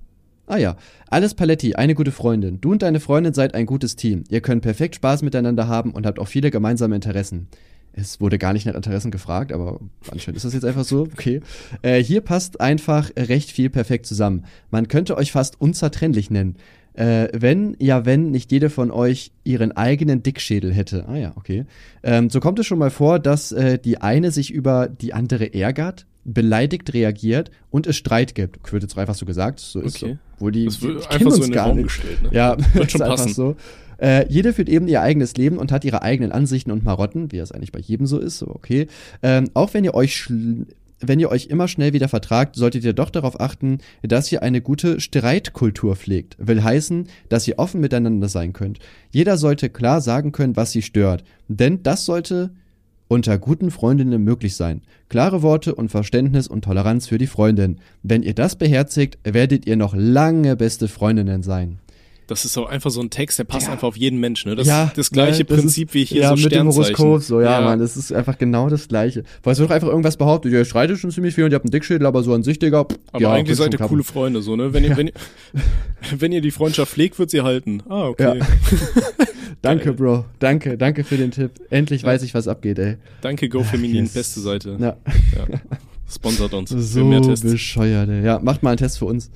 [0.46, 0.76] ah ja,
[1.08, 2.61] alles Paletti, eine gute Freundin.
[2.61, 4.24] Du und deine Freundin seid ein gutes Team.
[4.30, 7.48] Ihr könnt perfekt Spaß miteinander haben und habt auch viele gemeinsame Interessen.
[7.92, 9.80] Es wurde gar nicht nach Interessen gefragt, aber
[10.11, 11.02] anscheinend ist das jetzt einfach so.
[11.02, 11.40] Okay.
[11.82, 14.44] Äh, hier passt einfach recht viel perfekt zusammen.
[14.70, 16.56] Man könnte euch fast unzertrennlich nennen.
[17.01, 21.07] Äh, wenn, ja, wenn nicht jede von euch ihren eigenen Dickschädel hätte.
[21.09, 21.64] Ah ja, okay.
[22.03, 25.55] Ähm, so kommt es schon mal vor, dass äh, die eine sich über die andere
[25.55, 28.70] ärgert, beleidigt reagiert und es Streit gibt.
[28.72, 29.61] Wird jetzt einfach so gesagt.
[29.61, 30.12] So ist Okay.
[30.12, 30.18] so.
[30.34, 31.84] Obwohl die, Das die wird kennen einfach so in den Raum nicht.
[31.86, 32.22] gestellt.
[32.22, 32.28] Ne?
[32.32, 33.32] Ja, Wird schon ist einfach passen.
[33.34, 33.57] so.
[33.98, 37.38] Äh, jede führt eben ihr eigenes Leben und hat ihre eigenen Ansichten und Marotten, wie
[37.38, 38.86] es eigentlich bei jedem so ist, so okay.
[39.22, 40.66] Ähm, auch wenn ihr euch schl-
[41.01, 44.61] wenn ihr euch immer schnell wieder vertragt, solltet ihr doch darauf achten, dass ihr eine
[44.61, 46.36] gute Streitkultur pflegt.
[46.38, 48.78] Will heißen, dass ihr offen miteinander sein könnt.
[49.11, 51.24] Jeder sollte klar sagen können, was sie stört.
[51.48, 52.51] Denn das sollte
[53.09, 54.82] unter guten Freundinnen möglich sein.
[55.09, 57.80] Klare Worte und Verständnis und Toleranz für die Freundin.
[58.05, 61.80] Wenn ihr das beherzigt, werdet ihr noch lange beste Freundinnen sein.
[62.30, 63.72] Das ist auch einfach so ein Text, der passt Ja.
[63.72, 64.50] einfach auf jeden Menschen.
[64.50, 64.56] Ne?
[64.56, 66.68] Das ja, ist das gleiche ne, das Prinzip ist, wie hier ja, so mit dem.
[66.68, 69.24] Horoskop, so, ja, Mann, das ist einfach genau das Gleiche.
[69.42, 71.64] Weil es wird doch einfach irgendwas behauptet, ihr streitet schon ziemlich viel und ihr habt
[71.64, 74.42] einen Dickschädel, aber so an sich, Digga, pff, Aber ja, eigentlich seid ihr coole Freunde,
[74.42, 74.72] so, ne?
[74.72, 75.12] Wenn ihr, wenn ihr,
[76.18, 77.82] wenn ihr die Freundschaft pflegt, wird sie halten.
[77.88, 78.38] Ah, okay.
[78.38, 78.46] Ja.
[79.62, 81.50] Danke, Bro, danke, danke für den Tipp.
[81.68, 82.96] Endlich weiß ich, was abgeht, ey.
[83.20, 84.14] Danke, Go Feminin, yes.
[84.14, 84.76] beste Seite.
[84.80, 84.96] Ja,
[85.36, 85.58] Ja.
[86.08, 86.70] Sponsert uns.
[86.70, 87.44] so mehr Tests.
[87.44, 88.24] bescheuert, ey.
[88.24, 89.30] Ja, macht mal einen Test für uns.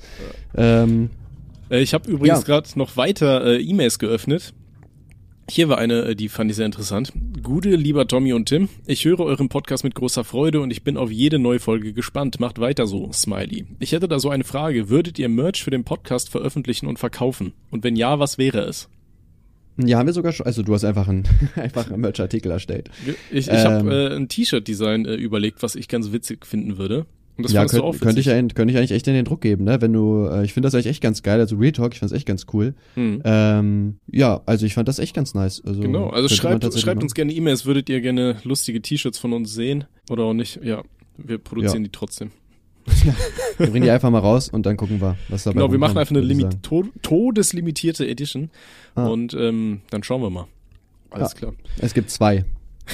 [0.55, 1.24] Ähm, Äh,
[1.69, 2.45] Ich habe übrigens Ja.
[2.45, 4.53] gerade noch weiter äh, E-Mails geöffnet.
[5.49, 7.11] Hier war eine, äh, die fand ich sehr interessant.
[7.43, 10.97] Gute, lieber Tommy und Tim, ich höre euren Podcast mit großer Freude und ich bin
[10.97, 12.39] auf jede neue Folge gespannt.
[12.39, 13.65] Macht weiter so, Smiley.
[13.79, 14.89] Ich hätte da so eine Frage.
[14.89, 17.53] Würdet ihr Merch für den Podcast veröffentlichen und verkaufen?
[17.71, 18.89] Und wenn ja, was wäre es?
[19.77, 22.89] ja, haben wir sogar schon, also du hast einfach einen, einfach einen Merch-Artikel erstellt.
[23.29, 23.57] Ich, ich Ähm.
[23.65, 27.05] habe äh, ein T-Shirt-Design äh, überlegt, was ich ganz witzig finden würde.
[27.37, 29.65] Und das ja, könnt, auch könnte ich, könnte ich eigentlich echt in den Druck geben,
[29.65, 29.81] ne?
[29.81, 32.11] Wenn du, äh, ich finde das eigentlich echt ganz geil, also Real Talk, ich finde
[32.13, 32.75] das echt ganz cool.
[32.93, 33.21] Hm.
[33.25, 35.61] Ähm, ja, also ich fand das echt ganz nice.
[35.65, 39.53] Also, Genau, also schreibt, schreibt uns gerne E-Mails, würdet ihr gerne lustige T-Shirts von uns
[39.53, 40.59] sehen oder auch nicht?
[40.63, 40.83] Ja,
[41.17, 42.31] wir produzieren die trotzdem.
[43.57, 45.97] Wir bringen die einfach mal raus und dann gucken wir, was dabei Genau, wir machen
[45.97, 48.51] einfach eine Limit to todeslimitierte Edition
[48.93, 49.07] Ah.
[49.07, 50.45] und ähm, dann schauen wir mal.
[51.09, 51.37] Alles Ja.
[51.39, 51.53] klar.
[51.79, 52.45] Es gibt zwei.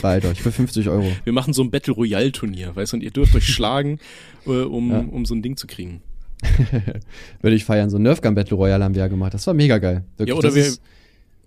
[0.01, 1.05] Bald euch für 50 Euro.
[1.23, 3.99] Wir machen so ein Battle Royale Turnier, weißt du, und ihr dürft euch schlagen,
[4.45, 4.99] äh, um, Ja.
[4.99, 6.01] um so ein Ding zu kriegen.
[7.41, 7.89] Würde ich feiern.
[7.89, 9.33] So ein Nerf Gun Battle Royale haben wir ja gemacht.
[9.33, 10.03] Das war mega geil.
[10.17, 10.65] Wirklich, Ja, oder wir,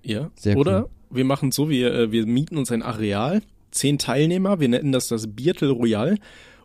[0.02, 0.88] ja, oder cool.
[1.10, 5.08] wir machen so, wir, äh, wir mieten uns ein Areal, zehn Teilnehmer, wir nennen das
[5.08, 6.16] das Biertel Royal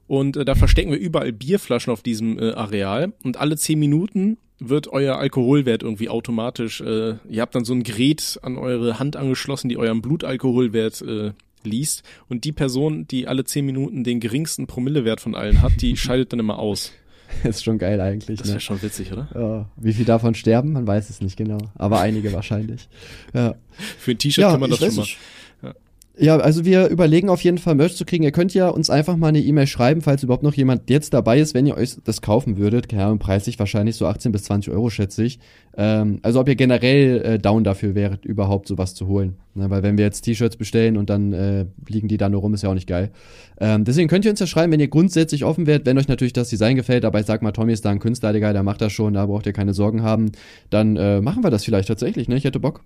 [0.08, 4.38] und äh, da verstecken wir überall Bierflaschen auf diesem äh, Areal und alle zehn Minuten
[4.60, 9.16] wird euer Alkoholwert irgendwie automatisch, äh, ihr habt dann so ein Gerät an eure Hand
[9.16, 11.32] angeschlossen, die euren Blutalkoholwert äh,
[11.66, 15.96] liest und die Person, die alle zehn Minuten den geringsten Promillewert von allen hat, die
[15.98, 16.92] scheidet dann immer aus.
[17.44, 18.40] ist schon geil eigentlich.
[18.40, 18.54] Das Ne?
[18.54, 19.28] wäre schon witzig, oder?
[19.36, 21.60] Ja, wie viel davon sterben, man weiß es nicht genau.
[21.76, 22.88] Aber einige wahrscheinlich.
[23.34, 23.56] Ja.
[24.00, 25.02] Für ein T-Shirt Ja, kann man das schon mal.
[25.02, 25.18] nicht.
[26.22, 28.26] Ja, also wir überlegen auf jeden Fall Merch zu kriegen.
[28.26, 31.40] Ihr könnt ja uns einfach mal eine E-Mail schreiben, falls überhaupt noch jemand jetzt dabei
[31.40, 32.90] ist, wenn ihr euch das kaufen würdet.
[32.90, 35.40] Keine Ahnung, preislich wahrscheinlich so 18 bis 20 Euro, schätze ich.
[35.78, 39.38] Ähm, also ob ihr generell äh, down dafür wäret, überhaupt sowas zu holen.
[39.56, 42.54] Ne, weil wenn wir jetzt T-Shirts bestellen und dann äh, liegen die da nur rum,
[42.54, 43.12] ist ja auch nicht geil.
[43.62, 46.34] Ähm, deswegen könnt ihr uns ja schreiben, wenn ihr grundsätzlich offen wärt, wenn euch natürlich
[46.34, 48.82] das Design gefällt, aber ich sag mal, Tommy ist da ein Künstler, Digga, der macht
[48.82, 50.34] das schon, da braucht ihr keine Sorgen haben.
[50.70, 52.36] Dann äh, machen wir das vielleicht tatsächlich, ne?
[52.36, 52.82] Ich hätte Bock.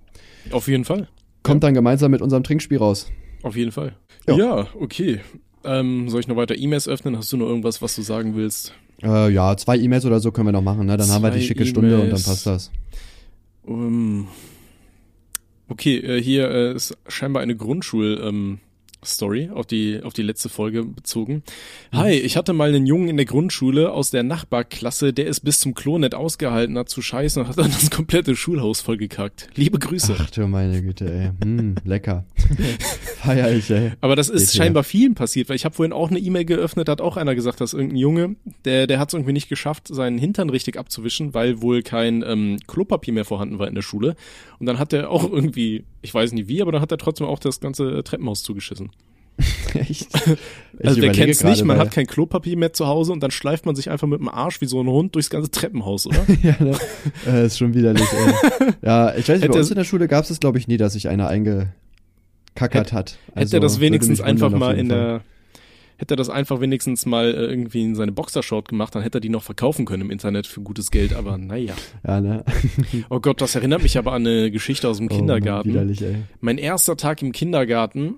[0.51, 1.07] Auf jeden Fall.
[1.43, 3.11] Kommt dann gemeinsam mit unserem Trinkspiel raus.
[3.43, 3.95] Auf jeden Fall.
[4.27, 4.35] Ja.
[4.37, 5.19] Ja, okay.
[5.65, 7.17] Ähm, soll ich noch weiter E-Mails öffnen?
[7.17, 8.73] Hast du noch irgendwas, was du sagen willst?
[9.01, 10.95] Äh, ja, zwei E-Mails oder so können wir noch machen, ne?
[10.97, 12.71] Dann haben wir die Zwei schicke Stunde und dann passt das.
[13.67, 14.27] Ähm,
[15.67, 18.59] okay, äh, hier äh, ist scheinbar eine Grundschul- ähm,
[19.05, 21.43] Story auf die auf die letzte Folge bezogen.
[21.91, 25.59] Hi, ich hatte mal einen Jungen in der Grundschule aus der Nachbarklasse, der es bis
[25.59, 29.49] zum Klo nicht ausgehalten hat zu scheißen und hat dann das komplette Schulhaus vollgekackt.
[29.55, 30.15] Liebe Grüße.
[30.19, 31.31] Ach du meine Güte, ey.
[31.43, 32.25] Hm, lecker.
[33.17, 33.91] Feier ich, ey.
[34.01, 34.63] Aber das ist Geht hier.
[34.63, 37.35] scheinbar vielen passiert, weil ich habe vorhin auch eine E-Mail geöffnet, da hat auch einer
[37.35, 38.35] gesagt, dass irgendein Junge,
[38.65, 42.57] der, der hat es irgendwie nicht geschafft, seinen Hintern richtig abzuwischen, weil wohl kein ähm,
[42.67, 44.15] Klopapier mehr vorhanden war in der Schule.
[44.59, 47.25] Und dann hat er auch irgendwie, ich weiß nicht wie, aber dann hat er trotzdem
[47.25, 48.91] auch das ganze Treppenhaus zugeschissen.
[49.73, 50.07] Echt?
[50.79, 53.21] Ich also überlege kennt's nicht, gerade, man weil- hat kein Klopapier mehr zu Hause und
[53.21, 56.07] dann schleift man sich einfach mit dem Arsch wie so ein Hund durchs ganze Treppenhaus,
[56.07, 56.25] oder?
[56.43, 56.75] ja, ne?
[57.27, 58.73] äh, ist schon widerlich, ey.
[58.81, 60.77] Ja, ich weiß nicht, Hätte bei uns in der Schule gab es glaube ich, nie,
[60.77, 61.71] dass sich einer eingekackert
[62.59, 63.17] Hätte- hat.
[63.27, 64.97] Hätte Also, er das würde wenigstens einfach mal in Fall.
[64.97, 65.21] der,
[66.03, 69.21] hätte er das einfach wenigstens mal äh, irgendwie in seine Boxershort gemacht, dann hätte er
[69.21, 71.73] die noch verkaufen können im Internet für gutes Geld, aber naja.
[72.05, 72.43] Ja, ne?
[73.09, 75.69] Oh Gott, das erinnert mich aber an eine Geschichte aus dem Oh, Kindergarten.
[75.69, 76.17] Widerlich, ey.
[76.41, 78.15] mein erster Tag im Kindergarten,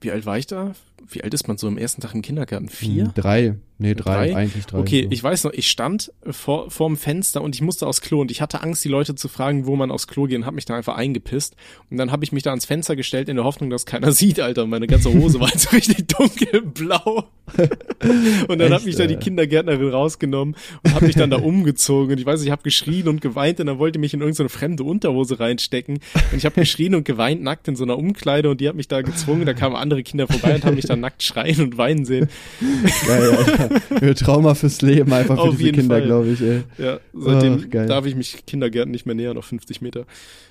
[0.00, 0.72] wie alt war ich da?
[1.08, 2.68] Wie alt ist man so am ersten Tag im Kindergarten?
[2.68, 3.04] Vier?
[3.04, 3.54] Hm, Drei.
[3.82, 4.36] Nee, drei, Drei?
[4.36, 4.78] eigentlich drei.
[4.78, 5.08] Okay, so.
[5.10, 8.40] ich weiß noch, ich stand vor vorm Fenster und ich musste aufs Klo und ich
[8.40, 10.76] hatte Angst, die Leute zu fragen, wo man aufs Klo geht und habe mich da
[10.76, 11.56] einfach eingepisst.
[11.90, 14.38] Und dann habe ich mich da ans Fenster gestellt in der Hoffnung, dass keiner sieht,
[14.38, 14.64] Alter.
[14.64, 17.24] Und meine ganze Hose war jetzt richtig dunkelblau.
[18.48, 19.18] Und dann hat Echt, mich da die äh?
[19.18, 22.12] Kindergärtnerin rausgenommen und hat mich dann da umgezogen.
[22.12, 24.84] Und ich weiß, ich habe geschrien und geweint und dann wollte mich in irgendeine fremde
[24.84, 25.98] Unterhose reinstecken.
[26.30, 28.88] Und ich habe geschrien und geweint nackt in so einer Umkleide und die hat mich
[28.88, 29.44] da gezwungen.
[29.44, 32.28] Da kamen andere Kinder vorbei und haben mich dann nackt schreien und weinen sehen.
[33.06, 34.14] Geil, Alter.
[34.14, 36.62] Trauma fürs Leben einfach für Auf diese Kinder, glaube ich, ey.
[36.78, 40.04] Ja, seitdem Ach, darf ich mich Kindergärten nicht mehr nähern auf 50 Meter.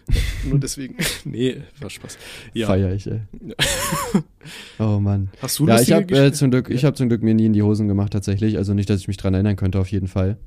[0.50, 0.96] Nur deswegen.
[1.26, 2.18] nee, war Spaß.
[2.54, 2.68] Ja.
[2.68, 3.22] Feier ich, ey.
[4.80, 5.30] Oh Mann.
[5.42, 7.54] Hast du Ja, ich habe äh, zum Glück, ich habe zum Glück mir nie in
[7.54, 8.58] die Hosen gemacht tatsächlich.
[8.58, 10.38] Also nicht, dass ich mich dran erinnern könnte, auf jeden Fall.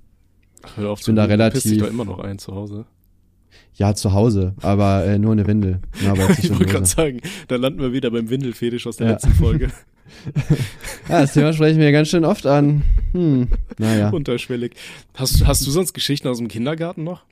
[0.77, 2.87] Hör auf ich bin da pisst dich relativ- doch immer noch ein zu Hause.
[3.77, 5.81] Ja, zu Hause, aber äh, nur eine Windel.
[6.05, 9.13] Ja, Ich wollte gerade sagen, da landen wir wieder beim Windelfetisch aus der Ja.
[9.15, 9.71] letzten Folge.
[11.09, 12.83] Ja, das Thema spreche ich mir ganz schön oft an.
[13.13, 13.49] Hm,
[13.79, 14.11] naja.
[14.11, 14.75] Unterschwellig.
[15.15, 17.25] Hast, hast du sonst Geschichten aus dem Kindergarten noch?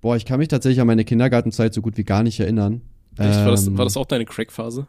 [0.00, 2.82] Boah, ich kann mich tatsächlich an meine Kindergartenzeit so gut wie gar nicht erinnern.
[3.18, 3.30] Echt?
[3.38, 4.86] War, das, Ähm, war das auch deine Crack-Phase?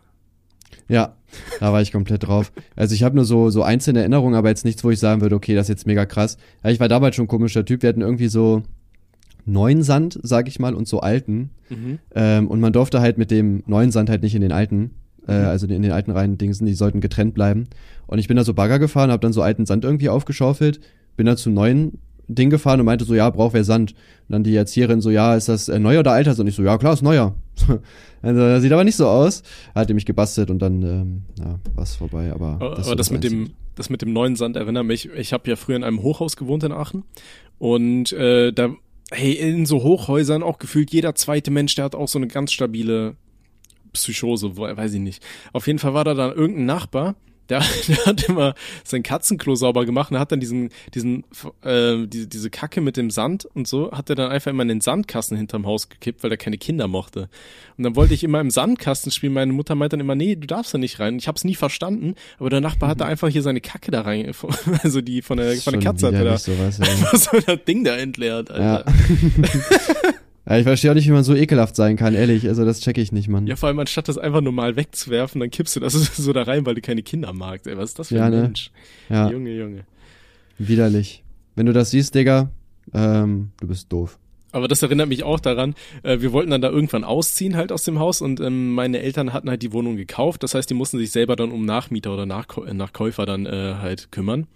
[0.89, 1.15] Ja,
[1.59, 2.51] da war ich komplett drauf.
[2.75, 5.35] Also ich habe nur so, so einzelne Erinnerungen, aber jetzt nichts, wo ich sagen würde,
[5.35, 6.37] okay, das ist jetzt mega krass.
[6.63, 7.81] Ja, ich war damals schon ein komischer Typ.
[7.81, 8.63] Wir hatten irgendwie so
[9.47, 11.49] neuen Sand, sag ich mal, und so alten.
[11.69, 11.99] Mhm.
[12.13, 14.91] Ähm, und man durfte halt mit dem neuen Sand halt nicht in den alten,
[15.27, 15.45] äh, Mhm.
[15.47, 17.67] also in den alten Reihen Dingsen, die sollten getrennt bleiben.
[18.05, 20.79] Und ich bin da so Bagger gefahren, habe dann so alten Sand irgendwie aufgeschaufelt,
[21.15, 23.91] bin dann zum neuen Ding gefahren und meinte so, ja, braucht wer Sand.
[24.27, 26.37] Und dann die Erzieherin so, ja, ist das äh, neuer oder alter?
[26.37, 27.35] Und ich so, ja, klar, ist neuer.
[28.21, 29.43] also, das sieht aber nicht so aus.
[29.73, 32.31] Hat die mich gebastelt und dann, ähm, ja, war's vorbei.
[32.33, 35.09] Aber, Aber das, das, aber das mit dem, das mit dem neuen Sand erinnert mich.
[35.15, 37.03] Ich habe ja früher in einem Hochhaus gewohnt in Aachen
[37.59, 38.71] und äh, da,
[39.11, 42.51] hey, in so Hochhäusern auch gefühlt jeder zweite Mensch, der hat auch so eine ganz
[42.51, 43.15] stabile
[43.93, 45.23] Psychose, weiß ich nicht.
[45.53, 47.15] Auf jeden Fall war da dann irgendein Nachbar,
[47.49, 51.23] der, der hat immer sein Katzenklo sauber gemacht und hat dann diesen, diesen,
[51.63, 54.69] äh, diese, diese Kacke mit dem Sand und so, hat er dann einfach immer in
[54.69, 57.29] den Sandkasten hinterm Haus gekippt, weil er keine Kinder mochte.
[57.77, 59.33] Und dann wollte ich immer im Sandkasten spielen.
[59.33, 61.17] Meine Mutter meinte dann immer, nee, du darfst da nicht rein.
[61.17, 64.31] Ich habe es nie verstanden, aber der Nachbar hatte einfach hier seine Kacke da rein,
[64.83, 66.37] also die von der, von der Katze hat er da da.
[66.37, 66.85] Sowas, ja.
[66.85, 68.51] einfach so das Ding da entleert.
[68.51, 68.85] Alter.
[68.85, 68.85] ja,
[70.55, 72.47] ich verstehe auch nicht, wie man so ekelhaft sein kann, ehrlich.
[72.47, 73.47] Also das checke ich nicht, Mann.
[73.47, 76.65] Ja, vor allem anstatt das einfach normal wegzuwerfen, dann kippst du das so da rein,
[76.65, 77.67] weil du keine Kinder magst.
[77.67, 78.41] Ey, was ist das für Ja, ein ne?
[78.43, 78.71] Mensch?
[79.09, 79.29] ja.
[79.29, 79.85] Junge, Junge.
[80.57, 81.23] Widerlich.
[81.55, 82.49] Wenn du das siehst, Digga,
[82.93, 84.17] ähm, du bist doof.
[84.53, 87.83] Aber das erinnert mich auch daran, äh, wir wollten dann da irgendwann ausziehen halt aus
[87.83, 90.41] dem Haus und ähm, meine Eltern hatten halt die Wohnung gekauft.
[90.41, 94.11] Das heißt, die mussten sich selber dann um Nachmieter oder äh, Nachkäufer dann äh, halt
[94.11, 94.47] kümmern.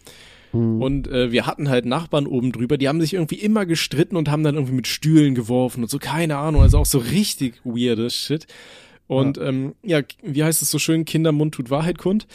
[0.52, 0.82] Hm.
[0.82, 4.30] Und äh, wir hatten halt Nachbarn oben drüber, die haben sich irgendwie immer gestritten und
[4.30, 8.16] haben dann irgendwie mit Stühlen geworfen und so, keine Ahnung, also auch so richtig weirdes
[8.16, 8.48] Shit.
[9.12, 9.44] Und ja.
[9.44, 12.28] Ähm, ja, wie heißt es so schön, Kindermund tut Wahrheit kund.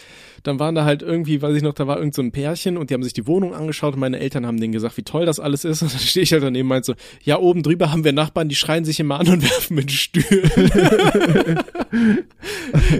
[0.42, 2.90] Dann waren da halt irgendwie, weiß ich noch, da war irgend so ein Pärchen und
[2.90, 5.40] die haben sich die Wohnung angeschaut und meine Eltern haben denen gesagt, wie toll das
[5.40, 5.80] alles ist.
[5.86, 8.50] Und dann stehe ich halt daneben und meinte so, ja, oben drüber haben wir Nachbarn,
[8.50, 10.50] die schreien sich immer an und werfen mit Stühlen.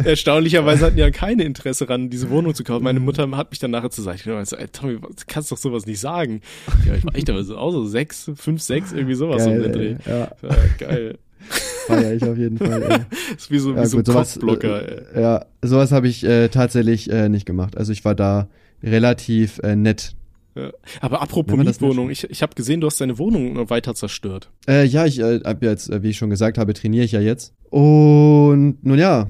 [0.05, 2.83] Erstaunlicherweise hatten die ja keine Interesse ran, diese Wohnung zu kaufen.
[2.83, 5.53] Meine Mutter hat mich dann nachher zur Seite genommen und so, ey, Tommy, du kannst
[5.53, 6.41] doch sowas nicht sagen.
[6.87, 9.63] Ja, ich war echt aber so, auch so sechs, fünf, sechs, irgendwie sowas geil, um
[9.63, 9.97] den Dreh.
[10.07, 11.19] Ja, Ja, geil.
[11.87, 12.83] Feier ich auf jeden Fall.
[12.83, 12.89] Ey.
[12.89, 12.99] Das
[13.39, 15.19] ist wie so, wie Ja, so ein sowas, Kopfblocker, ey.
[15.19, 17.77] äh, ja, sowas habe ich äh, tatsächlich äh, nicht gemacht.
[17.77, 18.49] Also ich war da
[18.83, 20.15] relativ äh, nett.
[20.55, 20.71] Ja.
[21.01, 24.51] Aber apropos Mietwohnung, ich, ich habe gesehen, du hast deine Wohnung weiter zerstört.
[24.67, 27.21] Äh, ja, ich äh, hab jetzt, äh, wie ich schon gesagt habe, trainiere ich ja
[27.21, 27.53] jetzt.
[27.71, 29.29] Und nun ja,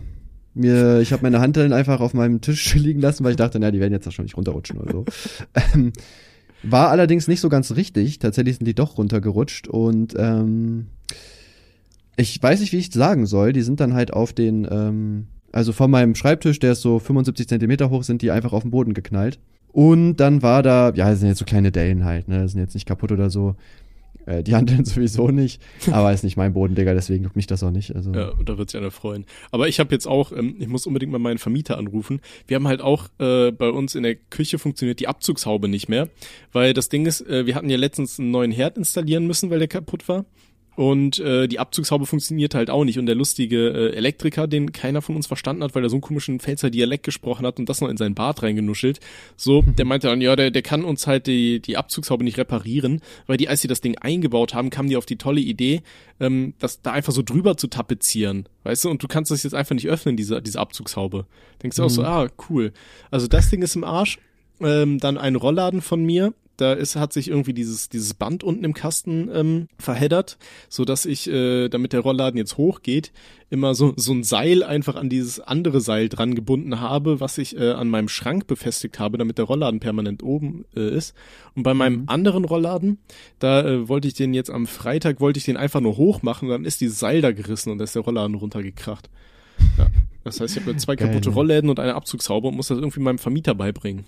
[0.54, 3.70] mir, ich habe meine Hanteln einfach auf meinem Tisch liegen lassen, weil ich dachte, na,
[3.70, 5.04] die werden jetzt wahrscheinlich runterrutschen oder so.
[5.74, 5.92] ähm,
[6.62, 8.18] war allerdings nicht so ganz richtig.
[8.20, 10.86] Tatsächlich sind die doch runtergerutscht und ähm,
[12.16, 13.52] ich weiß nicht, wie ich sagen soll.
[13.52, 17.48] Die sind dann halt auf den, ähm, also von meinem Schreibtisch, der ist so 75
[17.48, 19.38] Zentimeter hoch, sind die einfach auf den Boden geknallt.
[19.72, 22.60] Und dann war da, ja, das sind jetzt so kleine Dellen halt, ne, das sind
[22.60, 23.56] jetzt nicht kaputt oder so.
[24.24, 27.62] Äh, die handeln sowieso nicht, aber ist nicht mein Boden, Digga, deswegen juckt mich das
[27.62, 27.94] auch nicht.
[27.94, 28.12] Also.
[28.12, 29.24] Ja, da wird sich einer freuen.
[29.50, 32.20] Aber ich habe jetzt auch, ähm, ich muss unbedingt mal meinen Vermieter anrufen.
[32.46, 36.08] Wir haben halt auch äh, bei uns in der Küche funktioniert die Abzugshaube nicht mehr,
[36.52, 39.58] weil das Ding ist, äh, wir hatten ja letztens einen neuen Herd installieren müssen, weil
[39.58, 40.24] der kaputt war.
[40.76, 42.98] Und äh, die Abzugshaube funktioniert halt auch nicht.
[42.98, 46.02] Und der lustige äh, Elektriker, den keiner von uns verstanden hat, weil er so einen
[46.02, 49.00] komischen Pfälzer Dialekt gesprochen hat und das noch in sein Bart reingenuschelt,
[49.36, 53.00] so, der meinte dann, ja, der, der kann uns halt die, die Abzugshaube nicht reparieren,
[53.26, 55.80] weil die, als sie das Ding eingebaut haben, kamen die auf die tolle Idee,
[56.20, 58.46] ähm, das da einfach so drüber zu tapezieren.
[58.64, 61.24] Weißt du, und du kannst das jetzt einfach nicht öffnen, diese, diese Abzugshaube.
[61.62, 62.72] Denkst du auch so, ah, cool.
[63.10, 64.18] Also das Ding ist im Arsch.
[64.60, 68.64] Ähm, dann ein Rollladen von mir, da ist, hat sich irgendwie dieses, dieses Band unten
[68.64, 70.38] im Kasten ähm, verheddert,
[70.68, 73.12] so dass ich, äh, damit der Rollladen jetzt hochgeht,
[73.50, 77.56] immer so, so ein Seil einfach an dieses andere Seil dran gebunden habe, was ich
[77.56, 81.14] äh, an meinem Schrank befestigt habe, damit der Rollladen permanent oben äh, ist.
[81.54, 82.08] Und bei meinem mhm.
[82.08, 82.98] anderen Rollladen,
[83.38, 86.48] da äh, wollte ich den jetzt am Freitag, wollte ich den einfach nur hoch machen,
[86.48, 89.08] dann ist dieses Seil da gerissen und da ist der Rollladen runtergekracht.
[89.78, 89.86] Ja.
[90.24, 93.00] Das heißt, ich habe zwei Geil, kaputte Rollläden und eine Abzugshaube und muss das irgendwie
[93.00, 94.06] meinem Vermieter beibringen.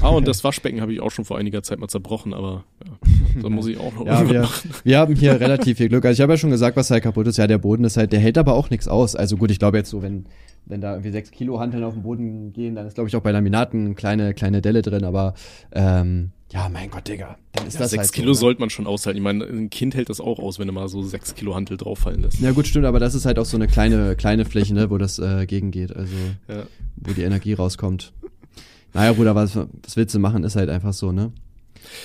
[0.00, 3.42] Ah, und das Waschbecken habe ich auch schon vor einiger Zeit mal zerbrochen, aber ja,
[3.42, 4.70] da muss ich auch noch ja, wir, machen.
[4.84, 6.04] wir haben hier relativ viel Glück.
[6.04, 7.36] Also ich habe ja schon gesagt, was halt kaputt ist.
[7.36, 9.16] Ja, der Boden ist halt, der hält aber auch nichts aus.
[9.16, 10.26] Also gut, ich glaube jetzt so, wenn,
[10.66, 13.22] wenn da irgendwie sechs Kilo Hanteln auf den Boden gehen, dann ist glaube ich auch
[13.22, 15.34] bei Laminaten eine kleine, kleine Delle drin, aber
[15.72, 17.36] ähm, ja, mein Gott, Digga.
[17.52, 18.40] Dann ist ja, das sechs halt Kilo so, ne?
[18.40, 19.18] sollte man schon aushalten.
[19.18, 21.76] Ich meine, ein Kind hält das auch aus, wenn du mal so sechs Kilo Hantel
[21.76, 22.40] drauffallen lässt.
[22.40, 24.96] Ja, gut, stimmt, aber das ist halt auch so eine kleine, kleine Fläche, ne, wo
[24.96, 26.14] das äh, gegengeht, also
[26.48, 26.62] ja.
[26.96, 28.12] wo die Energie rauskommt.
[28.94, 31.32] Naja, Bruder, was, was willst du machen, ist halt einfach so, ne?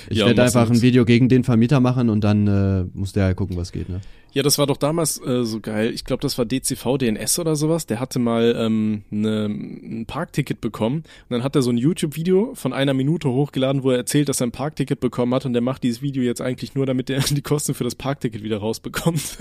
[0.09, 3.25] Ich ja, werde einfach ein Video gegen den Vermieter machen und dann äh, muss der
[3.25, 4.01] halt gucken, was geht, ne?
[4.33, 5.91] Ja, das war doch damals äh, so geil.
[5.93, 7.85] Ich glaube, das war DCV DNS oder sowas.
[7.85, 12.55] Der hatte mal ähm, ne, ein Parkticket bekommen und dann hat er so ein YouTube-Video
[12.55, 15.61] von einer Minute hochgeladen, wo er erzählt, dass er ein Parkticket bekommen hat und der
[15.61, 19.37] macht dieses Video jetzt eigentlich nur, damit er die Kosten für das Parkticket wieder rausbekommt.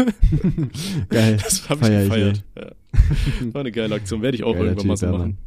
[1.09, 1.39] geil.
[1.43, 2.45] Das habe ich gefeiert.
[2.55, 2.73] Ja.
[3.55, 4.21] War eine geile Aktion.
[4.21, 5.39] Werde ich auch Geiler irgendwann mal so machen.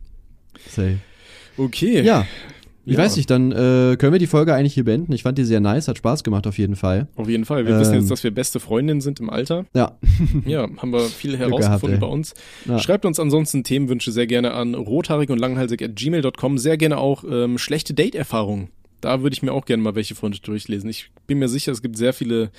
[0.68, 0.98] Safe.
[1.58, 2.02] Okay.
[2.02, 2.26] Ja.
[2.88, 3.00] Ich ja.
[3.00, 5.12] weiß nicht, dann äh, können wir die Folge eigentlich hier beenden.
[5.12, 7.08] Ich fand die sehr nice, hat Spaß gemacht auf jeden Fall.
[7.16, 7.66] Auf jeden Fall.
[7.66, 9.66] Wir ähm, wissen jetzt, dass wir beste Freundinnen sind im Alter.
[9.74, 9.98] Ja.
[10.46, 12.36] ja, haben wir viel herausgefunden gehabt, bei uns.
[12.66, 12.78] Ja.
[12.78, 16.60] Schreibt uns ansonsten Themenwünsche sehr gerne an rothaarig und langhalsig at gmail.com.
[16.60, 18.70] Sehr gerne auch ähm, schlechte Date-Erfahrungen.
[19.02, 20.90] Da würde ich mir auch gerne mal welche von durchlesen.
[20.90, 22.52] Ich bin mir sicher, es gibt sehr viele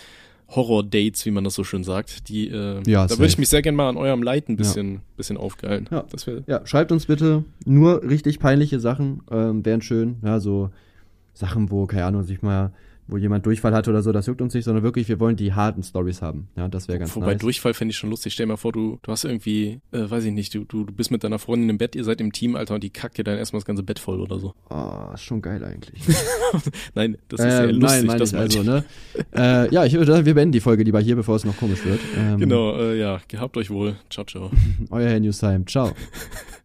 [0.49, 2.29] Horror-Dates, wie man das so schön sagt.
[2.29, 4.95] Die, äh, ja, da würde ich mich sehr gerne mal an eurem Leid ein bisschen,
[4.95, 5.01] ja.
[5.17, 5.89] bisschen aufgeilen.
[5.91, 6.05] Ja.
[6.11, 10.17] Das ja, schreibt uns bitte nur richtig peinliche Sachen, ähm, wären schön.
[10.23, 10.71] Ja, so
[11.35, 12.73] Sachen, wo, keine Ahnung, sich mal
[13.09, 15.53] wo jemand Durchfall hat oder so, das juckt uns nicht, sondern wirklich, wir wollen die
[15.53, 16.49] harten Stories haben.
[16.57, 17.41] Ja, das wäre ganz Wobei nice.
[17.41, 18.33] Durchfall fände ich schon lustig.
[18.33, 20.93] Stell dir mal vor, du, du hast irgendwie, äh, weiß ich nicht, du, du, du
[20.93, 23.25] bist mit deiner Freundin im Bett, ihr seid im Team, Alter, und die kackt dir
[23.25, 24.55] dann erstmal das ganze Bett voll oder so.
[24.69, 26.01] Ah, oh, ist schon geil eigentlich.
[26.95, 28.05] nein, das ist äh, ja lustig.
[28.07, 28.85] Nein, das ich also, ne?
[29.35, 32.01] äh, ja, ich würde wir beenden die Folge lieber hier, bevor es noch komisch wird.
[32.17, 33.97] Ähm, genau, äh, ja, gehabt euch wohl.
[34.11, 34.51] Ciao, ciao.
[34.91, 35.65] Euer Herr Newstime.
[35.67, 35.93] Ciao.